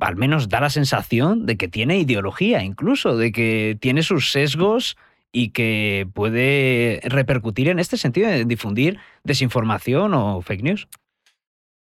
al 0.00 0.16
menos 0.16 0.48
da 0.48 0.60
la 0.60 0.70
sensación 0.70 1.44
de 1.46 1.56
que 1.56 1.68
tiene 1.68 1.98
ideología, 1.98 2.64
incluso, 2.64 3.16
de 3.18 3.30
que 3.32 3.76
tiene 3.78 4.02
sus 4.02 4.32
sesgos 4.32 4.96
y 5.30 5.50
que 5.50 6.08
puede 6.14 7.00
repercutir 7.04 7.68
en 7.68 7.78
este 7.78 7.96
sentido 7.98 8.28
de 8.28 8.44
difundir 8.44 8.98
desinformación 9.24 10.14
o 10.14 10.40
fake 10.40 10.62
news. 10.62 10.88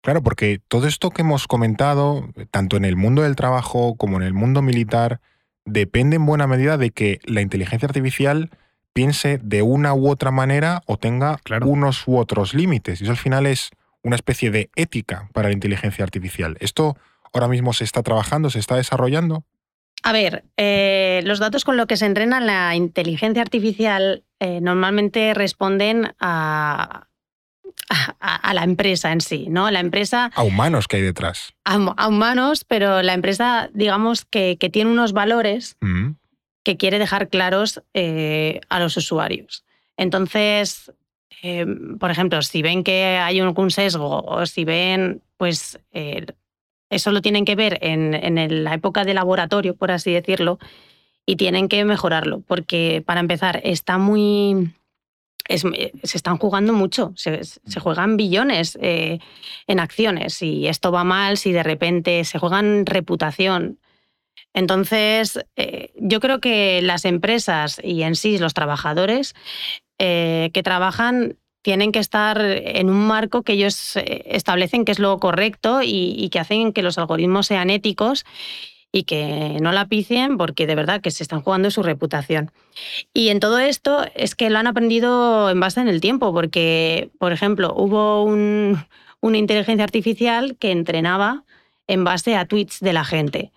Claro, 0.02 0.22
porque 0.24 0.60
todo 0.68 0.88
esto 0.88 1.10
que 1.10 1.22
hemos 1.22 1.48
comentado, 1.48 2.30
tanto 2.52 2.78
en 2.78 2.86
el 2.86 2.96
mundo 2.96 3.24
del 3.24 3.36
trabajo 3.36 3.96
como 3.96 4.18
en 4.18 4.24
el 4.24 4.34
mundo 4.34 4.62
militar, 4.62 5.20
depende 5.66 6.16
en 6.16 6.26
buena 6.26 6.48
medida 6.48 6.78
de 6.78 6.92
que 6.92 7.20
la 7.26 7.42
inteligencia 7.42 7.88
artificial 7.88 8.50
piense 8.94 9.38
de 9.44 9.62
una 9.62 9.94
u 9.94 10.10
otra 10.10 10.32
manera 10.32 10.82
o 10.86 10.98
tenga 10.98 11.38
Claro. 11.44 11.68
unos 11.68 12.08
u 12.08 12.18
otros 12.18 12.54
límites. 12.54 13.02
Y 13.02 13.04
eso 13.04 13.12
al 13.12 13.18
final 13.18 13.46
es 13.46 13.70
una 14.02 14.16
especie 14.16 14.50
de 14.50 14.70
ética 14.76 15.30
para 15.34 15.50
la 15.50 15.54
inteligencia 15.54 16.04
artificial. 16.04 16.58
¿Esto 16.62 16.96
ahora 17.34 17.48
mismo 17.48 17.74
se 17.74 17.84
está 17.84 18.02
trabajando, 18.02 18.50
se 18.50 18.60
está 18.60 18.76
desarrollando? 18.76 19.44
A 20.04 20.14
ver, 20.14 20.46
eh, 20.56 21.22
los 21.26 21.40
datos 21.40 21.66
con 21.66 21.76
los 21.76 21.88
que 21.88 21.98
se 21.98 22.06
entrena 22.06 22.40
la 22.40 22.76
inteligencia 22.76 23.42
artificial 23.42 24.24
eh, 24.40 24.62
normalmente 24.62 25.34
responden 25.34 26.14
a, 26.20 27.07
a, 27.90 28.36
a 28.36 28.54
la 28.54 28.64
empresa 28.64 29.12
en 29.12 29.22
sí, 29.22 29.48
¿no? 29.50 29.72
La 29.72 29.80
empresa 29.80 30.32
A 30.36 30.44
humanos 30.44 30.88
que 30.88 30.98
hay 30.98 31.04
detrás. 31.04 31.54
a, 31.66 31.76
a 31.76 32.08
humanos, 32.08 32.64
pero 32.66 33.02
la 33.02 33.14
empresa, 33.14 33.70
digamos, 33.74 34.26
que, 34.26 34.58
que 34.60 34.70
tiene 34.70 34.92
unos 34.92 35.14
valores 35.14 35.78
Mm. 35.82 36.12
que 36.64 36.76
quiere 36.78 37.00
dejar 37.00 37.30
claros 37.30 37.82
eh, 37.94 38.60
a 38.70 38.80
los 38.80 38.98
usuarios. 38.98 39.64
Entonces, 39.96 40.92
eh, 41.44 41.66
por 42.00 42.12
ejemplo, 42.12 42.42
si 42.42 42.62
ven 42.62 42.84
que 42.84 43.18
hay 43.22 43.40
algún 43.40 43.72
sesgo 43.72 44.22
o 44.26 44.46
si 44.46 44.66
ven, 44.66 45.22
pues 45.38 45.80
eh, 45.92 46.26
eso 46.90 47.12
lo 47.12 47.22
tienen 47.22 47.46
que 47.46 47.56
ver 47.56 47.78
en, 47.82 48.14
en 48.14 48.64
la 48.64 48.74
época 48.74 49.04
de 49.06 49.14
laboratorio, 49.14 49.76
por 49.76 49.92
así 49.92 50.12
decirlo, 50.12 50.60
y 51.26 51.36
tienen 51.36 51.68
que 51.68 51.84
mejorarlo, 51.86 52.42
porque 52.48 53.04
para 53.06 53.20
empezar, 53.20 53.60
está 53.64 53.98
muy... 53.98 54.72
es- 55.48 55.64
se 56.04 56.18
están 56.18 56.38
jugando 56.38 56.74
mucho, 56.74 57.14
se, 57.16 57.44
se 57.44 57.80
juegan 57.80 58.18
billones 58.18 58.78
eh, 58.82 59.20
en 59.68 59.80
acciones. 59.80 60.34
Si 60.36 60.68
esto 60.68 60.92
va 60.92 61.04
mal, 61.04 61.38
si 61.38 61.52
de 61.52 61.64
repente 61.64 62.24
se 62.26 62.40
juegan 62.40 62.86
reputación, 62.86 63.80
entonces, 64.54 65.40
eh, 65.56 65.92
yo 65.98 66.20
creo 66.20 66.40
que 66.40 66.82
las 66.82 67.06
empresas 67.06 67.80
y 67.84 68.04
en 68.04 68.16
sí 68.16 68.38
los 68.38 68.54
trabajadores 68.54 69.36
eh, 70.00 70.50
que 70.54 70.64
trabajan 70.64 71.38
tienen 71.62 71.92
que 71.92 72.00
estar 72.00 72.40
en 72.42 72.90
un 72.90 73.06
marco 73.08 73.44
que 73.44 73.54
ellos 73.54 73.94
establecen 73.98 74.86
que 74.86 74.94
es 74.94 75.00
lo 75.00 75.20
correcto 75.20 75.82
y, 75.84 76.16
y 76.18 76.30
que 76.30 76.40
hacen 76.40 76.72
que 76.72 76.82
los 76.82 76.98
algoritmos 76.98 77.48
sean 77.48 77.70
éticos 77.70 78.26
y 78.98 79.04
que 79.04 79.58
no 79.62 79.72
la 79.72 79.88
picien 79.88 80.38
porque 80.38 80.66
de 80.66 80.76
verdad 80.76 81.02
que 81.02 81.12
se 81.12 81.24
están 81.24 81.42
jugando 81.42 81.70
su 81.70 81.84
reputación. 81.84 82.52
Y 83.14 83.30
en 83.30 83.40
todo 83.40 83.60
esto 83.60 84.06
es 84.16 84.36
que 84.36 84.50
lo 84.50 84.58
han 84.58 84.68
aprendido 84.68 85.50
en 85.50 85.60
base 85.60 85.80
en 85.82 85.88
el 85.88 86.02
tiempo, 86.02 86.34
porque, 86.34 87.10
por 87.20 87.32
ejemplo, 87.32 87.74
hubo 87.76 88.24
un- 88.24 88.84
una 89.22 89.38
inteligencia 89.38 89.84
artificial 89.84 90.56
que 90.58 90.72
entrenaba 90.72 91.44
en 91.88 92.04
base 92.04 92.36
a 92.36 92.46
tweets 92.46 92.80
de 92.80 92.94
la 92.94 93.06
gente. 93.06 93.52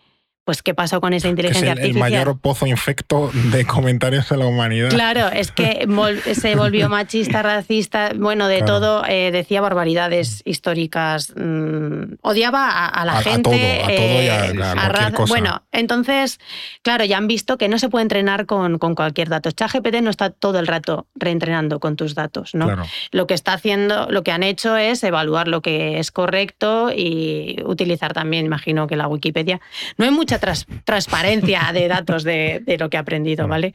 Pues, 0.51 0.62
¿qué 0.64 0.74
pasó 0.74 1.01
con 1.01 1.12
esa 1.12 1.28
Que 1.28 1.28
es 1.28 1.30
inteligencia 1.30 1.61
el, 1.74 1.78
el 1.78 1.84
artificial? 1.84 2.11
mayor 2.11 2.40
pozo 2.40 2.66
infecto 2.66 3.30
de 3.53 3.64
comentarios 3.64 4.28
de 4.30 4.36
la 4.36 4.46
humanidad. 4.46 4.88
Claro, 4.90 5.28
es 5.28 5.53
que 5.53 5.86
vol- 5.86 6.20
se 6.34 6.57
volvió 6.57 6.88
machista, 6.88 7.40
racista, 7.44 8.11
bueno, 8.16 8.48
de 8.48 8.57
Claro. 8.59 8.72
todo, 8.80 9.05
eh, 9.07 9.30
decía 9.30 9.61
barbaridades 9.61 10.42
históricas, 10.44 11.32
mm, 11.36 12.14
odiaba 12.22 12.68
a, 12.68 12.88
a 12.88 13.05
la 13.05 13.12
A- 13.12 13.18
a 13.18 13.22
gente. 13.22 13.42
todo, 13.42 13.53
a 13.55 13.94
todo 13.94 14.22
y 14.22 14.26
a- 14.26 14.46
eh. 14.46 15.12
Bueno, 15.28 15.62
entonces, 15.70 16.40
claro, 16.82 17.05
ya 17.05 17.16
han 17.18 17.28
visto 17.28 17.57
que 17.57 17.68
no 17.68 17.78
se 17.78 17.88
puede 17.88 18.03
entrenar 18.03 18.46
con, 18.46 18.78
con 18.78 18.96
cualquier 18.96 19.28
dato. 19.28 19.53
ChatGPT 19.53 20.01
no 20.03 20.11
está 20.11 20.30
todo 20.30 20.59
el 20.59 20.66
rato 20.66 21.07
reentrenando 21.14 21.78
con 21.78 21.94
tus 21.94 22.16
datos, 22.16 22.57
¿no? 22.57 22.66
Claro. 22.66 22.86
Lo 23.12 23.28
que 23.28 23.34
está 23.34 23.53
haciendo, 23.53 24.09
lo 24.11 24.24
que 24.24 24.32
han 24.32 24.42
hecho 24.42 24.76
es 24.76 25.05
evaluar 25.05 25.46
lo 25.46 25.62
que 25.62 26.01
es 26.01 26.11
correcto 26.11 26.90
y 26.90 27.57
utilizar 27.64 28.12
también, 28.14 28.46
imagino 28.46 28.88
que 28.88 28.96
la 28.96 29.07
Wikipedia. 29.07 29.61
No 29.96 30.05
hay 30.07 30.11
mucha 30.11 30.39
transparencia 30.84 31.70
de 31.72 31.88
datos 31.88 32.24
de, 32.24 32.61
de 32.64 32.78
lo 32.78 32.91
que 32.91 32.97
ha 32.97 33.01
aprendido. 33.01 33.47
¿vale? 33.49 33.74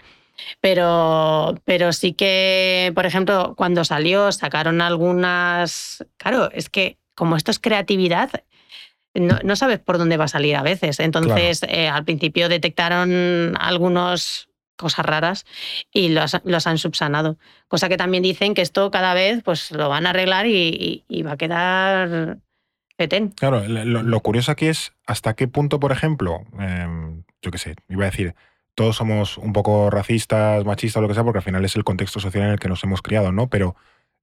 Pero, 0.62 1.56
pero 1.66 1.94
sí 1.94 2.14
que, 2.14 2.92
por 2.96 3.06
ejemplo, 3.06 3.54
cuando 3.56 3.86
salió, 3.86 4.32
sacaron 4.32 4.82
algunas. 4.82 6.04
Claro, 6.18 6.50
es 6.52 6.70
que 6.70 6.98
como 7.16 7.36
esto 7.38 7.52
es 7.52 7.60
creatividad, 7.60 8.30
no, 9.14 9.40
no 9.44 9.56
sabes 9.56 9.80
por 9.80 9.98
dónde 9.98 10.18
va 10.18 10.26
a 10.26 10.30
salir 10.30 10.56
a 10.56 10.62
veces. 10.64 11.00
Entonces, 11.00 11.62
eh, 11.70 11.88
al 11.88 12.04
principio 12.04 12.50
detectaron 12.50 13.56
algunos 13.60 14.50
cosas 14.78 15.06
raras 15.06 15.46
y 15.94 16.10
los, 16.10 16.36
los 16.44 16.68
han 16.68 16.78
subsanado. 16.78 17.38
Cosa 17.70 17.88
que 17.88 17.96
también 17.96 18.24
dicen 18.24 18.54
que 18.54 18.62
esto 18.62 18.92
cada 18.92 19.14
vez 19.14 19.42
pues 19.44 19.72
lo 19.72 19.88
van 19.88 20.06
a 20.06 20.10
arreglar 20.10 20.48
y, 20.48 20.52
y- 20.68 21.06
y 21.08 21.22
va 21.24 21.34
a 21.34 21.38
quedar 21.38 22.40
Claro, 23.36 23.68
lo, 23.68 24.04
lo 24.04 24.20
curioso 24.22 24.52
aquí 24.52 24.68
es 24.68 24.94
hasta 25.06 25.36
qué 25.36 25.48
punto, 25.48 25.80
por 25.80 25.92
ejemplo, 25.92 26.44
em, 26.60 27.24
yo 27.42 27.52
qué 27.52 27.58
sé, 27.58 27.76
iba 27.90 28.04
a 28.04 28.10
decir, 28.10 28.36
todos 28.76 28.96
somos 28.96 29.38
un 29.38 29.54
poco 29.54 29.90
racistas, 29.90 30.66
machistas, 30.66 31.02
lo 31.02 31.08
que 31.08 31.14
sea, 31.14 31.24
porque 31.24 31.40
al 31.40 31.44
final 31.44 31.66
es 31.66 31.76
el 31.76 31.84
contexto 31.84 32.20
social 32.20 32.44
en 32.44 32.52
el 32.52 32.60
que 32.60 32.70
nos 32.70 32.84
hemos 32.84 33.02
criado, 33.02 33.32
¿no? 33.32 33.50
Pero 33.50 33.76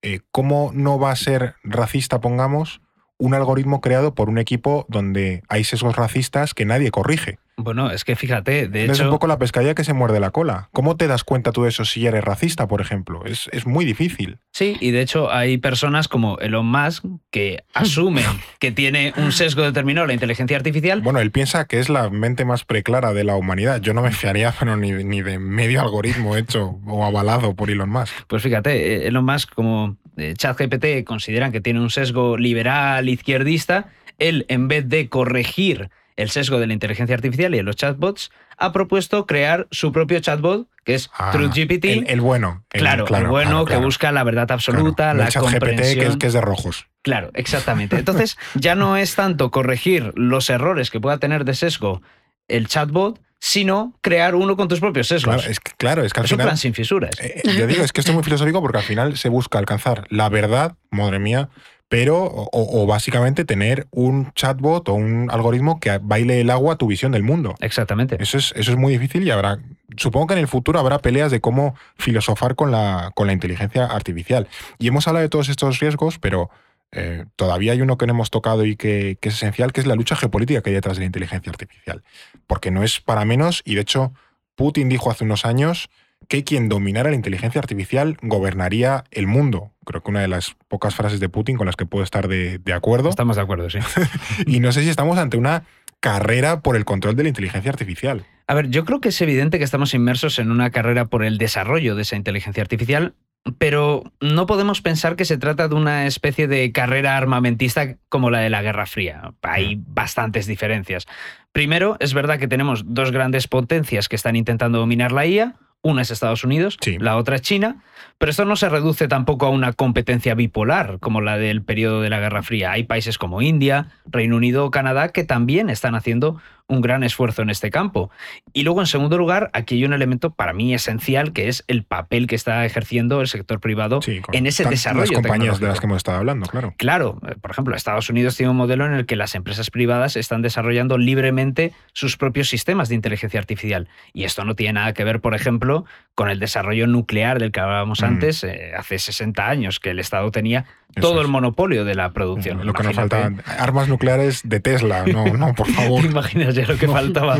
eh, 0.02 0.20
¿cómo 0.30 0.70
no 0.74 0.98
va 0.98 1.10
a 1.10 1.16
ser 1.16 1.54
racista, 1.62 2.20
pongamos, 2.20 2.80
un 3.22 3.34
algoritmo 3.34 3.80
creado 3.80 4.16
por 4.16 4.28
un 4.28 4.38
equipo 4.38 4.84
donde 4.88 5.44
hay 5.48 5.62
sesgos 5.62 5.94
racistas 5.94 6.54
que 6.54 6.64
nadie 6.64 6.90
corrige? 6.90 7.38
Bueno, 7.56 7.90
es 7.90 8.04
que 8.04 8.16
fíjate, 8.16 8.66
de 8.66 8.86
es 8.86 8.90
hecho, 8.90 9.04
un 9.04 9.10
poco 9.10 9.26
la 9.26 9.38
pescadilla 9.38 9.74
que 9.74 9.84
se 9.84 9.92
muerde 9.92 10.18
la 10.18 10.30
cola. 10.30 10.68
¿Cómo 10.72 10.96
te 10.96 11.06
das 11.06 11.22
cuenta 11.22 11.52
tú 11.52 11.62
de 11.62 11.68
eso 11.68 11.84
si 11.84 12.04
eres 12.06 12.24
racista, 12.24 12.66
por 12.66 12.80
ejemplo? 12.80 13.24
Es, 13.24 13.48
es 13.52 13.66
muy 13.66 13.84
difícil. 13.84 14.38
sí, 14.50 14.76
y 14.80 14.90
de 14.90 15.02
hecho 15.02 15.30
hay 15.30 15.58
personas 15.58 16.08
como 16.08 16.38
Elon 16.38 16.66
Musk 16.66 17.04
que 17.30 17.62
asumen 17.74 18.24
que 18.58 18.72
tiene 18.72 19.12
un 19.16 19.32
sesgo 19.32 19.62
determinado 19.62 20.06
la 20.06 20.14
inteligencia 20.14 20.56
artificial. 20.56 21.02
Bueno, 21.02 21.20
él 21.20 21.30
piensa 21.30 21.66
que 21.66 21.78
es 21.78 21.88
la 21.88 22.10
mente 22.10 22.44
más 22.44 22.64
preclara 22.64 23.12
de 23.12 23.22
la 23.22 23.36
humanidad. 23.36 23.80
Yo 23.80 23.94
no 23.94 24.02
me 24.02 24.10
fiaría 24.10 24.52
pero 24.58 24.76
ni, 24.76 24.90
ni 24.90 25.22
de 25.22 25.38
medio 25.38 25.80
algoritmo 25.80 26.36
hecho 26.36 26.80
o 26.86 27.04
avalado 27.04 27.54
por 27.54 27.70
Elon 27.70 27.90
Musk. 27.90 28.14
Pues 28.26 28.42
fíjate, 28.42 29.04
eh, 29.04 29.08
Elon 29.08 29.24
Musk 29.24 29.54
como 29.54 29.96
eh, 30.16 30.34
ChatGPT 30.36 31.04
consideran 31.04 31.52
que 31.52 31.60
tiene 31.60 31.80
un 31.80 31.90
sesgo 31.90 32.36
liberal, 32.36 33.08
izquierdista, 33.08 33.88
él 34.18 34.44
en 34.48 34.68
vez 34.68 34.88
de 34.88 35.08
corregir 35.08 35.90
el 36.16 36.28
sesgo 36.30 36.60
de 36.60 36.66
la 36.66 36.74
inteligencia 36.74 37.14
artificial 37.14 37.54
y 37.54 37.56
de 37.56 37.62
los 37.62 37.74
chatbots, 37.76 38.30
ha 38.58 38.70
propuesto 38.72 39.24
crear 39.26 39.66
su 39.70 39.92
propio 39.92 40.20
chatbot, 40.20 40.68
que 40.84 40.94
es 40.94 41.10
Ah, 41.16 41.30
TruthGPT. 41.32 41.84
El, 41.86 42.06
el 42.06 42.20
bueno. 42.20 42.64
el- 42.72 42.80
claro, 42.80 43.06
el 43.06 43.26
bueno 43.26 43.50
claro, 43.50 43.64
que 43.64 43.70
claro, 43.70 43.84
busca 43.86 44.12
la 44.12 44.22
verdad 44.22 44.50
absoluta, 44.52 45.04
claro. 45.14 45.18
La 45.20 45.24
el 45.26 45.30
chat 45.30 45.42
GPT 45.42 45.50
comprensión. 45.52 46.00
que 46.00 46.06
es, 46.10 46.16
que 46.18 46.26
es 46.26 46.32
de 46.34 46.40
rojos. 46.42 46.86
Claro, 47.00 47.30
exactamente. 47.34 47.96
Entonces, 47.96 48.36
ya 48.54 48.74
no 48.74 48.96
es 48.98 49.14
tanto 49.14 49.50
corregir 49.50 50.12
los 50.14 50.50
errores 50.50 50.90
que 50.90 51.00
pueda 51.00 51.18
tener 51.18 51.44
de 51.46 51.54
sesgo 51.54 52.02
el 52.46 52.68
chatbot, 52.68 53.18
sino 53.44 53.92
crear 54.02 54.36
uno 54.36 54.56
con 54.56 54.68
tus 54.68 54.78
propios 54.78 55.08
sesgos. 55.08 55.34
Claro, 55.34 55.50
es 55.50 55.58
que, 55.58 55.72
claro, 55.76 56.04
es 56.04 56.12
que 56.12 56.20
al 56.20 56.26
es 56.26 56.30
un 56.30 56.36
final. 56.36 56.46
plan 56.46 56.56
sin 56.56 56.74
fisuras. 56.74 57.10
eh, 57.20 57.42
yo 57.58 57.66
digo, 57.66 57.82
es 57.82 57.92
que 57.92 58.00
esto 58.00 58.12
es 58.12 58.14
muy 58.14 58.22
filosófico 58.22 58.60
porque 58.60 58.78
al 58.78 58.84
final 58.84 59.16
se 59.16 59.28
busca 59.28 59.58
alcanzar 59.58 60.06
la 60.10 60.28
verdad, 60.28 60.76
madre 60.92 61.18
mía, 61.18 61.48
pero, 61.88 62.22
o, 62.22 62.82
o 62.82 62.86
básicamente 62.86 63.44
tener 63.44 63.88
un 63.90 64.32
chatbot 64.34 64.88
o 64.88 64.94
un 64.94 65.28
algoritmo 65.28 65.80
que 65.80 65.98
baile 66.00 66.40
el 66.40 66.50
agua 66.50 66.74
a 66.74 66.76
tu 66.76 66.86
visión 66.86 67.10
del 67.10 67.24
mundo. 67.24 67.56
Exactamente. 67.58 68.16
Eso 68.22 68.38
es, 68.38 68.52
eso 68.54 68.70
es 68.70 68.76
muy 68.76 68.92
difícil 68.92 69.24
y 69.24 69.30
habrá. 69.32 69.58
Supongo 69.96 70.28
que 70.28 70.34
en 70.34 70.40
el 70.40 70.48
futuro 70.48 70.78
habrá 70.78 71.00
peleas 71.00 71.32
de 71.32 71.40
cómo 71.40 71.74
filosofar 71.98 72.54
con 72.54 72.70
la, 72.70 73.10
con 73.16 73.26
la 73.26 73.32
inteligencia 73.32 73.86
artificial. 73.86 74.46
Y 74.78 74.86
hemos 74.86 75.08
hablado 75.08 75.22
de 75.24 75.28
todos 75.30 75.48
estos 75.48 75.80
riesgos, 75.80 76.20
pero 76.20 76.48
eh, 76.92 77.24
todavía 77.36 77.72
hay 77.72 77.80
uno 77.80 77.98
que 77.98 78.06
no 78.06 78.12
hemos 78.12 78.30
tocado 78.30 78.64
y 78.64 78.76
que, 78.76 79.18
que 79.20 79.30
es 79.30 79.36
esencial, 79.36 79.72
que 79.72 79.80
es 79.80 79.86
la 79.86 79.94
lucha 79.94 80.14
geopolítica 80.14 80.62
que 80.62 80.70
hay 80.70 80.74
detrás 80.74 80.96
de 80.96 81.00
la 81.00 81.06
inteligencia 81.06 81.50
artificial. 81.50 82.02
Porque 82.46 82.70
no 82.70 82.82
es 82.82 83.00
para 83.00 83.24
menos, 83.24 83.62
y 83.64 83.74
de 83.74 83.80
hecho, 83.80 84.12
Putin 84.54 84.88
dijo 84.88 85.10
hace 85.10 85.24
unos 85.24 85.44
años 85.44 85.90
que 86.28 86.44
quien 86.44 86.68
dominara 86.68 87.10
la 87.10 87.16
inteligencia 87.16 87.60
artificial 87.60 88.16
gobernaría 88.22 89.04
el 89.10 89.26
mundo. 89.26 89.72
Creo 89.84 90.02
que 90.02 90.10
una 90.10 90.20
de 90.20 90.28
las 90.28 90.54
pocas 90.68 90.94
frases 90.94 91.18
de 91.18 91.28
Putin 91.28 91.56
con 91.56 91.66
las 91.66 91.76
que 91.76 91.86
puedo 91.86 92.04
estar 92.04 92.28
de, 92.28 92.58
de 92.58 92.72
acuerdo. 92.72 93.08
Estamos 93.08 93.36
de 93.36 93.42
acuerdo, 93.42 93.68
sí. 93.70 93.78
Y 94.46 94.60
no 94.60 94.70
sé 94.72 94.82
si 94.82 94.88
estamos 94.88 95.18
ante 95.18 95.36
una 95.36 95.64
carrera 96.00 96.60
por 96.60 96.76
el 96.76 96.84
control 96.84 97.16
de 97.16 97.22
la 97.24 97.28
inteligencia 97.28 97.70
artificial. 97.70 98.24
A 98.46 98.54
ver, 98.54 98.68
yo 98.68 98.84
creo 98.84 99.00
que 99.00 99.10
es 99.10 99.20
evidente 99.20 99.58
que 99.58 99.64
estamos 99.64 99.94
inmersos 99.94 100.38
en 100.38 100.50
una 100.50 100.70
carrera 100.70 101.06
por 101.06 101.24
el 101.24 101.38
desarrollo 101.38 101.94
de 101.94 102.02
esa 102.02 102.16
inteligencia 102.16 102.62
artificial, 102.62 103.14
pero 103.58 104.04
no 104.20 104.46
podemos 104.46 104.82
pensar 104.82 105.16
que 105.16 105.24
se 105.24 105.36
trata 105.38 105.68
de 105.68 105.74
una 105.74 106.06
especie 106.06 106.46
de 106.46 106.70
carrera 106.72 107.16
armamentista 107.16 107.96
como 108.08 108.30
la 108.30 108.38
de 108.40 108.50
la 108.50 108.62
Guerra 108.62 108.86
Fría. 108.86 109.32
Hay 109.42 109.80
bastantes 109.86 110.46
diferencias. 110.46 111.06
Primero, 111.52 111.96
es 112.00 112.14
verdad 112.14 112.38
que 112.38 112.48
tenemos 112.48 112.84
dos 112.86 113.10
grandes 113.10 113.48
potencias 113.48 114.08
que 114.08 114.16
están 114.16 114.36
intentando 114.36 114.78
dominar 114.78 115.12
la 115.12 115.26
IA. 115.26 115.54
Una 115.84 116.02
es 116.02 116.12
Estados 116.12 116.44
Unidos, 116.44 116.76
Sí. 116.80 116.96
la 117.00 117.16
otra 117.16 117.34
es 117.34 117.42
China, 117.42 117.82
pero 118.18 118.30
esto 118.30 118.44
no 118.44 118.54
se 118.54 118.68
reduce 118.68 119.08
tampoco 119.08 119.46
a 119.46 119.50
una 119.50 119.72
competencia 119.72 120.36
bipolar 120.36 121.00
como 121.00 121.20
la 121.20 121.38
del 121.38 121.62
periodo 121.62 122.00
de 122.00 122.08
la 122.08 122.20
Guerra 122.20 122.44
Fría. 122.44 122.70
Hay 122.70 122.84
países 122.84 123.18
como 123.18 123.42
India, 123.42 123.88
Reino 124.06 124.36
Unido 124.36 124.64
o 124.64 124.70
Canadá 124.70 125.08
que 125.08 125.24
también 125.24 125.68
están 125.70 125.96
haciendo 125.96 126.40
un 126.68 126.80
gran 126.80 127.02
esfuerzo 127.04 127.42
en 127.42 127.50
este 127.50 127.70
campo. 127.70 128.10
Y 128.52 128.62
luego, 128.62 128.80
en 128.80 128.86
segundo 128.86 129.18
lugar, 129.18 129.50
aquí 129.52 129.74
hay 129.76 129.84
un 129.84 129.92
elemento 129.92 130.30
para 130.30 130.52
mí 130.52 130.72
esencial 130.74 131.32
que 131.32 131.48
es 131.48 131.64
el 131.68 131.84
papel 131.84 132.26
que 132.26 132.34
está 132.34 132.64
ejerciendo 132.64 133.20
el 133.20 133.28
sector 133.28 133.60
privado 133.60 134.00
Sí, 134.02 134.20
en 134.32 134.46
ese 134.46 134.64
desarrollo. 134.64 135.12
Las 135.12 135.22
compañías 135.22 135.60
de 135.60 135.66
las 135.68 135.80
que 135.80 135.86
hemos 135.86 135.98
estado 135.98 136.18
hablando, 136.18 136.46
claro. 136.46 136.74
Claro, 136.78 137.18
eh, 137.28 137.34
por 137.40 137.50
ejemplo, 137.50 137.74
Estados 137.76 138.08
Unidos 138.10 138.36
tiene 138.36 138.50
un 138.50 138.56
modelo 138.56 138.86
en 138.86 138.92
el 138.94 139.06
que 139.06 139.16
las 139.16 139.34
empresas 139.34 139.70
privadas 139.70 140.16
están 140.16 140.42
desarrollando 140.42 140.98
libremente 140.98 141.72
sus 141.92 142.16
propios 142.16 142.48
sistemas 142.48 142.88
de 142.88 142.94
inteligencia 142.94 143.38
artificial. 143.40 143.88
Y 144.12 144.24
esto 144.24 144.44
no 144.44 144.54
tiene 144.54 144.74
nada 144.74 144.92
que 144.94 145.04
ver, 145.04 145.20
por 145.20 145.34
ejemplo, 145.34 145.84
con 146.14 146.28
el 146.30 146.38
desarrollo 146.38 146.86
nuclear 146.86 147.38
del 147.38 147.52
que 147.52 147.60
hablábamos 147.60 148.00
Mm. 148.02 148.04
antes, 148.04 148.44
eh, 148.44 148.72
hace 148.76 148.98
60 148.98 149.48
años, 149.48 149.80
que 149.80 149.90
el 149.90 149.98
Estado 149.98 150.30
tenía 150.30 150.64
Eso 150.94 151.08
todo 151.08 151.20
es. 151.20 151.26
el 151.26 151.30
monopolio 151.30 151.84
de 151.84 151.94
la 151.94 152.10
producción. 152.12 152.66
Lo 152.66 152.72
que 152.74 152.82
nos 152.82 152.92
Imagínate. 152.94 153.36
falta, 153.42 153.62
armas 153.62 153.88
nucleares 153.88 154.42
de 154.44 154.60
Tesla, 154.60 155.04
no, 155.06 155.24
no, 155.26 155.54
por 155.54 155.66
favor. 155.72 156.02
¿Te 156.02 156.08
imaginas 156.08 156.51
ya 156.54 156.66
lo 156.66 156.76
que 156.78 156.86
faltaba? 156.88 157.38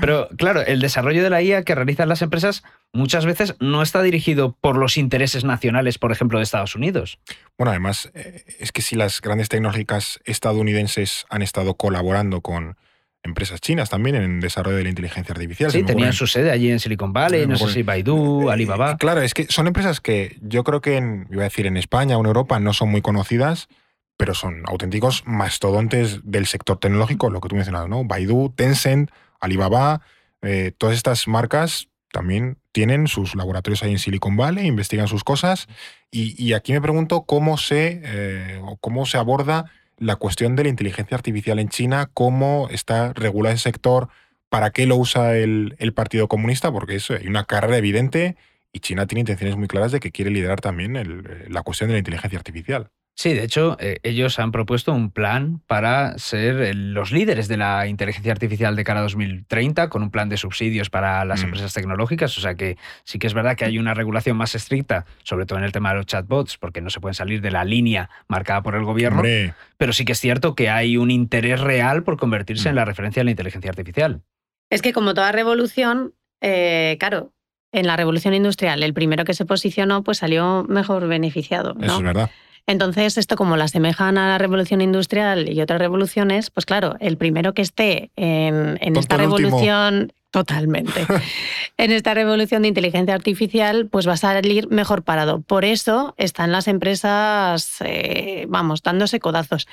Pero 0.00 0.28
claro, 0.36 0.60
el 0.62 0.80
desarrollo 0.80 1.22
de 1.22 1.30
la 1.30 1.42
IA 1.42 1.62
que 1.64 1.74
realizan 1.74 2.08
las 2.08 2.22
empresas 2.22 2.62
muchas 2.92 3.26
veces 3.26 3.54
no 3.60 3.82
está 3.82 4.02
dirigido 4.02 4.56
por 4.60 4.76
los 4.76 4.96
intereses 4.96 5.44
nacionales, 5.44 5.98
por 5.98 6.12
ejemplo, 6.12 6.38
de 6.38 6.44
Estados 6.44 6.74
Unidos. 6.76 7.18
Bueno, 7.58 7.70
además, 7.70 8.10
eh, 8.14 8.44
es 8.60 8.72
que 8.72 8.82
si 8.82 8.94
las 8.96 9.20
grandes 9.20 9.48
tecnológicas 9.48 10.20
estadounidenses 10.24 11.26
han 11.30 11.42
estado 11.42 11.74
colaborando 11.74 12.40
con 12.40 12.76
empresas 13.22 13.60
chinas 13.60 13.88
también 13.88 14.16
en 14.16 14.22
el 14.34 14.40
desarrollo 14.40 14.76
de 14.76 14.82
la 14.84 14.90
inteligencia 14.90 15.32
artificial. 15.32 15.70
Sí, 15.70 15.82
tenían 15.82 16.10
ocurren- 16.10 16.12
su 16.12 16.26
sede 16.26 16.50
allí 16.50 16.70
en 16.70 16.78
Silicon 16.78 17.12
Valley, 17.14 17.46
no 17.46 17.56
sé 17.56 17.72
si 17.72 17.82
Baidu, 17.82 18.48
Eh, 18.48 18.52
Alibaba. 18.52 18.98
Claro, 18.98 19.22
es 19.22 19.32
que 19.32 19.46
son 19.48 19.66
empresas 19.66 20.00
que 20.02 20.36
yo 20.42 20.62
creo 20.62 20.80
que 20.82 20.98
en, 20.98 21.26
iba 21.30 21.40
a 21.40 21.44
decir 21.44 21.66
en 21.66 21.76
España 21.78 22.18
o 22.18 22.20
en 22.20 22.26
Europa 22.26 22.60
no 22.60 22.74
son 22.74 22.90
muy 22.90 23.00
conocidas, 23.00 23.68
pero 24.16 24.34
son 24.34 24.62
auténticos 24.66 25.22
mastodontes 25.26 26.20
del 26.24 26.46
sector 26.46 26.78
tecnológico, 26.78 27.30
lo 27.30 27.40
que 27.40 27.48
tú 27.48 27.56
mencionabas, 27.56 27.88
¿no? 27.88 28.04
Baidu, 28.04 28.52
Tencent, 28.54 29.10
Alibaba, 29.40 30.02
eh, 30.42 30.72
todas 30.76 30.96
estas 30.96 31.26
marcas 31.26 31.88
también 32.12 32.58
tienen 32.72 33.08
sus 33.08 33.34
laboratorios 33.34 33.82
ahí 33.82 33.92
en 33.92 33.98
Silicon 33.98 34.36
Valley, 34.36 34.66
investigan 34.66 35.08
sus 35.08 35.24
cosas. 35.24 35.66
Y, 36.10 36.52
aquí 36.52 36.72
me 36.72 36.80
pregunto 36.80 37.22
cómo 37.22 37.58
se, 37.58 38.00
eh, 38.04 38.60
cómo 38.80 39.04
se 39.04 39.18
aborda 39.18 39.64
la 39.98 40.14
cuestión 40.14 40.54
de 40.54 40.62
la 40.62 40.68
inteligencia 40.68 41.16
artificial 41.16 41.58
en 41.58 41.68
China, 41.68 42.08
cómo 42.14 42.68
está 42.70 43.12
regulado 43.14 43.54
ese 43.54 43.64
sector, 43.64 44.08
para 44.48 44.70
qué 44.70 44.86
lo 44.86 44.96
usa 44.96 45.36
el, 45.36 45.92
Partido 45.96 46.28
Comunista, 46.28 46.70
porque 46.70 46.94
eso, 46.94 47.14
hay 47.14 47.26
una 47.26 47.44
carrera 47.44 47.76
evidente 47.76 48.36
y 48.72 48.78
China 48.78 49.06
tiene 49.06 49.20
intenciones 49.20 49.56
muy 49.56 49.66
claras 49.66 49.90
de 49.90 49.98
que 49.98 50.12
quiere 50.12 50.30
liderar 50.30 50.60
también 50.60 51.24
la 51.48 51.62
cuestión 51.62 51.88
de 51.88 51.94
la 51.94 51.98
inteligencia 51.98 52.38
artificial. 52.38 52.90
Sí, 53.16 53.32
de 53.32 53.44
hecho, 53.44 53.76
eh, 53.78 53.98
ellos 54.02 54.40
han 54.40 54.50
propuesto 54.50 54.92
un 54.92 55.08
plan 55.12 55.60
para 55.68 56.18
ser 56.18 56.74
los 56.74 57.12
líderes 57.12 57.46
de 57.46 57.56
la 57.56 57.86
inteligencia 57.86 58.32
artificial 58.32 58.74
de 58.74 58.82
cara 58.82 58.98
a 58.98 59.02
2030, 59.04 59.88
con 59.88 60.02
un 60.02 60.10
plan 60.10 60.28
de 60.28 60.36
subsidios 60.36 60.90
para 60.90 61.24
las 61.24 61.40
Mm. 61.42 61.44
empresas 61.44 61.72
tecnológicas. 61.72 62.36
O 62.36 62.40
sea 62.40 62.56
que 62.56 62.76
sí 63.04 63.20
que 63.20 63.28
es 63.28 63.34
verdad 63.34 63.56
que 63.56 63.64
hay 63.64 63.78
una 63.78 63.94
regulación 63.94 64.36
más 64.36 64.56
estricta, 64.56 65.06
sobre 65.22 65.46
todo 65.46 65.58
en 65.60 65.64
el 65.64 65.70
tema 65.70 65.90
de 65.90 65.96
los 65.98 66.06
chatbots, 66.06 66.58
porque 66.58 66.80
no 66.80 66.90
se 66.90 66.98
pueden 66.98 67.14
salir 67.14 67.40
de 67.40 67.52
la 67.52 67.64
línea 67.64 68.10
marcada 68.26 68.62
por 68.62 68.74
el 68.74 68.82
gobierno. 68.84 69.18
Hombre, 69.18 69.54
Pero 69.76 69.92
sí 69.92 70.04
que 70.04 70.12
es 70.12 70.20
cierto 70.20 70.56
que 70.56 70.68
hay 70.68 70.96
un 70.96 71.12
interés 71.12 71.60
real 71.60 72.02
por 72.02 72.16
convertirse 72.16 72.68
Mm. 72.68 72.70
en 72.70 72.74
la 72.76 72.84
referencia 72.84 73.20
de 73.20 73.24
la 73.26 73.30
inteligencia 73.30 73.70
artificial. 73.70 74.22
Es 74.70 74.82
que 74.82 74.92
como 74.92 75.14
toda 75.14 75.30
revolución, 75.30 76.14
eh, 76.40 76.96
claro, 76.98 77.32
en 77.70 77.86
la 77.86 77.96
revolución 77.96 78.34
industrial, 78.34 78.82
el 78.82 78.92
primero 78.92 79.24
que 79.24 79.34
se 79.34 79.44
posicionó 79.44 80.02
pues 80.02 80.18
salió 80.18 80.64
mejor 80.68 81.06
beneficiado. 81.06 81.74
¿no? 81.74 81.86
eso 81.86 81.96
es 81.98 82.02
verdad. 82.02 82.30
Entonces, 82.66 83.18
esto 83.18 83.36
como 83.36 83.56
la 83.56 83.64
asemejan 83.64 84.16
a 84.16 84.28
la 84.28 84.38
revolución 84.38 84.80
industrial 84.80 85.52
y 85.52 85.60
otras 85.60 85.78
revoluciones, 85.78 86.50
pues 86.50 86.64
claro, 86.64 86.96
el 87.00 87.18
primero 87.18 87.52
que 87.52 87.62
esté 87.62 88.10
en, 88.16 88.78
esta 88.80 89.16
último. 89.16 89.18
revolución, 89.18 90.12
totalmente, 90.30 91.06
en 91.76 91.92
esta 91.92 92.14
revolución 92.14 92.62
de 92.62 92.68
inteligencia 92.68 93.14
artificial, 93.14 93.88
pues 93.88 94.08
va 94.08 94.14
a 94.14 94.16
salir 94.16 94.68
mejor 94.70 95.02
parado. 95.02 95.42
Por 95.42 95.66
eso 95.66 96.14
están 96.16 96.52
las 96.52 96.66
empresas, 96.66 97.76
eh, 97.80 98.46
vamos, 98.48 98.82
dándose 98.82 99.20
codazos. 99.20 99.68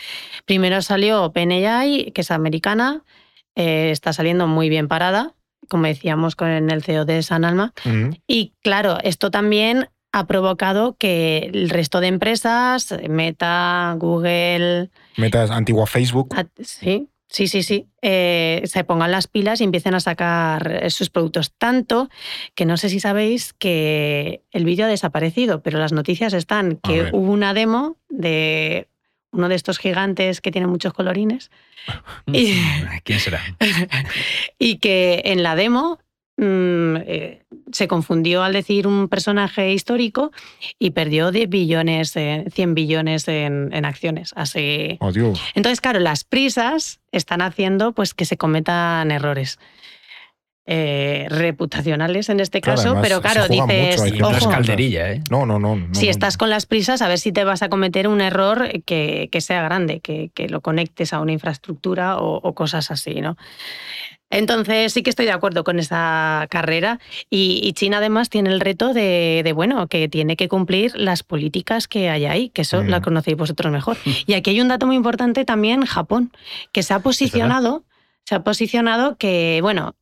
Primero 0.45 0.81
salió 0.81 1.23
OpenAI, 1.23 2.11
que 2.11 2.21
es 2.21 2.31
americana, 2.31 3.03
eh, 3.55 3.91
está 3.91 4.11
saliendo 4.11 4.47
muy 4.47 4.67
bien 4.67 4.89
parada, 4.89 5.33
como 5.69 5.85
decíamos 5.85 6.35
con 6.35 6.49
el 6.49 6.83
CEO 6.83 7.05
de 7.05 7.23
San 7.23 7.45
Alma. 7.45 7.73
Y 8.27 8.53
claro, 8.61 8.97
esto 9.01 9.31
también 9.31 9.87
ha 10.11 10.27
provocado 10.27 10.95
que 10.97 11.49
el 11.53 11.69
resto 11.69 11.99
de 12.01 12.07
empresas, 12.07 12.93
Meta, 13.09 13.95
Google, 13.97 14.89
Metas 15.17 15.51
antigua 15.51 15.85
Facebook. 15.87 16.33
a- 16.35 16.45
sí, 16.63 17.07
sí, 17.29 17.47
sí, 17.47 17.63
sí, 17.63 17.87
eh, 18.01 18.61
se 18.65 18.83
pongan 18.83 19.11
las 19.11 19.27
pilas 19.27 19.61
y 19.61 19.63
empiecen 19.63 19.95
a 19.95 19.99
sacar 20.01 20.89
sus 20.91 21.09
productos. 21.09 21.53
Tanto 21.57 22.09
que 22.55 22.65
no 22.65 22.75
sé 22.77 22.89
si 22.89 22.99
sabéis 22.99 23.53
que 23.53 24.41
el 24.51 24.65
vídeo 24.65 24.85
ha 24.85 24.89
desaparecido, 24.89 25.61
pero 25.61 25.79
las 25.79 25.93
noticias 25.93 26.33
están 26.33 26.77
que 26.83 27.09
hubo 27.13 27.31
una 27.31 27.53
demo 27.53 27.95
de 28.09 28.87
uno 29.33 29.47
de 29.47 29.55
estos 29.55 29.79
gigantes 29.79 30.41
que 30.41 30.51
tienen 30.51 30.69
muchos 30.69 30.93
colorines 30.93 31.51
Y- 32.33 32.53
¿Quién 33.05 33.19
será? 33.21 33.39
y 34.59 34.77
que 34.79 35.21
en 35.25 35.41
la 35.41 35.55
demo 35.55 35.99
mm, 36.41 36.95
eh, 37.05 37.43
se 37.71 37.87
confundió 37.87 38.43
al 38.43 38.53
decir 38.53 38.87
un 38.87 39.07
personaje 39.07 39.71
histórico 39.71 40.31
y 40.77 40.91
perdió 40.91 41.31
de 41.31 41.45
billones, 41.47 42.15
eh, 42.17 42.45
100 42.51 42.73
billones 42.75 43.27
en, 43.27 43.69
en 43.71 43.85
acciones. 43.85 44.31
Así. 44.35 44.97
Oh, 44.99 45.11
Dios. 45.11 45.39
Entonces, 45.55 45.79
claro, 45.79 45.99
las 45.99 46.23
prisas 46.25 46.99
están 47.13 47.41
haciendo 47.41 47.93
pues, 47.93 48.13
que 48.13 48.25
se 48.25 48.35
cometan 48.37 49.11
errores. 49.11 49.57
eh, 50.67 51.25
reputacionales 51.29 52.29
en 52.29 52.39
este 52.39 52.61
Claro, 52.61 52.77
caso, 52.81 52.97
pero 53.01 53.19
claro, 53.19 53.41
mucho, 53.49 53.65
dices, 53.65 54.13
no 54.19 54.29
ojo, 54.29 54.49
calderilla, 54.49 55.11
¿eh? 55.11 55.21
No, 55.29 55.45
no, 55.45 55.59
no. 55.59 55.75
no, 55.75 55.93
si 55.95 56.05
no. 56.05 56.11
estás 56.11 56.37
con 56.37 56.49
las 56.51 56.65
prisas, 56.67 57.01
a 57.01 57.07
ver 57.07 57.17
si 57.17 57.31
te 57.31 57.43
vas 57.43 57.61
a 57.63 57.67
cometer 57.69 58.07
un 58.07 58.21
error 58.21 58.69
que, 58.85 59.27
que 59.31 59.41
sea 59.41 59.63
grande, 59.63 59.99
que, 60.01 60.29
que 60.35 60.47
lo 60.47 60.61
conectes 60.61 61.13
a 61.13 61.19
una 61.19 61.31
infraestructura 61.33 62.17
o, 62.19 62.35
o 62.37 62.53
cosas 62.53 62.91
así, 62.91 63.21
¿no? 63.21 63.37
Entonces 64.31 64.93
sí 64.93 65.03
que 65.03 65.09
estoy 65.11 65.25
de 65.25 65.31
acuerdo 65.33 65.63
con 65.63 65.77
esa 65.77 66.47
carrera 66.49 66.99
y, 67.29 67.59
y 67.63 67.73
China 67.73 67.97
además 67.97 68.29
tiene 68.29 68.49
el 68.49 68.59
reto 68.61 68.93
de, 68.93 69.41
de, 69.43 69.53
bueno, 69.53 69.87
que 69.87 70.07
tiene 70.09 70.35
que 70.37 70.47
cumplir 70.47 70.93
las 70.97 71.21
políticas 71.21 71.87
que 71.87 72.09
hay 72.09 72.25
ahí, 72.25 72.49
que 72.49 72.63
eso 72.63 72.81
Mm. 72.81 72.87
la 72.87 73.01
conocéis 73.01 73.37
vosotros 73.37 73.71
mejor. 73.71 73.97
Y 74.25 74.33
aquí 74.33 74.49
hay 74.51 74.61
un 74.61 74.69
dato 74.69 74.87
muy 74.87 74.95
importante 74.95 75.45
también, 75.45 75.85
Japón, 75.85 76.31
que 76.71 76.81
se 76.81 76.93
ha 76.93 76.99
posicionado, 76.99 77.83
se 78.25 78.35
ha 78.35 78.43
posicionado 78.43 79.17
que, 79.17 79.59
bueno, 79.61 79.95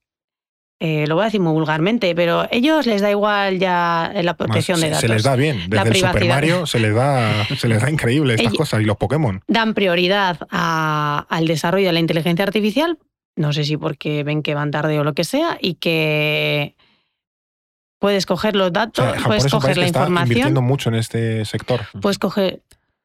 eh, 0.82 1.08
lo 1.08 1.16
voy 1.16 1.24
a 1.24 1.26
decir 1.26 1.42
muy 1.42 1.52
vulgarmente, 1.52 2.14
pero 2.16 2.48
ellos 2.52 2.86
les 2.86 3.02
da 3.02 3.10
igual 3.12 3.60
ya 3.60 4.14
la 4.24 4.36
protección 4.38 4.80
de 4.80 4.88
datos. 4.90 5.02
se 5.02 5.10
les 5.10 5.24
da 5.24 5.36
bien. 5.36 5.58
La 5.70 5.84
Desde 5.84 5.90
el 5.90 5.96
Super 5.98 6.12
privacidad. 6.12 6.36
Mario 6.36 6.66
se 6.68 6.80
les 6.80 6.96
da, 6.96 7.46
se 7.58 7.68
les 7.68 7.82
da 7.82 7.90
increíble 7.92 8.36
estas 8.36 8.54
cosas 8.54 8.80
y 8.82 8.86
los 8.86 8.96
Pokémon. 8.96 9.42
dan 9.48 9.74
prioridad 9.74 10.38
a- 10.52 11.26
al 11.30 11.48
desarrollo 11.48 11.88
de 11.88 11.94
la 11.94 12.00
inteligencia 12.00 12.44
artificial, 12.46 12.98
no 13.40 13.54
sé 13.54 13.64
si 13.64 13.78
porque 13.78 14.24
ven 14.24 14.44
que 14.44 14.54
van 14.54 14.70
tarde 14.70 15.00
o 15.00 15.04
lo 15.04 15.14
que 15.14 15.24
sea, 15.24 15.58
y 15.62 15.76
que 15.76 16.76
puedes 18.00 18.26
coger 18.26 18.56
los 18.56 18.68
O 18.68 18.72
datos, 18.72 19.04
sea, 19.06 19.14
Japón 19.14 19.28
puedes 19.28 19.52
coger 19.52 19.62
país 19.62 19.76
que 19.76 19.80
la 19.82 19.86
está 19.88 20.00
invirtiendo 20.08 20.50
información, 20.50 20.64
mucho 20.66 20.90
en 20.90 20.96
este 20.96 21.46
sector. 21.46 21.82
puedes 22.02 22.20
coger, 22.20 22.62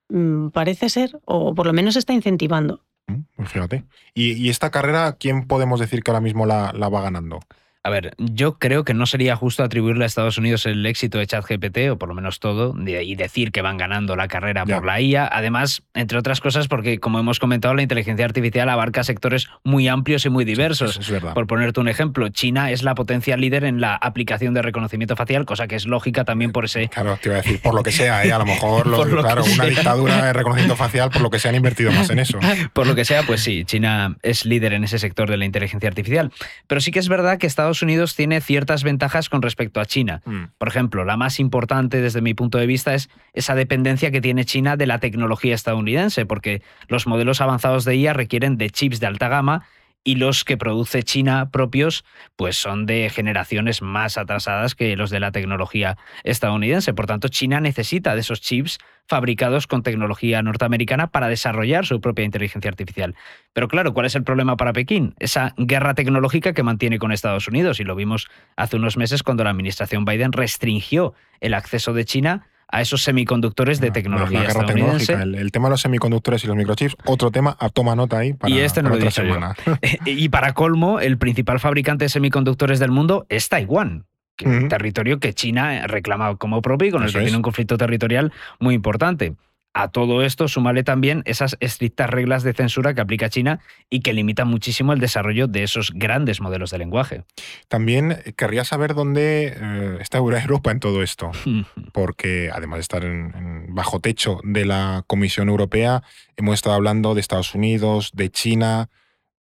mm, 0.09 0.49
parece 0.49 0.89
ser, 0.89 1.19
o 1.25 1.55
por 1.55 1.67
lo 1.67 1.73
menos 1.73 1.97
está 1.97 2.13
incentivando. 2.13 2.83
Mm, 3.07 3.21
Pues 3.37 3.49
fíjate. 3.49 3.85
Y, 4.13 4.33
y 4.33 4.49
esta 4.49 4.71
carrera, 4.71 5.17
¿quién 5.19 5.47
podemos 5.47 5.79
decir 5.79 6.03
que 6.03 6.11
ahora 6.11 6.21
mismo 6.21 6.47
la, 6.47 6.73
la 6.73 6.89
va 6.89 7.03
ganando? 7.03 7.41
A 7.87 7.91
ver, 7.91 8.15
yo 8.17 8.59
creo 8.59 8.83
que 8.83 8.95
no 8.95 9.05
sería 9.05 9.37
justo 9.37 9.63
atribuirle 9.63 10.05
a 10.05 10.07
Estados 10.07 10.39
Unidos 10.39 10.65
el 10.65 10.87
éxito 10.87 11.19
de 11.19 11.27
ChatGPT, 11.27 11.91
o 11.91 11.99
por 11.99 12.09
lo 12.09 12.15
menos 12.15 12.41
todo, 12.41 12.75
y 12.89 13.15
decir 13.15 13.53
que 13.53 13.61
van 13.61 13.77
ganando 13.77 14.17
la 14.17 14.27
carrera 14.27 14.65
por 14.65 14.87
la 14.87 15.03
IA. 15.03 15.29
Además, 15.31 15.83
entre 15.93 16.17
otras 16.17 16.41
cosas, 16.41 16.67
porque 16.67 16.99
como 16.99 17.19
hemos 17.19 17.39
comentado, 17.39 17.75
la 17.75 17.83
inteligencia 17.83 18.25
artificial 18.25 18.71
abarca 18.71 19.05
sectores 19.05 19.49
muy 19.65 19.87
amplios 19.89 20.25
y 20.25 20.31
muy 20.31 20.47
diversos. 20.47 20.97
Es 20.97 21.11
verdad. 21.11 21.35
Por 21.35 21.47
ponerte 21.47 21.79
un 21.79 21.89
ejemplo, 21.89 22.27
China 22.31 22.71
es 22.71 22.83
la 22.85 22.95
potencia 22.95 23.37
líder 23.37 23.65
en 23.65 23.83
la 23.83 23.95
aplicación 23.97 24.55
de 24.55 24.63
reconocimiento 24.63 25.15
facial, 25.15 25.45
cosa 25.45 25.67
que 25.69 25.77
es 25.77 25.85
lógica 25.85 26.25
también 26.25 26.53
por 26.53 26.65
ese 26.65 26.89
Claro, 26.89 27.19
te 27.21 27.29
iba 27.29 27.37
a 27.37 27.43
decir, 27.43 27.61
por 27.61 27.75
lo 27.75 27.83
que 27.83 27.93
sea, 27.93 28.25
¿eh? 28.25 28.33
a 28.33 28.39
lo 28.39 28.47
mejor 28.47 28.87
los- 28.87 28.99
Por 29.01 29.11
lo 29.11 29.17
que 29.19 29.23
claro, 29.25 29.45
una 29.45 29.53
sea. 29.57 29.65
dictadura 29.67 30.25
de 30.25 30.33
reconocimiento 30.33 30.77
facial, 30.77 31.11
por 31.11 31.21
lo 31.21 31.29
que 31.29 31.39
se 31.39 31.51
han 31.51 31.55
invertido 31.55 31.93
más 31.93 32.09
en 32.09 32.19
eso. 32.19 32.39
Por 32.73 32.87
lo 32.87 32.95
que 32.95 33.05
sea, 33.05 33.25
pues 33.25 33.43
sí, 33.43 33.67
China 33.67 34.17
es 34.23 34.47
líder 34.47 34.73
en 34.73 34.85
ese 34.85 34.99
sector 34.99 35.29
de 35.29 35.37
la 35.37 35.45
inteligencia 35.45 35.87
artificial. 35.87 36.33
Pero 36.67 36.81
sí 36.81 36.91
que 36.91 36.99
es 36.99 37.09
verdad 37.11 37.37
que 37.37 37.47
Estados 37.47 37.74
Estados 37.75 37.83
Unidos 37.83 38.15
tiene 38.15 38.41
ciertas 38.41 38.85
ventajas 38.85 39.29
con 39.29 39.43
respecto 39.43 39.81
a 39.81 39.85
China. 39.85 40.23
Mm. 40.25 40.45
Por 40.59 40.69
ejemplo, 40.69 41.05
la 41.05 41.17
más 41.17 41.41
importante 41.41 42.01
desde 42.01 42.21
mi 42.21 42.33
punto 42.33 42.59
de 42.59 42.67
vista 42.67 42.95
es 42.95 43.11
esa 43.33 43.57
dependencia 43.57 44.13
que 44.13 44.21
tiene 44.21 44.45
China 44.45 44.77
de 44.77 44.87
la 44.87 45.01
tecnología 45.01 45.57
estadounidense, 45.57 46.25
porque 46.25 46.63
los 46.87 47.09
modelos 47.09 47.41
avanzados 47.41 47.85
de 47.85 47.97
IA 47.97 48.13
requieren 48.13 48.59
de 48.59 48.71
chips 48.71 49.01
de 49.01 49.09
alta 49.09 49.27
gama 49.27 49.67
y 50.05 50.17
los 50.17 50.45
que 50.45 50.59
produce 50.59 51.03
China 51.03 51.51
propios 51.51 52.05
pues 52.37 52.57
son 52.57 52.85
de 52.87 53.11
generaciones 53.11 53.81
más 53.83 54.19
atrasadas 54.19 54.75
que 54.75 54.97
los 54.97 55.11
de 55.11 55.19
la 55.19 55.33
tecnología 55.33 55.97
estadounidense. 56.23 56.93
Por 56.93 57.07
tanto, 57.07 57.29
China 57.29 57.61
necesita 57.61 58.15
de 58.15 58.21
esos 58.21 58.43
chips 58.43 58.79
fabricados 59.07 59.67
con 59.67 59.83
tecnología 59.83 60.43
norteamericana 60.43 61.09
para 61.09 61.29
desarrollar 61.29 61.87
su 61.87 62.01
propia 62.01 62.25
inteligencia 62.25 62.69
artificial. 62.69 63.15
Pero 63.53 63.69
claro, 63.69 63.95
¿cuál 63.95 64.07
es 64.07 64.15
el 64.15 64.25
problema 64.25 64.57
para 64.57 64.73
Pekín? 64.73 65.15
Esa 65.19 65.55
guerra 65.57 65.95
tecnológica 65.95 66.53
que 66.53 66.63
mantiene 66.63 66.99
con 66.99 67.13
Estados 67.13 67.49
Unidos 67.49 67.81
y 67.81 67.85
lo 67.85 67.97
vimos 67.97 68.29
hace 68.57 68.77
unos 68.77 68.97
meses 68.97 69.23
cuando 69.23 69.45
la 69.45 69.51
administración 69.51 70.05
Biden 70.05 70.33
restringió 70.33 71.15
el 71.41 71.55
acceso 71.55 71.93
de 71.93 72.05
China 72.05 72.47
a 72.75 72.81
esos 72.81 73.03
semiconductores 73.03 73.81
de 73.81 73.89
La- 73.89 73.93
tecnología 73.93 74.41
la 74.41 74.47
guerra 74.47 74.61
estadounidense. 74.63 75.07
tecnológica, 75.07 75.23
el, 75.39 75.43
el 75.47 75.53
tema 75.53 75.69
de 75.69 75.71
los 75.71 75.81
semiconductores 75.81 76.43
y 76.45 76.47
los 76.47 76.57
microchips, 76.57 76.97
otro 77.05 77.31
tema, 77.31 77.57
toma 77.73 77.95
nota 77.95 78.19
ahí 78.19 78.33
para, 78.33 78.53
Y 78.53 78.59
este 78.61 78.83
no 78.83 78.91
para 78.91 79.01
lo 79.03 79.09
otra 79.09 79.11
dicho 79.11 79.23
yo. 79.23 79.35
semana. 79.35 79.55
Y 80.07 80.29
para 80.29 80.53
colmo, 80.55 81.01
el 81.01 81.17
principal 81.19 81.61
fabricante 81.61 82.05
de 82.07 82.09
semiconductores 82.09 82.79
del 82.79 82.91
mundo 82.91 83.27
es 83.29 83.49
Taiwán, 83.49 84.07
que- 84.37 84.67
territorio 84.69 85.21
que 85.21 85.33
China 85.35 85.87
reclama 85.87 86.37
como 86.37 86.61
propio 86.63 86.89
y 86.89 86.91
con 86.91 87.03
el 87.05 87.13
que 87.13 87.19
es. 87.19 87.25
tiene 87.25 87.37
un 87.37 87.43
conflicto 87.43 87.77
territorial 87.79 88.33
muy 88.59 88.75
importante. 88.75 89.35
A 89.75 89.89
todo 89.89 90.23
esto, 90.23 90.47
súmale 90.47 90.85
también 90.85 91.23
esas 91.27 91.57
estrictas 91.59 92.09
reglas 92.09 92.45
de 92.45 92.53
censura 92.53 92.95
que 92.95 93.01
aplica 93.01 93.29
China 93.29 93.59
y 93.91 94.01
que 94.01 94.13
limitan 94.13 94.47
muchísimo 94.47 94.93
el 94.93 95.01
desarrollo 95.01 95.49
de 95.49 95.65
esos 95.65 95.91
grandes 95.93 96.41
modelos 96.41 96.71
de 96.71 96.79
lenguaje. 96.79 97.25
También 97.67 98.13
eh, 98.13 98.35
querría 98.37 98.65
saber 98.65 98.95
dónde 98.95 99.53
eh, 99.57 99.99
está 100.01 100.19
Europa 100.19 100.71
en 100.71 100.79
todo 100.79 101.03
esto. 101.03 101.33
porque 101.93 102.51
además 102.53 102.79
de 102.79 102.83
estar 102.83 103.05
en, 103.05 103.35
en 103.35 103.75
bajo 103.75 104.01
techo 104.01 104.41
de 104.45 104.65
la 104.65 105.05
Comisión 105.07 105.49
Europea, 105.49 106.03
hemos 106.37 106.55
estado 106.55 106.77
hablando 106.77 107.15
de 107.15 107.21
Estados 107.21 107.55
Unidos, 107.55 108.11
de 108.15 108.31
China. 108.31 108.91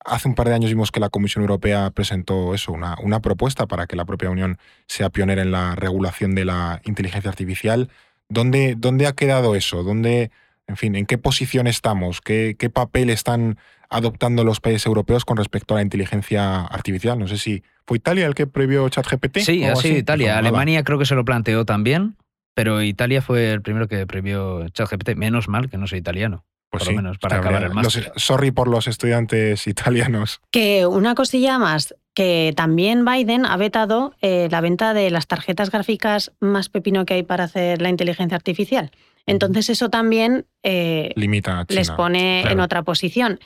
Hace 0.04 0.28
un 0.28 0.34
par 0.34 0.48
de 0.48 0.54
años 0.54 0.70
vimos 0.70 0.90
que 0.90 1.00
la 1.00 1.10
Comisión 1.10 1.42
Europea 1.42 1.90
presentó 1.90 2.54
eso, 2.54 2.72
una, 2.72 2.96
una 3.02 3.20
propuesta 3.20 3.66
para 3.66 3.86
que 3.86 3.96
la 3.96 4.04
propia 4.04 4.30
Unión 4.30 4.58
sea 4.86 5.10
pionera 5.10 5.42
en 5.42 5.52
la 5.52 5.74
regulación 5.76 6.34
de 6.34 6.44
la 6.44 6.80
inteligencia 6.84 7.30
artificial. 7.30 7.88
¿Dónde, 8.28 8.74
dónde 8.76 9.06
ha 9.06 9.12
quedado 9.12 9.54
eso? 9.54 9.82
¿Dónde, 9.82 10.30
en 10.66 10.76
fin, 10.76 10.96
en 10.96 11.06
qué 11.06 11.18
posición 11.18 11.66
estamos? 11.66 12.20
¿Qué, 12.20 12.56
qué 12.58 12.70
papel 12.70 13.10
están 13.10 13.58
adoptando 13.90 14.44
los 14.44 14.60
países 14.60 14.86
europeos 14.86 15.24
con 15.24 15.36
respecto 15.36 15.74
a 15.74 15.78
la 15.78 15.82
inteligencia 15.82 16.62
artificial? 16.62 17.18
No 17.18 17.28
sé 17.28 17.38
si 17.38 17.62
fue 17.86 17.98
Italia 17.98 18.26
el 18.26 18.34
que 18.34 18.46
prohibió 18.46 18.88
ChatGPT. 18.88 19.38
Sí, 19.38 19.64
así. 19.64 19.88
Italia. 19.96 20.38
Alemania 20.38 20.82
creo 20.84 20.98
que 20.98 21.06
se 21.06 21.14
lo 21.14 21.24
planteó 21.24 21.64
también, 21.64 22.16
pero 22.54 22.82
Italia 22.82 23.22
fue 23.22 23.52
el 23.52 23.62
primero 23.62 23.88
que 23.88 24.06
prohibió 24.06 24.68
ChatGPT. 24.68 25.16
Menos 25.16 25.48
mal 25.48 25.68
que 25.68 25.78
no 25.78 25.86
soy 25.86 25.98
italiano. 25.98 26.44
Pues 26.70 26.82
por 26.82 26.88
sí, 26.88 26.94
lo 26.96 27.02
menos 27.02 27.18
para 27.18 27.36
acabar 27.36 27.54
habría- 27.64 27.68
el 27.68 27.74
los- 27.82 27.96
máster. 27.96 28.12
sorry 28.16 28.50
por 28.50 28.68
los 28.68 28.86
estudiantes 28.88 29.66
italianos. 29.66 30.40
Que 30.50 30.86
una 30.86 31.14
cosilla 31.14 31.58
más, 31.58 31.94
que 32.14 32.52
también 32.56 33.04
Biden 33.04 33.46
ha 33.46 33.56
vetado 33.56 34.14
eh, 34.22 34.48
la 34.50 34.60
venta 34.60 34.94
de 34.94 35.10
las 35.10 35.26
tarjetas 35.26 35.70
gráficas 35.70 36.32
más 36.40 36.68
pepino 36.68 37.04
que 37.06 37.14
hay 37.14 37.22
para 37.22 37.44
hacer 37.44 37.80
la 37.82 37.88
inteligencia 37.90 38.36
artificial. 38.36 38.90
Entonces 39.26 39.70
eso 39.70 39.88
también 39.88 40.44
eh, 40.62 41.12
Limita 41.16 41.60
a 41.60 41.64
China. 41.64 41.80
les 41.80 41.90
pone 41.90 42.40
claro. 42.42 42.52
en 42.56 42.60
otra 42.60 42.82
posición. 42.82 43.40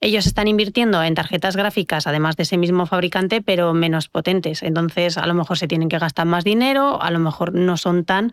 Ellos 0.00 0.26
están 0.26 0.46
invirtiendo 0.46 1.02
en 1.02 1.14
tarjetas 1.16 1.56
gráficas, 1.56 2.06
además 2.06 2.36
de 2.36 2.44
ese 2.44 2.56
mismo 2.56 2.86
fabricante, 2.86 3.42
pero 3.42 3.74
menos 3.74 4.08
potentes. 4.08 4.62
Entonces, 4.62 5.18
a 5.18 5.26
lo 5.26 5.34
mejor 5.34 5.58
se 5.58 5.66
tienen 5.66 5.88
que 5.88 5.98
gastar 5.98 6.26
más 6.26 6.44
dinero, 6.44 7.02
a 7.02 7.10
lo 7.10 7.18
mejor 7.18 7.52
no 7.52 7.76
son 7.76 8.04
tan, 8.04 8.32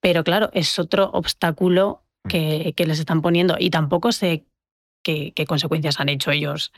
pero 0.00 0.24
claro, 0.24 0.50
es 0.52 0.76
otro 0.80 1.10
obstáculo 1.12 2.02
que, 2.28 2.74
que 2.76 2.86
les 2.86 2.98
están 2.98 3.22
poniendo. 3.22 3.56
Y 3.58 3.70
tampoco 3.70 4.12
sé 4.12 4.44
qué, 5.02 5.32
qué 5.34 5.46
consecuencias 5.46 6.00
han 6.00 6.08
hecho 6.08 6.30
ellos 6.30 6.72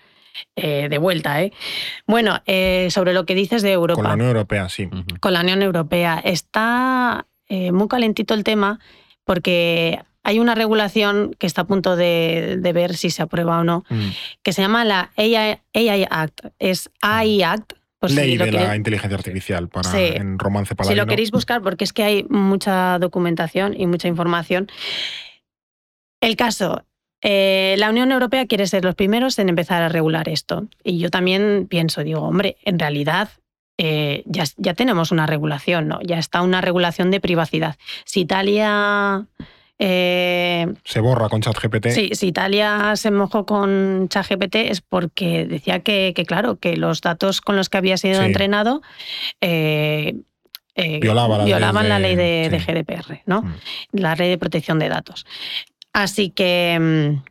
eh, 0.57 0.89
de 0.89 0.99
vuelta. 0.99 1.43
¿eh? 1.43 1.53
Bueno, 2.07 2.41
eh, 2.47 2.89
sobre 2.91 3.13
lo 3.13 3.27
que 3.27 3.35
dices 3.35 3.63
de 3.63 3.73
Europa 3.73 3.97
Con 4.01 4.09
la 4.09 4.15
Unión 4.15 4.29
Europea, 4.29 4.69
sí. 4.69 4.89
Con 5.21 5.33
la 5.33 5.41
Unión 5.41 5.63
Europea. 5.63 6.21
Está 6.25 7.27
eh, 7.49 7.73
muy 7.73 7.89
calentito 7.89 8.35
el 8.35 8.45
tema 8.45 8.79
porque 9.25 9.99
hay 10.25 10.39
una 10.39 10.55
regulación 10.55 11.35
que 11.39 11.47
está 11.49 11.63
a 11.63 11.67
punto 11.67 11.97
de, 11.97 12.57
de 12.61 12.73
ver 12.73 12.95
si 12.97 13.11
se 13.11 13.23
aprueba 13.23 13.59
o 13.61 13.65
no, 13.65 13.85
Mm. 13.91 14.09
que 14.43 14.53
se 14.53 14.63
llama 14.63 14.85
la 14.85 15.11
AI, 15.17 15.59
AI 15.75 16.07
Act. 16.09 16.47
Es 16.61 16.91
AI 17.03 17.43
Act. 17.43 17.73
pues 17.99 18.13
si 18.13 18.19
Ley 18.19 18.37
de 18.37 18.45
queréis- 18.47 18.67
la 18.69 18.77
inteligencia 18.77 19.17
artificial 19.17 19.69
para 19.69 19.89
Sí. 19.91 19.99
en 19.99 20.39
romance 20.39 20.71
si 20.71 20.75
paladino. 20.75 21.03
lo 21.05 21.09
queréis 21.09 21.31
buscar, 21.31 21.61
porque 21.63 21.85
es 21.85 21.93
que 21.93 22.03
hay 22.03 22.25
mucha 22.29 22.99
documentación 23.01 23.79
y 23.79 23.87
mucha 23.87 24.09
información. 24.09 24.69
El 26.23 26.37
caso, 26.37 26.85
eh, 27.21 27.75
la 27.79 27.91
Unión 27.91 28.11
Europea 28.13 28.47
quiere 28.47 28.67
ser 28.67 28.85
los 28.85 28.95
primeros 28.95 29.39
en 29.39 29.49
empezar 29.49 29.83
a 29.83 29.89
regular 29.89 30.29
esto. 30.29 30.69
Y 30.83 30.99
yo 30.99 31.11
también 31.11 31.67
pienso, 31.69 32.03
digo, 32.05 32.21
hombre, 32.21 32.57
en 32.65 32.79
realidad 32.79 33.29
eh, 33.77 34.23
ya, 34.27 34.45
ya 34.57 34.75
tenemos 34.75 35.11
una 35.11 35.27
regulación, 35.27 35.89
¿no? 35.89 36.01
Ya 36.03 36.19
está 36.19 36.43
una 36.43 36.61
regulación 36.61 37.11
de 37.11 37.21
privacidad. 37.21 37.77
Si 38.05 38.21
Italia... 38.21 39.27
eh, 39.79 40.73
Se 40.85 41.01
borra 41.01 41.29
con 41.29 41.41
ChatGPT. 41.43 41.89
Sí, 41.89 42.11
si 42.13 42.29
Italia 42.29 42.95
se 42.95 43.11
mojó 43.11 43.45
con 43.45 44.09
ChatGPT 44.09 44.55
es 44.57 44.81
porque 44.81 45.45
decía 45.47 45.81
que, 45.81 46.13
que, 46.15 46.25
claro, 46.25 46.57
que 46.61 46.77
los 46.77 47.01
datos 47.01 47.41
con 47.41 47.57
los 47.57 47.69
que 47.69 47.79
había 47.79 47.97
sido 47.97 48.21
Sí. 48.21 48.27
entrenado 48.27 48.81
eh, 49.41 50.15
Violaba 51.01 51.37
la 51.39 51.45
ley 51.45 51.53
violaban 51.53 51.89
la 51.89 51.99
ley 51.99 52.17
de. 52.17 52.49
GDPR, 52.67 53.21
¿no? 53.27 53.43
Mm. 53.43 53.55
La 53.93 54.15
ley 54.15 54.31
de 54.31 54.39
protección 54.39 54.79
de 54.79 54.89
datos. 54.89 55.27
Así 55.93 56.31
que 56.31 56.79
mm, 56.81 57.23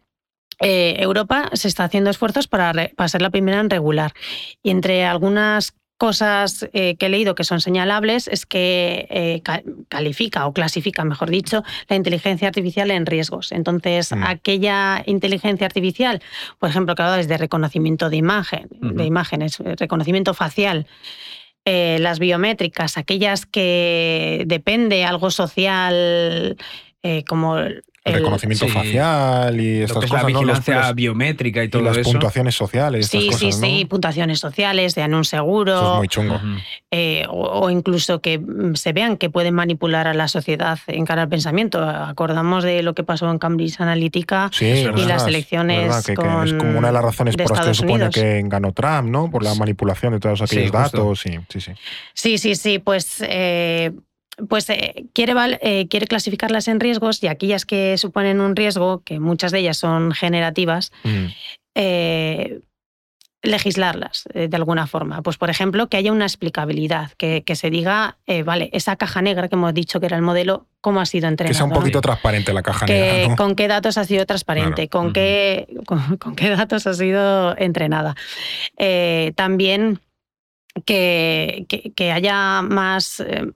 eh, 0.59 0.95
Europa 0.99 1.49
se 1.53 1.67
está 1.67 1.83
haciendo 1.85 2.09
esfuerzos 2.09 2.47
para, 2.47 2.71
re- 2.73 2.93
para 2.95 3.07
ser 3.09 3.21
la 3.21 3.29
primera 3.29 3.59
en 3.59 3.69
regular. 3.69 4.13
Y 4.63 4.69
entre 4.69 5.05
algunas 5.05 5.73
cosas 5.97 6.67
eh, 6.73 6.95
que 6.97 7.05
he 7.05 7.09
leído 7.09 7.35
que 7.35 7.43
son 7.43 7.61
señalables 7.61 8.27
es 8.27 8.47
que 8.47 9.05
eh, 9.11 9.41
ca- 9.43 9.61
califica 9.87 10.47
o 10.47 10.53
clasifica, 10.53 11.03
mejor 11.05 11.29
dicho, 11.29 11.63
la 11.89 11.95
inteligencia 11.95 12.47
artificial 12.47 12.89
en 12.89 13.05
riesgos. 13.05 13.51
Entonces, 13.51 14.11
Mm. 14.11 14.23
aquella 14.23 15.03
inteligencia 15.05 15.67
artificial, 15.67 16.21
por 16.57 16.69
ejemplo, 16.71 16.95
que 16.95 17.03
habla 17.03 17.23
de 17.23 17.37
reconocimiento 17.37 18.09
de 18.09 18.17
imagen, 18.17 18.67
de 18.71 19.05
imágenes, 19.05 19.59
reconocimiento 19.59 20.33
facial, 20.33 20.87
eh, 21.65 21.97
las 21.99 22.17
biométricas, 22.17 22.97
aquellas 22.97 23.45
que 23.45 24.43
depende 24.47 25.05
algo 25.05 25.29
social, 25.29 26.57
eh, 27.03 27.23
como 27.27 27.57
el, 28.03 28.13
reconocimiento 28.15 28.65
sí. 28.65 28.71
facial 28.71 29.59
y 29.61 29.79
Lo 29.79 29.85
estas 29.85 29.99
que 29.99 30.05
es 30.05 30.11
cosas, 30.11 30.23
la 30.23 30.29
¿no? 30.29 30.43
Los- 30.43 30.57
vigilancia 30.57 30.93
biométrica 30.93 31.63
y 31.63 31.67
y 31.67 31.69
todo 31.69 31.83
las 31.83 31.97
eso. 31.97 32.11
puntuaciones 32.11 32.55
sociales, 32.55 33.05
estas 33.05 33.21
Sí, 33.21 33.27
cosas, 33.27 33.39
sí, 33.39 33.45
¿no? 33.47 33.53
sí, 33.77 33.85
puntuaciones 33.85 34.39
sociales, 34.39 34.95
de 34.95 35.03
un 35.05 35.13
Eso 35.13 35.23
seguro, 35.23 35.91
es 35.93 35.97
muy 35.97 36.07
chungo. 36.07 36.41
Eh, 36.89 37.25
o, 37.29 37.43
o 37.61 37.69
incluso 37.69 38.19
que 38.21 38.39
mm, 38.39 38.73
se 38.75 38.91
vean 38.93 39.17
que 39.17 39.29
pueden 39.29 39.53
manipular 39.53 40.07
a 40.07 40.13
la 40.15 40.27
sociedad 40.27 40.79
en 40.87 41.05
cara 41.05 41.21
al 41.23 41.29
pensamiento. 41.29 41.81
Acordamos 41.87 42.63
de 42.63 42.81
lo 42.81 42.95
que 42.95 43.03
pasó 43.03 43.29
en 43.29 43.37
Cambridge 43.37 43.79
Analytica. 43.79 44.49
Sí, 44.51 44.65
Y 44.65 44.71
es 45.01 45.07
las 45.07 45.27
elecciones 45.27 45.81
verdad, 45.83 45.99
que, 46.03 46.15
que 46.15 46.43
es 46.45 46.53
con- 46.53 46.57
como 46.57 46.77
una 46.79 46.87
de 46.87 46.93
las 46.93 47.03
razones 47.03 47.37
de 47.37 47.43
por 47.43 47.51
las 47.51 47.59
que 47.59 47.65
se 47.65 47.71
Estados 47.71 47.77
supone 47.77 47.93
Unidos. 48.05 48.15
que 48.15 48.41
ganó 48.45 48.71
Trump, 48.73 49.09
¿no? 49.09 49.29
Por 49.29 49.43
la 49.43 49.53
manipulación 49.53 50.13
de 50.13 50.19
todos 50.19 50.41
aquellos 50.41 50.65
Sí, 50.65 50.71
datos. 50.71 51.19
Sí, 51.19 51.39
sí, 51.49 51.61
sí. 51.61 51.71
Sí, 52.15 52.37
sí, 52.39 52.55
sí, 52.55 52.79
pues, 52.79 53.17
eh, 53.27 53.91
pues 54.49 54.69
eh, 54.69 55.05
quiere, 55.13 55.33
eh, 55.61 55.87
quiere 55.89 56.07
clasificarlas 56.07 56.67
en 56.67 56.79
riesgos 56.79 57.21
y 57.23 57.27
aquellas 57.27 57.65
que 57.65 57.97
suponen 57.97 58.39
un 58.41 58.55
riesgo, 58.55 59.01
que 59.03 59.19
muchas 59.19 59.51
de 59.51 59.59
ellas 59.59 59.77
son 59.77 60.11
generativas, 60.13 60.91
Mm. 61.03 61.25
eh, 61.75 62.59
legislarlas 63.43 64.25
de 64.35 64.55
alguna 64.55 64.85
forma. 64.85 65.23
Pues, 65.23 65.37
por 65.37 65.49
ejemplo, 65.49 65.87
que 65.89 65.97
haya 65.97 66.11
una 66.11 66.25
explicabilidad, 66.25 67.11
que, 67.17 67.43
que 67.43 67.55
se 67.55 67.71
diga, 67.71 68.19
eh, 68.27 68.43
vale, 68.43 68.69
esa 68.71 68.97
caja 68.97 69.23
negra 69.23 69.47
que 69.47 69.55
hemos 69.55 69.73
dicho 69.73 69.99
que 69.99 70.05
era 70.05 70.15
el 70.15 70.21
modelo, 70.21 70.67
¿cómo 70.79 70.99
ha 71.01 71.07
sido 71.07 71.27
entrenado? 71.27 71.51
Que 71.53 71.57
sea 71.57 71.63
un 71.65 71.71
¿no? 71.71 71.75
poquito 71.79 72.01
transparente 72.01 72.53
la 72.53 72.61
caja 72.61 72.85
que- 72.85 72.93
negra, 72.93 73.27
¿no? 73.29 73.35
con 73.35 73.55
qué 73.55 73.67
datos 73.67 73.97
ha 73.97 74.03
sido 74.03 74.27
transparente, 74.27 74.87
Claro. 74.87 75.05
con, 75.05 75.13
qué, 75.13 75.67
con, 75.87 76.17
con 76.17 76.35
qué 76.35 76.49
datos 76.51 76.85
ha 76.85 76.93
sido 76.93 77.57
entrenada. 77.57 78.15
Eh, 78.77 79.33
también 79.35 79.99
que, 80.85 81.65
que- 81.67 81.93
que 81.95 82.11
haya 82.11 82.61
más, 82.61 83.21
eh, 83.21 83.47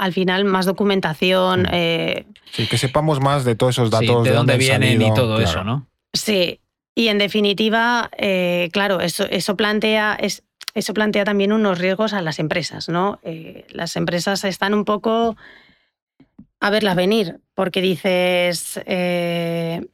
al 0.00 0.12
final, 0.12 0.44
más 0.44 0.66
documentación. 0.66 1.62
Mm. 1.62 1.66
eh, 1.72 2.26
Sí, 2.52 2.66
que 2.66 2.78
sepamos 2.78 3.20
más 3.20 3.44
de 3.44 3.54
todos 3.54 3.74
esos 3.76 3.90
Sí, 3.90 4.06
datos. 4.06 4.24
de 4.24 4.32
dónde 4.32 4.54
han 4.54 4.58
vienen 4.58 5.00
y 5.02 5.14
todo 5.14 5.36
claro. 5.36 5.50
eso, 5.50 5.64
¿no? 5.64 5.86
sí, 6.12 6.58
y 6.94 7.08
en 7.08 7.18
definitiva, 7.18 8.10
eh, 8.16 8.68
claro, 8.72 9.00
eso, 9.00 9.24
eso 9.30 9.56
plantea... 9.56 10.16
Es, 10.20 10.42
eso 10.72 10.94
plantea 10.94 11.24
también 11.24 11.52
unos 11.52 11.78
riesgos 11.78 12.12
a 12.12 12.22
las 12.22 12.38
empresas, 12.38 12.88
¿no? 12.88 13.18
Eh, 13.24 13.64
las 13.70 13.96
empresas 13.96 14.44
están 14.44 14.72
un 14.72 14.84
poco 14.84 15.36
a 16.60 16.70
verlas 16.70 16.94
venir, 16.94 17.40
porque 17.54 17.80
dices, 17.82 18.80
eh, 18.86 19.84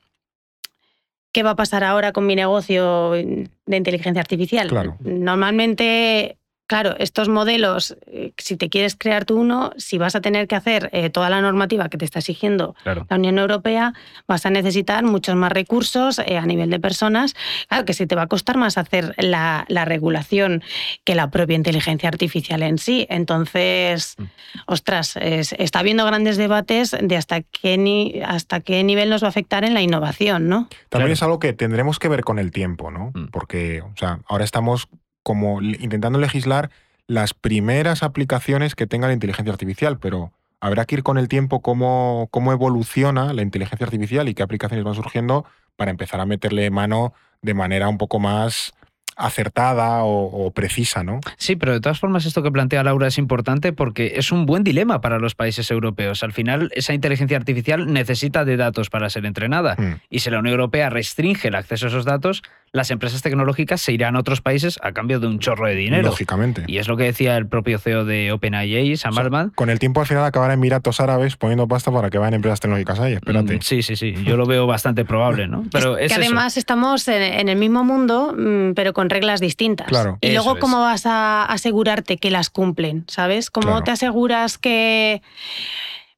¿qué 1.33 1.43
va 1.43 1.51
a 1.51 1.57
pasar 1.57 1.83
ahora 1.83 2.13
con 2.13 2.27
mi 2.27 2.35
negocio 2.37 3.13
de 3.13 3.77
inteligencia 3.77 4.21
artificial? 4.21 4.69
Claro. 4.69 4.97
Normalmente 5.01 6.37
Claro, 6.67 6.97
estos 6.99 7.29
modelos, 7.29 7.97
eh, 8.07 8.33
si 8.39 8.57
te 8.57 8.69
quieres 8.69 8.97
crear 8.97 9.25
tú 9.25 9.39
uno, 9.39 9.71
si 9.77 9.99
vas 9.99 10.17
a 10.17 10.21
tener 10.21 10.49
que 10.49 10.57
hacer 10.57 10.91
eh, 10.93 11.11
toda 11.11 11.31
la 11.31 11.41
normativa 11.41 11.89
que 11.89 11.97
te 11.97 12.05
está 12.05 12.19
exigiendo 12.19 12.75
Claro. 12.83 13.07
la 13.09 13.17
Unión 13.17 13.39
Europea, 13.39 13.93
vas 14.27 14.47
a 14.47 14.51
necesitar 14.51 15.05
muchos 15.05 15.37
más 15.37 15.53
recursos 15.53 16.19
eh, 16.19 16.37
a 16.39 16.45
nivel 16.47 16.71
de 16.71 16.81
personas. 16.81 17.35
Claro, 17.69 17.85
que 17.85 17.93
si 17.93 18.07
te 18.07 18.17
va 18.17 18.23
a 18.23 18.27
costar 18.27 18.57
más 18.57 18.79
hacer 18.79 19.15
la, 19.19 19.65
la 19.69 19.85
regulación 19.85 20.63
que 21.05 21.15
la 21.15 21.31
propia 21.31 21.55
inteligencia 21.57 22.09
artificial 22.09 22.63
en 22.63 22.79
sí. 22.79 23.07
Entonces, 23.11 24.17
Mm. 24.19 24.25
ostras, 24.67 25.17
es- 25.17 25.53
está 25.59 25.79
habiendo 25.81 26.05
grandes 26.05 26.37
debates 26.37 26.97
de 27.01 27.17
hasta 27.17 27.43
qué, 27.43 27.79
ni, 27.79 28.21
hasta 28.27 28.61
qué 28.61 28.83
nivel 28.83 29.09
nos 29.11 29.23
va 29.23 29.27
a 29.27 29.31
afectar 29.31 29.65
en 29.65 29.73
la 29.75 29.83
innovación, 29.83 30.49
¿no? 30.49 30.69
También 30.89 31.07
Claro. 31.09 31.13
es 31.13 31.23
algo 31.23 31.39
que 31.39 31.53
tendremos 31.53 31.99
que 31.99 32.09
ver 32.09 32.23
con 32.23 32.39
el 32.39 32.51
tiempo, 32.51 32.91
¿no? 32.91 33.13
Mm. 33.15 33.27
Porque, 33.31 33.83
o 33.83 33.93
sea, 33.97 34.19
ahora 34.29 34.45
estamos 34.45 34.89
como 35.27 35.61
intentando 35.61 36.21
legislar 36.21 36.71
las 37.09 37.35
primeras 37.35 38.05
aplicaciones 38.05 38.77
que 38.77 38.87
tenga 38.87 39.09
la 39.09 39.13
inteligencia 39.13 39.53
artificial, 39.53 39.99
pero 39.99 40.31
habrá 40.61 40.85
que 40.85 40.95
ir 40.95 41.03
con 41.03 41.19
el 41.19 41.27
tiempo 41.27 41.63
cómo, 41.63 42.29
cómo 42.31 42.53
evoluciona 42.53 43.33
la 43.33 43.43
inteligencia 43.43 43.87
artificial 43.87 44.29
y 44.29 44.35
qué 44.35 44.45
aplicaciones 44.45 44.85
van 44.85 44.95
surgiendo 44.95 45.45
para 45.75 45.91
empezar 45.91 46.21
a 46.21 46.27
meterle 46.27 46.71
mano 46.71 47.13
de 47.43 47.55
manera 47.55 47.89
un 47.89 47.99
poco 47.99 48.21
más 48.21 48.73
acertada 49.17 50.05
o, 50.05 50.47
o 50.47 50.51
precisa, 50.53 51.03
¿no? 51.03 51.21
Sí, 51.39 51.57
pero 51.57 51.73
de 51.73 51.81
todas 51.81 51.99
formas 51.99 52.27
esto 52.27 52.43
que 52.43 52.53
plantea 52.53 52.85
Laura 52.85 53.09
es 53.09 53.17
importante 53.19 53.73
porque 53.73 54.13
es 54.17 54.31
un 54.31 54.45
buen 54.45 54.63
dilema 54.63 55.01
para 55.01 55.19
los 55.19 55.35
países 55.35 55.71
europeos. 55.71 56.23
Al 56.23 56.33
final, 56.33 56.71
esa 56.75 56.93
inteligencia 56.93 57.37
artificial 57.37 57.93
necesita 57.93 58.45
de 58.45 58.59
datos 58.59 58.91
para 58.91 59.09
ser 59.09 59.25
entrenada. 59.25 59.75
Mm. 59.77 60.01
Y 60.11 60.19
si 60.21 60.31
la 60.31 60.39
Unión 60.39 60.53
Europea 60.53 60.91
restringe 60.91 61.49
el 61.49 61.55
acceso 61.55 61.87
a 61.87 61.89
esos 61.89 62.05
datos, 62.05 62.43
las 62.73 62.91
empresas 62.91 63.23
tecnológicas 63.23 63.81
se 63.81 63.93
irán 63.93 64.17
a 64.17 64.21
otros 64.21 64.43
países 64.43 64.79
a 64.83 64.93
cambio 64.93 65.19
de 65.19 65.27
un 65.27 65.39
chorro 65.39 65.67
de 65.67 65.75
dinero. 65.75 66.09
Lógicamente. 66.09 66.65
Y 66.67 66.77
es 66.79 66.89
lo 66.89 66.97
que 66.99 67.05
decía 67.05 67.37
el 67.39 67.47
propio 67.47 67.79
CEO 67.79 68.05
de 68.05 68.33
OpenAI, 68.33 68.97
Sam 68.99 69.13
O 69.13 69.15
sea, 69.15 69.25
Altman. 69.25 69.51
Con 69.55 69.71
el 69.71 69.79
tiempo 69.79 70.01
al 70.01 70.07
final 70.07 70.25
acabará 70.25 70.53
en 70.53 70.61
Emiratos 70.61 71.01
Árabes 71.01 71.37
poniendo 71.37 71.67
pasta 71.69 71.91
para 71.91 72.11
que 72.11 72.19
vayan 72.19 72.35
empresas 72.35 72.61
tecnológicas 72.61 73.01
ahí, 73.01 73.15
espérate. 73.15 73.57
Mm, 73.57 73.61
Sí, 73.63 73.83
sí, 73.83 73.97
sí. 73.97 74.13
Yo 74.25 74.37
lo 74.37 74.45
veo 74.47 74.67
bastante 74.67 75.05
probable, 75.07 75.49
¿no? 75.49 75.65
Pero 75.73 75.97
es 75.97 76.13
que 76.13 76.21
eso. 76.21 76.27
además 76.27 76.57
estamos 76.59 77.09
en, 77.09 77.23
en 77.23 77.49
el 77.49 77.57
mismo 77.57 77.83
mundo, 77.85 78.35
mm, 78.37 78.73
pero 78.75 78.93
con 78.93 79.09
reglas 79.09 79.41
distintas. 79.41 79.87
Claro. 79.89 80.19
Y 80.21 80.27
Eso 80.27 80.35
luego, 80.35 80.55
es. 80.57 80.61
¿cómo 80.61 80.81
vas 80.81 81.07
a 81.07 81.45
asegurarte 81.45 82.19
que 82.19 82.31
las 82.31 82.51
cumplen? 82.51 83.05
¿Sabes? 83.09 83.51
¿Cómo 83.51 83.69
Claro. 83.69 83.85
te 83.85 83.91
aseguras 83.93 84.59
que.? 84.59 85.23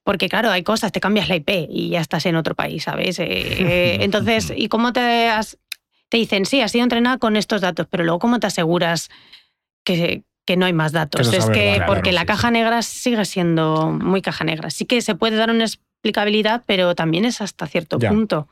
Porque, 0.04 0.28
claro, 0.30 0.50
hay 0.50 0.62
cosas, 0.62 0.90
te 0.90 1.00
cambias 1.00 1.28
la 1.28 1.36
IP 1.36 1.50
y 1.68 1.90
ya 1.90 2.00
estás 2.00 2.24
en 2.26 2.34
otro 2.36 2.54
país, 2.54 2.84
¿sabes? 2.84 3.18
Eh, 3.18 3.26
eh, 3.28 3.98
entonces, 4.00 4.52
¿y 4.56 4.68
cómo 4.68 4.92
te 4.94 5.28
has- 5.28 5.58
Te 6.08 6.16
dicen, 6.16 6.46
sí, 6.46 6.60
has 6.60 6.72
sido 6.72 6.84
entrenada 6.84 7.18
con 7.18 7.36
estos 7.36 7.60
datos, 7.60 7.86
pero 7.90 8.04
luego, 8.04 8.18
¿cómo 8.18 8.40
te 8.40 8.46
aseguras 8.46 9.08
que, 9.84 10.22
que 10.46 10.56
no 10.56 10.66
hay 10.66 10.72
más 10.72 10.92
datos? 10.92 11.32
es 11.32 11.46
que, 11.46 11.72
verdad, 11.72 11.86
porque 11.86 12.10
claro, 12.10 12.14
la 12.14 12.20
sí, 12.22 12.26
caja 12.26 12.48
sí. 12.48 12.52
negra 12.52 12.82
sigue 12.82 13.24
siendo 13.24 13.90
muy 13.90 14.22
caja 14.22 14.44
negra. 14.44 14.70
Sí 14.70 14.84
que 14.86 15.00
se 15.02 15.14
puede 15.14 15.36
dar 15.36 15.50
una 15.50 15.64
explicabilidad, 15.64 16.62
pero 16.66 16.94
también 16.94 17.24
es 17.24 17.40
hasta 17.40 17.66
cierto 17.66 17.98
Ya. 17.98 18.10
punto. 18.10 18.48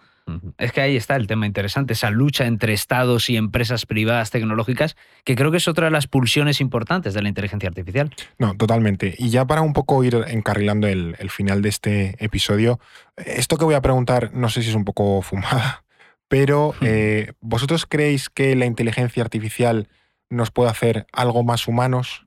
Es 0.59 0.72
que 0.72 0.80
ahí 0.80 0.96
está 0.96 1.14
el 1.14 1.28
tema 1.28 1.46
interesante, 1.46 1.92
esa 1.92 2.11
lucha 2.11 2.46
entre 2.46 2.72
estados 2.72 3.30
y 3.30 3.36
empresas 3.36 3.86
privadas 3.86 4.32
tecnológicas, 4.32 4.96
que 5.22 5.36
creo 5.36 5.52
que 5.52 5.59
es 5.59 5.68
otra 5.68 5.84
de 5.84 5.92
las 5.92 6.09
pulsiones 6.09 6.61
importantes 6.61 7.14
de 7.14 7.22
la 7.22 7.28
inteligencia 7.28 7.68
artificial. 7.68 8.12
No, 8.36 8.57
totalmente. 8.57 9.14
Y 9.18 9.30
ya 9.30 9.44
para 9.44 9.61
un 9.61 9.72
poco 9.72 10.02
ir 10.02 10.16
encarrilando 10.26 10.88
el, 10.88 11.14
el 11.20 11.30
final 11.30 11.62
de 11.62 11.68
este 11.68 12.16
episodio, 12.18 12.80
esto 13.16 13.57
que 13.57 13.64
voy 13.64 13.76
a 13.76 13.80
preguntar 13.80 14.32
no 14.34 14.48
sé 14.48 14.62
si 14.64 14.70
es 14.70 14.74
un 14.74 14.84
poco 14.84 15.22
fumada, 15.22 15.84
pero 16.29 16.74
eh, 16.81 17.33
¿vosotros 17.41 17.87
creéis 17.87 18.29
que 18.29 18.57
la 18.57 18.66
inteligencia 18.66 19.22
artificial 19.22 19.89
nos 20.29 20.51
puede 20.51 20.70
hacer 20.70 21.07
algo 21.12 21.45
más 21.45 21.68
humanos? 21.68 22.27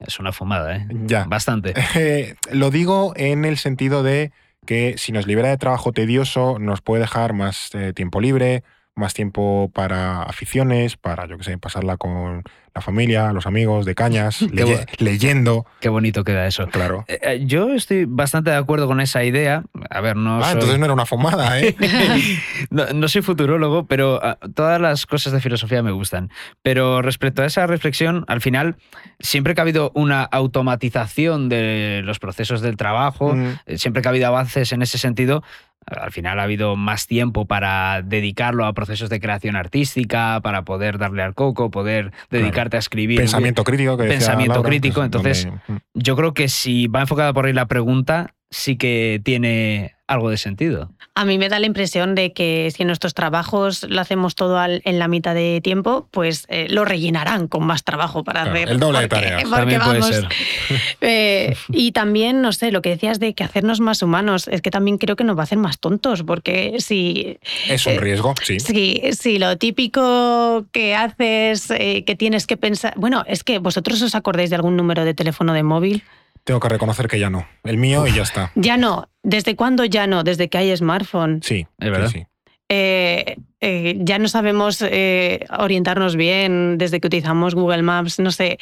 Es 0.00 0.18
una 0.20 0.32
fumada, 0.32 0.76
¿eh? 0.76 0.86
Ya. 1.06 1.24
Bastante. 1.24 1.74
Eh, 1.94 2.34
lo 2.52 2.70
digo 2.70 3.12
en 3.16 3.44
el 3.44 3.56
sentido 3.56 4.02
de 4.02 4.32
que 4.66 4.96
si 4.98 5.12
nos 5.12 5.26
libera 5.26 5.48
de 5.48 5.56
trabajo 5.56 5.92
tedioso, 5.92 6.58
nos 6.58 6.82
puede 6.82 7.00
dejar 7.02 7.32
más 7.32 7.74
eh, 7.74 7.92
tiempo 7.92 8.20
libre, 8.20 8.62
más 8.98 9.14
tiempo 9.14 9.70
para 9.72 10.22
aficiones, 10.24 10.96
para, 10.96 11.26
yo 11.26 11.38
qué 11.38 11.44
sé, 11.44 11.58
pasarla 11.58 11.96
con 11.96 12.42
la 12.74 12.82
familia, 12.82 13.32
los 13.32 13.46
amigos, 13.46 13.86
de 13.86 13.94
cañas, 13.94 14.42
leye- 14.52 14.86
leyendo. 14.98 15.66
Qué 15.80 15.88
bonito 15.88 16.22
queda 16.22 16.46
eso. 16.46 16.66
Claro. 16.68 17.04
Eh, 17.08 17.18
eh, 17.22 17.40
Yo 17.44 17.72
estoy 17.74 18.04
bastante 18.06 18.50
de 18.50 18.56
acuerdo 18.56 18.86
con 18.86 19.00
esa 19.00 19.24
idea. 19.24 19.64
A 19.90 20.00
ver, 20.00 20.16
no 20.16 20.38
Ah, 20.38 20.44
soy... 20.44 20.52
entonces 20.54 20.78
no 20.78 20.84
era 20.84 20.94
una 20.94 21.06
fumada, 21.06 21.60
¿eh? 21.60 21.74
no, 22.70 22.86
no 22.92 23.08
soy 23.08 23.22
futurólogo, 23.22 23.86
pero 23.86 24.20
ah, 24.22 24.38
todas 24.54 24.80
las 24.80 25.06
cosas 25.06 25.32
de 25.32 25.40
filosofía 25.40 25.82
me 25.82 25.90
gustan. 25.90 26.30
Pero 26.62 27.02
respecto 27.02 27.42
a 27.42 27.46
esa 27.46 27.66
reflexión, 27.66 28.24
al 28.28 28.40
final, 28.40 28.76
siempre 29.18 29.54
que 29.54 29.60
ha 29.60 29.62
habido 29.62 29.90
una 29.94 30.22
automatización 30.22 31.48
de 31.48 32.02
los 32.04 32.18
procesos 32.18 32.60
del 32.60 32.76
trabajo, 32.76 33.34
Mm, 33.34 33.58
eh, 33.66 33.78
siempre 33.78 34.02
que 34.02 34.08
ha 34.08 34.10
habido 34.10 34.26
avances 34.28 34.72
en 34.72 34.82
ese 34.82 34.98
sentido, 34.98 35.42
al 35.90 36.12
final 36.12 36.38
ha 36.40 36.44
habido 36.44 36.76
más 36.76 37.06
tiempo 37.06 37.46
para 37.46 38.02
dedicarlo 38.02 38.66
a 38.66 38.72
procesos 38.72 39.08
de 39.10 39.20
creación 39.20 39.56
artística, 39.56 40.40
para 40.42 40.62
poder 40.62 40.98
darle 40.98 41.22
al 41.22 41.34
coco, 41.34 41.70
poder 41.70 42.12
dedicarte 42.30 42.76
a 42.76 42.80
escribir. 42.80 43.18
Pensamiento 43.18 43.64
crítico 43.64 43.96
que 43.96 44.04
Pensamiento 44.04 44.54
Laura, 44.54 44.68
crítico, 44.68 45.02
entonces- 45.04 45.44
donde- 45.46 45.60
mm. 45.68 45.76
Yo 45.94 46.16
creo 46.16 46.34
que 46.34 46.48
si 46.48 46.86
va 46.86 47.00
enfocada 47.00 47.32
por 47.32 47.46
ahí 47.46 47.52
la 47.52 47.66
pregunta, 47.66 48.34
sí 48.50 48.76
que 48.76 49.20
tiene 49.24 49.94
algo 50.06 50.30
de 50.30 50.38
sentido. 50.38 50.90
A 51.14 51.26
mí 51.26 51.36
me 51.36 51.50
da 51.50 51.58
la 51.58 51.66
impresión 51.66 52.14
de 52.14 52.32
que 52.32 52.72
si 52.74 52.82
nuestros 52.86 53.12
trabajos 53.12 53.82
lo 53.90 54.00
hacemos 54.00 54.34
todo 54.36 54.58
al- 54.58 54.80
en 54.86 54.98
la 54.98 55.06
mitad 55.06 55.34
de 55.34 55.60
tiempo, 55.62 56.08
pues 56.12 56.46
eh, 56.48 56.66
lo 56.70 56.86
rellenarán 56.86 57.46
con 57.46 57.66
más 57.66 57.84
trabajo 57.84 58.24
para 58.24 58.44
Claro, 58.44 58.56
hacer. 58.56 58.68
el 58.70 58.80
doble 58.80 59.00
de 59.00 59.08
tareas. 59.08 59.42
porque 59.42 59.56
También 59.56 59.80
puede 59.82 59.98
vamos, 60.00 60.14
ser. 60.16 60.28
eh, 61.02 61.56
y 61.70 61.92
también, 61.92 62.40
no 62.40 62.52
sé, 62.52 62.70
lo 62.72 62.80
que 62.80 62.88
decías 62.90 63.20
de 63.20 63.34
que 63.34 63.44
hacernos 63.44 63.80
más 63.80 64.00
humanos, 64.00 64.48
es 64.48 64.62
que 64.62 64.70
también 64.70 64.96
creo 64.96 65.14
que 65.16 65.24
nos 65.24 65.36
va 65.36 65.40
a 65.40 65.44
hacer 65.44 65.58
más 65.58 65.78
tontos, 65.78 66.22
porque 66.22 66.76
si, 66.78 67.38
Es 67.68 67.84
un 67.84 67.92
Eh, 67.94 67.98
riesgo, 68.00 68.32
sí. 68.42 68.60
si, 68.60 69.02
si 69.12 69.38
lo 69.38 69.58
típico 69.58 70.64
que 70.72 70.94
haces, 70.94 71.70
eh, 71.70 72.04
que 72.06 72.16
tienes 72.16 72.46
que 72.46 72.56
pensar. 72.56 72.94
Bueno, 72.96 73.24
es 73.26 73.44
que 73.44 73.58
vosotros 73.58 74.00
os 74.00 74.14
acordáis 74.14 74.48
de 74.48 74.56
algún 74.56 74.76
número 74.76 75.04
de 75.04 75.12
teléfono 75.12 75.52
de 75.52 75.62
móvil. 75.64 76.02
Tengo 76.48 76.60
que 76.60 76.68
reconocer 76.70 77.08
que 77.08 77.18
ya 77.20 77.28
no. 77.28 77.46
El 77.62 77.76
mío 77.76 78.06
y 78.06 78.12
ya 78.14 78.22
está. 78.22 78.50
Ya 78.54 78.78
no. 78.78 79.08
¿Desde 79.22 79.54
cuándo 79.54 79.84
ya 79.84 80.06
no? 80.06 80.24
Desde 80.24 80.48
que 80.48 80.56
hay 80.56 80.74
smartphone. 80.74 81.40
Sí, 81.42 81.66
Es 81.78 81.90
verdad. 81.90 82.08
sí, 82.08 82.20
sí. 82.20 82.26
eh, 82.70 83.36
eh, 83.60 83.96
ya 84.00 84.18
no 84.18 84.28
sabemos 84.28 84.80
eh, 84.80 85.44
orientarnos 85.58 86.16
bien 86.16 86.78
desde 86.78 87.00
que 87.00 87.08
utilizamos 87.08 87.54
Google 87.54 87.82
Maps, 87.82 88.18
no 88.18 88.30
sé, 88.30 88.58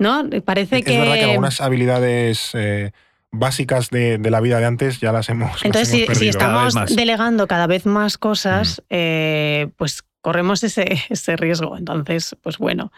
¿no? 0.00 0.28
Parece 0.44 0.78
Es 0.78 0.84
que... 0.84 0.98
verdad 0.98 1.14
que 1.14 1.24
algunas 1.24 1.60
habilidades 1.60 2.50
eh, 2.54 2.90
básicas 3.30 3.90
de, 3.90 4.18
de 4.18 4.30
la 4.32 4.40
vida 4.40 4.58
de 4.58 4.66
antes 4.66 4.98
ya 4.98 5.12
las 5.12 5.28
hemos, 5.28 5.52
las 5.52 5.64
Entonces, 5.64 5.94
hemos 5.94 6.00
si, 6.00 6.06
perdido. 6.06 6.30
Estamos 6.30 6.96
delegando 6.96 7.46
cada 7.46 7.68
vez 7.68 7.86
más 7.86 8.18
cosas, 8.18 8.80
Mm. 8.80 8.84
eh, 8.90 9.68
pues 9.76 10.02
corremos 10.22 10.64
ese, 10.64 10.98
ese 11.08 11.36
riesgo. 11.36 11.76
Entonces, 11.76 12.34
pues 12.42 12.58
bueno, 12.58 12.90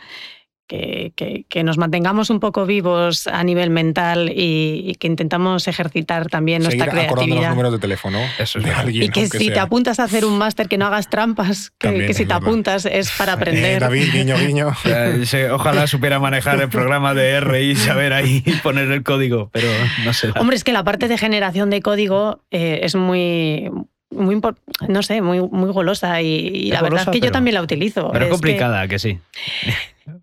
que, 0.71 1.13
que- 1.17 1.45
que 1.49 1.65
nos 1.65 1.79
mantengamos 1.79 2.31
un 2.31 2.39
poco 2.39 2.65
vivos 2.65 3.27
a 3.27 3.43
nivel 3.43 3.71
mental 3.71 4.31
y, 4.31 4.85
y 4.87 4.95
que 4.95 5.09
intentamos 5.09 5.67
ejercitar 5.67 6.29
también 6.29 6.63
Seguir 6.63 6.79
nuestra 6.79 7.03
acordando 7.03 7.17
los 7.17 7.25
creatividad. 7.27 7.51
números 7.51 7.73
de 7.73 7.79
teléfono 7.81 8.19
Eso 8.39 8.59
es 8.59 8.65
de 8.65 8.71
verdad. 8.71 8.85
alguien. 8.87 9.05
Y 9.05 9.09
que 9.09 9.27
si 9.27 9.51
te 9.51 9.59
apuntas 9.59 9.99
a 9.99 10.05
hacer 10.05 10.25
un 10.25 10.39
máster, 10.39 10.69
que 10.69 10.79
no 10.79 10.87
hagas 10.87 11.11
trampas, 11.11 11.73
que, 11.79 11.89
si 12.15 12.21
te 12.21 12.25
verdad. 12.27 12.37
apuntas 12.37 12.87
es 12.87 13.11
para 13.11 13.33
Eh, 13.33 13.35
aprender. 13.35 13.81
David, 13.81 14.13
guiño, 14.13 14.37
guiño. 14.39 14.69
Eh, 14.85 15.49
Ojalá 15.51 15.87
supiera 15.89 16.19
manejar 16.21 16.61
el 16.61 16.69
programa 16.69 17.15
de 17.15 17.31
R 17.31 17.63
y 17.65 17.75
saber 17.75 18.13
ahí 18.13 18.43
poner 18.63 18.91
el 18.93 19.03
código, 19.03 19.51
pero 19.53 19.67
no 20.05 20.13
sé. 20.13 20.31
Hombre, 20.39 20.55
es 20.57 20.63
que 20.65 20.73
la 20.73 20.85
parte 20.85 21.09
de 21.09 21.19
generación 21.19 21.69
de 21.71 21.81
código 21.83 22.45
eh, 22.53 22.81
es 22.85 22.95
muy, 22.95 23.71
muy 24.11 24.41
no 24.89 25.03
sé, 25.03 25.21
muy, 25.23 25.41
muy 25.41 25.71
golosa 25.73 26.21
y, 26.23 26.27
y 26.49 26.71
la 26.73 26.83
verdad 26.83 27.03
es 27.03 27.09
que 27.09 27.21
yo 27.21 27.31
también 27.33 27.55
la 27.55 27.63
utilizo. 27.63 28.11
Pero 28.13 28.25
Es 28.25 28.29
que- 28.29 28.33
complicada, 28.33 28.87
que, 28.89 28.99
sí. 28.99 29.19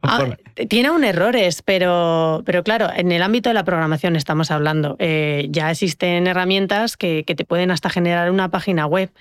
Ah, 0.02 0.26
tiene 0.68 0.90
aún 0.90 1.06
errores, 1.06 1.62
pero, 1.62 2.42
pero 2.46 2.62
claro, 2.62 2.90
en 2.94 3.10
el 3.14 3.22
ámbito 3.24 3.50
de 3.50 3.54
la 3.54 3.64
programación 3.64 4.18
estamos 4.18 4.52
hablando. 4.52 4.98
Eh, 5.00 5.48
ya 5.50 5.72
existen 5.72 6.28
herramientas 6.28 6.98
que, 6.98 7.24
que 7.26 7.36
te 7.36 7.46
pueden 7.46 7.72
hasta 7.72 7.90
generar 7.90 8.30
una 8.30 8.50
página 8.50 8.86
web. 8.86 9.12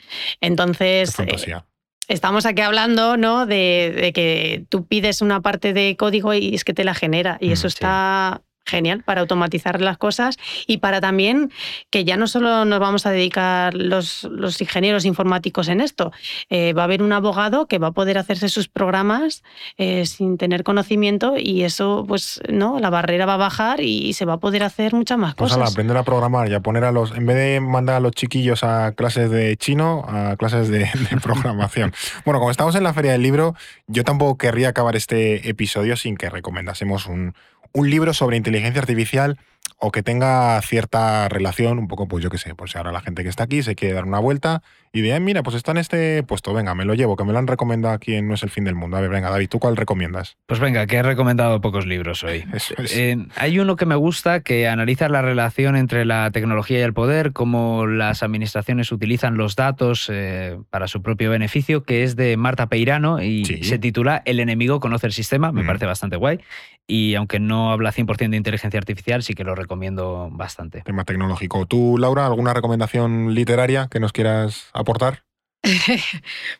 Entonces, 0.40 1.10
eh, 1.10 1.12
fantasía. 1.12 1.64
estamos 2.08 2.46
aquí 2.46 2.62
hablando 2.62 3.16
¿no? 3.16 3.46
de, 3.46 3.94
de 3.96 4.12
que 4.12 4.64
tú 4.68 4.84
pides 4.86 5.22
una 5.22 5.40
parte 5.40 5.72
de 5.72 5.96
código 5.96 6.34
y 6.34 6.56
es 6.56 6.64
que 6.64 6.74
te 6.74 6.82
la 6.82 6.94
genera. 6.94 7.38
Y 7.40 7.50
Mm, 7.50 7.52
eso 7.52 7.70
sí. 7.70 7.74
está 7.76 8.42
genial 8.66 9.02
para 9.02 9.20
automatizar 9.20 9.80
las 9.80 9.96
cosas 9.98 10.36
y 10.66 10.78
para 10.78 11.00
también 11.00 11.50
que 11.90 12.04
ya 12.04 12.16
no 12.16 12.26
solo 12.26 12.64
nos 12.64 12.80
vamos 12.80 13.06
a 13.06 13.10
dedicar 13.10 13.74
los, 13.74 14.24
los 14.24 14.60
ingenieros 14.60 15.04
informáticos 15.04 15.68
en 15.68 15.80
esto, 15.80 16.12
eh, 16.50 16.72
va 16.72 16.82
a 16.82 16.84
haber 16.84 17.02
un 17.02 17.12
abogado 17.12 17.66
que 17.66 17.78
va 17.78 17.88
a 17.88 17.92
poder 17.92 18.18
hacerse 18.18 18.48
sus 18.48 18.68
programas 18.68 19.42
eh, 19.78 20.06
sin 20.06 20.36
tener 20.38 20.64
conocimiento 20.64 21.34
y 21.38 21.62
eso, 21.62 22.04
pues, 22.06 22.40
¿no? 22.48 22.78
La 22.80 22.90
barrera 22.90 23.26
va 23.26 23.34
a 23.34 23.38
bajar 23.38 23.80
y 23.80 24.12
se 24.12 24.24
va 24.24 24.34
a 24.34 24.38
poder 24.38 24.62
hacer 24.62 24.94
muchas 24.94 25.18
más 25.18 25.34
Pues 25.34 25.52
cosas. 25.52 25.62
ala, 25.62 25.70
aprender 25.70 25.96
a 25.96 26.02
programar 26.02 26.48
y 26.50 26.54
a 26.54 26.60
poner 26.60 26.84
a 26.84 26.92
los, 26.92 27.12
en 27.12 27.26
vez 27.26 27.36
de 27.36 27.60
mandar 27.60 27.96
a 27.96 28.00
los 28.00 28.12
chiquillos 28.12 28.64
a 28.64 28.92
clases 28.92 29.30
de 29.30 29.56
chino, 29.56 30.04
a 30.08 30.36
clases 30.36 30.68
de, 30.68 30.80
de 30.80 31.16
programación. 31.22 31.92
bueno, 32.24 32.38
como 32.40 32.50
estamos 32.50 32.74
en 32.74 32.82
la 32.82 32.92
Feria 32.94 33.12
del 33.12 33.22
Libro, 33.22 33.54
yo 33.86 34.04
tampoco 34.04 34.36
querría 34.38 34.68
acabar 34.70 34.96
este 34.96 35.48
episodio 35.48 35.96
sin 35.96 36.16
que 36.16 36.30
recomendásemos 36.30 37.06
un, 37.06 37.34
un 37.76 37.90
libro 37.90 38.12
sobre 38.14 38.36
inteligencia 38.36 38.80
artificial 38.80 39.38
o 39.78 39.90
que 39.92 40.02
tenga 40.02 40.58
cierta 40.62 41.28
relación, 41.28 41.78
un 41.78 41.86
poco, 41.88 42.08
pues 42.08 42.24
yo 42.24 42.30
qué 42.30 42.38
sé, 42.38 42.54
pues 42.54 42.70
si 42.70 42.78
ahora 42.78 42.92
la 42.92 43.00
gente 43.02 43.22
que 43.22 43.28
está 43.28 43.44
aquí 43.44 43.62
se 43.62 43.74
quiere 43.74 43.94
dar 43.94 44.04
una 44.04 44.20
vuelta 44.20 44.62
y 44.92 45.02
de, 45.02 45.14
"Eh, 45.14 45.20
mira, 45.20 45.42
pues 45.42 45.54
está 45.54 45.72
en 45.72 45.76
este 45.78 46.22
puesto, 46.22 46.54
venga, 46.54 46.74
me 46.74 46.86
lo 46.86 46.94
llevo, 46.94 47.14
que 47.16 47.24
me 47.24 47.32
lo 47.32 47.38
han 47.38 47.46
recomendado 47.46 47.92
aquí 47.92 48.14
en 48.14 48.26
No 48.28 48.34
es 48.34 48.42
el 48.42 48.48
fin 48.48 48.64
del 48.64 48.74
mundo. 48.74 48.96
A 48.96 49.00
ver, 49.02 49.10
venga, 49.10 49.28
David, 49.28 49.48
¿tú 49.50 49.58
cuál 49.58 49.76
recomiendas? 49.76 50.38
Pues 50.46 50.60
venga, 50.60 50.86
que 50.86 50.96
he 50.96 51.02
recomendado 51.02 51.60
pocos 51.60 51.84
libros 51.84 52.24
hoy. 52.24 52.44
Eso 52.54 52.74
es. 52.78 52.96
Eh, 52.96 53.18
hay 53.36 53.58
uno 53.58 53.76
que 53.76 53.84
me 53.84 53.96
gusta 53.96 54.40
que 54.40 54.66
analiza 54.68 55.10
la 55.10 55.20
relación 55.20 55.76
entre 55.76 56.06
la 56.06 56.30
tecnología 56.30 56.78
y 56.78 56.82
el 56.82 56.94
poder, 56.94 57.32
cómo 57.34 57.86
las 57.86 58.22
administraciones 58.22 58.90
utilizan 58.92 59.36
los 59.36 59.56
datos 59.56 60.08
eh, 60.10 60.56
para 60.70 60.88
su 60.88 61.02
propio 61.02 61.28
beneficio, 61.30 61.82
que 61.82 62.02
es 62.02 62.16
de 62.16 62.38
Marta 62.38 62.68
Peirano 62.68 63.20
y 63.20 63.44
Sí. 63.44 63.62
se 63.64 63.78
titula 63.78 64.22
El 64.24 64.40
enemigo 64.40 64.80
conoce 64.80 65.06
el 65.06 65.12
sistema, 65.12 65.52
me 65.52 65.64
Mm. 65.64 65.66
parece 65.66 65.84
bastante 65.86 66.16
guay. 66.16 66.38
Y 66.86 67.14
aunque 67.16 67.40
no 67.40 67.72
habla 67.72 67.92
100% 67.92 68.30
de 68.30 68.36
inteligencia 68.36 68.78
artificial, 68.78 69.22
sí 69.22 69.34
que 69.34 69.44
lo 69.44 69.54
recomiendo 69.54 70.28
bastante. 70.30 70.82
Tema 70.82 71.04
tecnológico. 71.04 71.66
¿Tú, 71.66 71.98
Laura, 71.98 72.26
alguna 72.26 72.54
recomendación 72.54 73.34
literaria 73.34 73.88
que 73.90 74.00
nos 74.00 74.12
quieras 74.12 74.70
aportar? 74.72 75.24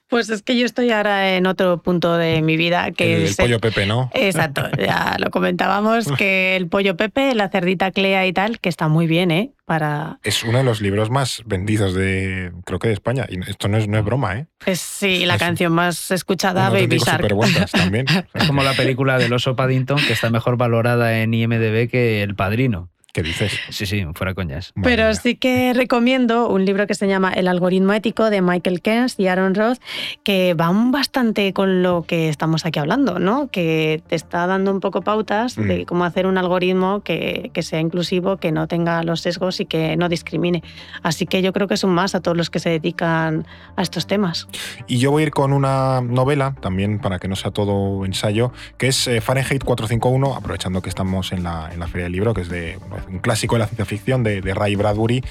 Pues 0.09 0.31
es 0.31 0.43
que 0.43 0.57
yo 0.57 0.65
estoy 0.67 0.91
ahora 0.93 1.37
en 1.37 1.47
otro 1.47 1.83
punto 1.83 2.17
de 2.17 2.41
mi 2.41 2.57
vida 2.57 2.93
que 2.93 3.17
el, 3.17 3.23
el 3.23 3.29
es 3.29 3.37
pollo 3.37 3.59
Pepe, 3.59 3.87
¿no? 3.87 4.11
Exacto, 4.15 4.63
ya 4.79 5.17
lo 5.19 5.31
comentábamos, 5.31 6.07
que 6.17 6.55
el 6.57 6.69
pollo 6.69 6.97
Pepe, 6.97 7.35
la 7.35 7.49
cerdita 7.49 7.91
Clea 7.91 8.27
y 8.27 8.33
tal, 8.33 8.61
que 8.61 8.69
está 8.69 8.87
muy 8.87 9.07
bien, 9.07 9.31
¿eh? 9.33 9.51
Para... 9.65 10.21
Es 10.23 10.45
uno 10.45 10.59
de 10.59 10.65
los 10.65 10.81
libros 10.81 11.11
más 11.11 11.43
vendidos 11.45 11.93
de, 11.93 12.53
creo 12.65 12.79
que 12.79 12.87
de 12.87 12.95
España. 12.95 13.27
Y 13.29 13.41
esto 13.51 13.67
no 13.67 13.79
es, 13.79 13.89
no 13.89 13.99
es 13.99 14.05
broma, 14.05 14.37
¿eh? 14.37 14.47
Es, 14.65 14.79
sí, 14.79 15.27
la 15.27 15.35
Es 15.35 15.41
canción 15.41 15.73
más 15.73 16.13
escuchada, 16.13 16.71
Baby 16.71 16.99
Shark. 16.99 17.27
también. 17.73 18.07
Es 18.35 18.47
como 18.47 18.63
la 18.63 18.75
película 18.75 19.19
del 19.19 19.33
oso 19.33 19.57
Paddington, 19.57 19.99
que 20.07 20.13
está 20.13 20.31
mejor 20.31 20.57
valorada 20.57 21.21
en 21.21 21.35
IMDB 21.35 21.91
que 21.91 22.23
El 22.23 22.37
Padrino. 22.37 22.91
¿Qué 23.17 23.23
dices? 23.23 23.59
Sí, 23.71 23.87
sí, 23.87 24.05
fuera 24.15 24.35
coñas. 24.35 24.73
Madre 24.75 24.91
Pero 24.91 25.05
mía. 25.05 25.15
sí 25.15 25.37
que 25.37 25.73
recomiendo 25.73 26.51
un 26.51 26.67
libro 26.67 26.87
que 26.87 26.95
se 26.95 27.09
llama 27.09 27.33
El 27.33 27.49
algoritmo 27.49 27.95
ético 27.95 28.29
de 28.29 28.43
Michael 28.43 28.83
Keynes 28.83 29.15
y 29.19 29.27
Aaron 29.27 29.55
Roth, 29.55 29.79
que 30.23 30.53
van 30.53 30.93
bastante 30.93 31.55
con 31.55 31.83
lo 31.83 32.03
que 32.03 32.29
estamos 32.29 32.67
aquí 32.67 32.79
hablando, 32.79 33.19
¿no? 33.19 33.49
Que 33.49 34.03
te 34.07 34.17
está 34.17 34.47
dando 34.47 34.71
un 34.71 34.81
poco 34.81 35.01
pautas 35.01 35.57
Mm. 35.57 35.63
de 35.67 35.87
cómo 35.87 36.05
hacer 36.05 36.27
un 36.27 36.37
algoritmo 36.37 37.01
que, 37.01 37.51
que 37.55 37.63
sea 37.63 37.81
inclusivo, 37.81 38.37
que 38.37 38.53
no 38.53 38.67
tenga 38.69 39.03
los 39.03 39.23
sesgos 39.23 39.61
y 39.61 39.65
que 39.65 39.97
no 39.97 40.11
discrimine. 40.11 40.63
Así 41.03 41.25
que 41.25 41.41
yo 41.41 41.55
creo 41.55 41.69
que 41.69 41.75
es 41.75 41.85
un 41.85 41.93
más 41.95 42.15
a 42.15 42.21
todos 42.21 42.37
los 42.37 42.51
que 42.51 42.59
se 42.59 42.69
dedican 42.69 43.47
a 43.77 43.81
estos 43.83 44.07
temas. 44.07 44.47
Y 44.87 44.99
yo 44.99 45.11
voy 45.11 45.23
a 45.23 45.27
ir 45.29 45.33
con 45.33 45.55
una 45.55 46.03
novela, 46.03 46.55
también 46.61 46.99
para 46.99 47.19
que 47.19 47.29
no 47.29 47.37
sea 47.37 47.51
todo 47.51 48.05
ensayo, 48.05 48.53
que 48.77 48.89
es 48.89 49.07
eh, 49.09 49.23
Fahrenheit 49.23 49.65
451, 49.65 50.35
aprovechando 50.35 50.83
que 50.83 50.91
estamos 50.91 51.33
en 51.33 51.43
la, 51.45 51.71
en 51.73 51.81
la 51.81 51.87
Feria 51.89 52.05
del 52.05 52.13
Libro, 52.13 52.35
que 52.35 52.43
es 52.43 52.51
de 52.51 52.79
un 53.09 53.19
clásico 53.19 53.55
de 53.55 53.61
la 53.61 53.67
ciencia 53.67 53.85
ficción 53.85 54.23
de, 54.23 54.41
Ray 54.41 54.77
Bradbury, 54.77 55.23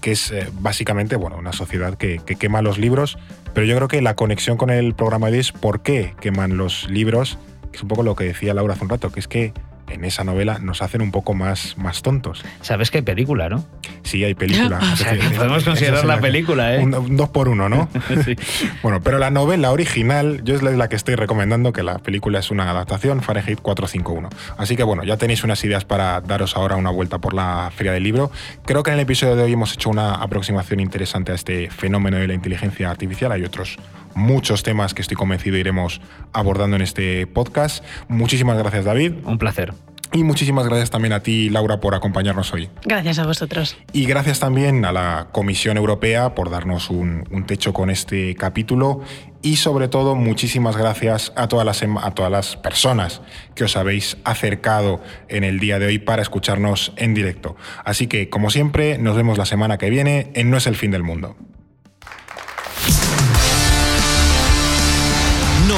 que 0.00 0.12
es 0.12 0.30
eh, 0.30 0.48
básicamente 0.60 1.16
bueno, 1.16 1.36
una 1.36 1.52
sociedad 1.52 1.94
que, 1.94 2.20
que 2.24 2.36
quema 2.36 2.62
los 2.62 2.78
libros, 2.78 3.18
pero 3.54 3.66
yo 3.66 3.76
creo 3.76 3.88
que 3.88 4.02
la 4.02 4.14
conexión 4.14 4.56
con 4.56 4.70
el 4.70 4.94
programa 4.94 5.28
de 5.28 5.34
hoy 5.34 5.40
es 5.40 5.52
por 5.52 5.82
qué 5.82 6.14
queman 6.20 6.56
los 6.56 6.88
libros, 6.88 7.38
que 7.70 7.76
es 7.76 7.82
un 7.82 7.88
poco 7.88 8.02
lo 8.02 8.14
que 8.14 8.24
decía 8.24 8.54
Laura 8.54 8.74
hace 8.74 8.84
un 8.84 8.90
rato, 8.90 9.10
que 9.10 9.20
es 9.20 9.28
que 9.28 9.52
en 9.90 10.04
esa 10.04 10.24
novela 10.24 10.58
nos 10.58 10.82
hacen 10.82 11.02
un 11.02 11.10
poco 11.10 11.34
más, 11.34 11.76
más 11.76 12.02
tontos. 12.02 12.44
Sabes 12.60 12.90
que 12.90 12.98
hay 12.98 13.02
película, 13.02 13.48
¿no? 13.48 13.64
Sí, 14.02 14.24
hay 14.24 14.34
película. 14.34 14.78
O 14.92 14.96
sea, 14.96 15.12
que 15.16 15.36
podemos 15.36 15.64
considerar 15.64 16.04
la 16.04 16.18
película, 16.18 16.74
¿eh? 16.74 16.82
Un, 16.82 16.94
un 16.94 17.16
dos 17.16 17.28
por 17.28 17.48
uno, 17.48 17.68
¿no? 17.68 17.88
Sí. 18.24 18.36
Bueno, 18.82 19.00
pero 19.00 19.18
la 19.18 19.30
novela 19.30 19.70
original, 19.70 20.42
yo 20.44 20.54
es 20.54 20.62
la 20.62 20.68
la 20.78 20.88
que 20.88 20.96
estoy 20.96 21.14
recomendando, 21.14 21.72
que 21.72 21.82
la 21.82 21.98
película 21.98 22.38
es 22.38 22.50
una 22.50 22.70
adaptación, 22.70 23.22
Fahrenheit 23.22 23.60
451. 23.60 24.28
Así 24.56 24.76
que 24.76 24.82
bueno, 24.82 25.04
ya 25.04 25.16
tenéis 25.16 25.44
unas 25.44 25.62
ideas 25.64 25.84
para 25.84 26.20
daros 26.20 26.56
ahora 26.56 26.76
una 26.76 26.90
vuelta 26.90 27.18
por 27.18 27.34
la 27.34 27.70
feria 27.74 27.92
del 27.92 28.02
libro. 28.02 28.30
Creo 28.64 28.82
que 28.82 28.90
en 28.90 28.94
el 28.94 29.00
episodio 29.00 29.36
de 29.36 29.42
hoy 29.42 29.52
hemos 29.52 29.72
hecho 29.74 29.90
una 29.90 30.14
aproximación 30.14 30.80
interesante 30.80 31.32
a 31.32 31.34
este 31.34 31.70
fenómeno 31.70 32.16
de 32.16 32.28
la 32.28 32.34
inteligencia 32.34 32.90
artificial. 32.90 33.32
Hay 33.32 33.44
otros 33.44 33.78
muchos 34.18 34.62
temas 34.62 34.92
que 34.92 35.02
estoy 35.02 35.16
convencido 35.16 35.56
iremos 35.56 36.00
abordando 36.32 36.76
en 36.76 36.82
este 36.82 37.26
podcast. 37.26 37.84
Muchísimas 38.08 38.58
gracias, 38.58 38.84
David. 38.84 39.12
Un 39.24 39.38
placer. 39.38 39.72
Y 40.10 40.24
muchísimas 40.24 40.66
gracias 40.66 40.88
también 40.88 41.12
a 41.12 41.20
ti, 41.22 41.50
Laura, 41.50 41.80
por 41.80 41.94
acompañarnos 41.94 42.50
hoy. 42.54 42.70
Gracias 42.86 43.18
a 43.18 43.26
vosotros. 43.26 43.76
Y 43.92 44.06
gracias 44.06 44.40
también 44.40 44.86
a 44.86 44.92
la 44.92 45.28
Comisión 45.32 45.76
Europea 45.76 46.34
por 46.34 46.48
darnos 46.48 46.88
un, 46.88 47.24
un 47.30 47.44
techo 47.44 47.74
con 47.74 47.90
este 47.90 48.34
capítulo. 48.34 49.02
Y 49.42 49.56
sobre 49.56 49.86
todo, 49.88 50.14
muchísimas 50.14 50.78
gracias 50.78 51.34
a 51.36 51.46
todas, 51.48 51.66
las, 51.66 51.82
em- 51.82 51.98
a 51.98 52.12
todas 52.12 52.32
las 52.32 52.56
personas 52.56 53.20
que 53.54 53.64
os 53.64 53.76
habéis 53.76 54.16
acercado 54.24 55.02
en 55.28 55.44
el 55.44 55.60
día 55.60 55.78
de 55.78 55.84
hoy 55.86 55.98
para 55.98 56.22
escucharnos 56.22 56.94
en 56.96 57.12
directo. 57.12 57.56
Así 57.84 58.06
que, 58.06 58.30
como 58.30 58.48
siempre, 58.48 58.96
nos 58.96 59.14
vemos 59.14 59.36
la 59.36 59.44
semana 59.44 59.76
que 59.76 59.90
viene 59.90 60.30
en 60.34 60.48
No 60.50 60.56
es 60.56 60.66
el 60.66 60.74
fin 60.74 60.90
del 60.90 61.02
mundo. 61.02 61.36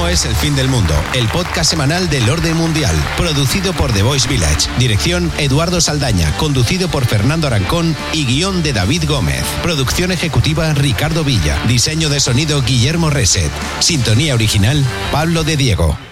Es 0.09 0.25
el 0.25 0.35
fin 0.35 0.57
del 0.57 0.69
mundo, 0.69 0.95
el 1.15 1.29
podcast 1.29 1.71
semanal 1.71 2.09
del 2.11 2.29
orden 2.29 2.57
mundial, 2.57 2.97
producido 3.17 3.73
por 3.73 3.93
The 3.93 4.03
Voice 4.03 4.29
Village, 4.29 4.69
dirección 4.79 5.31
Eduardo 5.39 5.81
Saldaña, 5.81 6.37
conducido 6.37 6.89
por 6.89 7.07
Fernando 7.07 7.47
Arancón 7.47 7.95
y 8.13 8.25
guion 8.25 8.63
de 8.63 8.73
David 8.73 9.05
Gómez, 9.07 9.45
producción 9.63 10.11
ejecutiva 10.11 10.73
Ricardo 10.75 11.23
Villa, 11.23 11.63
diseño 11.69 12.09
de 12.09 12.19
sonido 12.19 12.61
Guillermo 12.63 13.11
Reset, 13.11 13.53
sintonía 13.79 14.35
original 14.35 14.85
Pablo 15.13 15.45
de 15.45 15.57
Diego. 15.57 16.10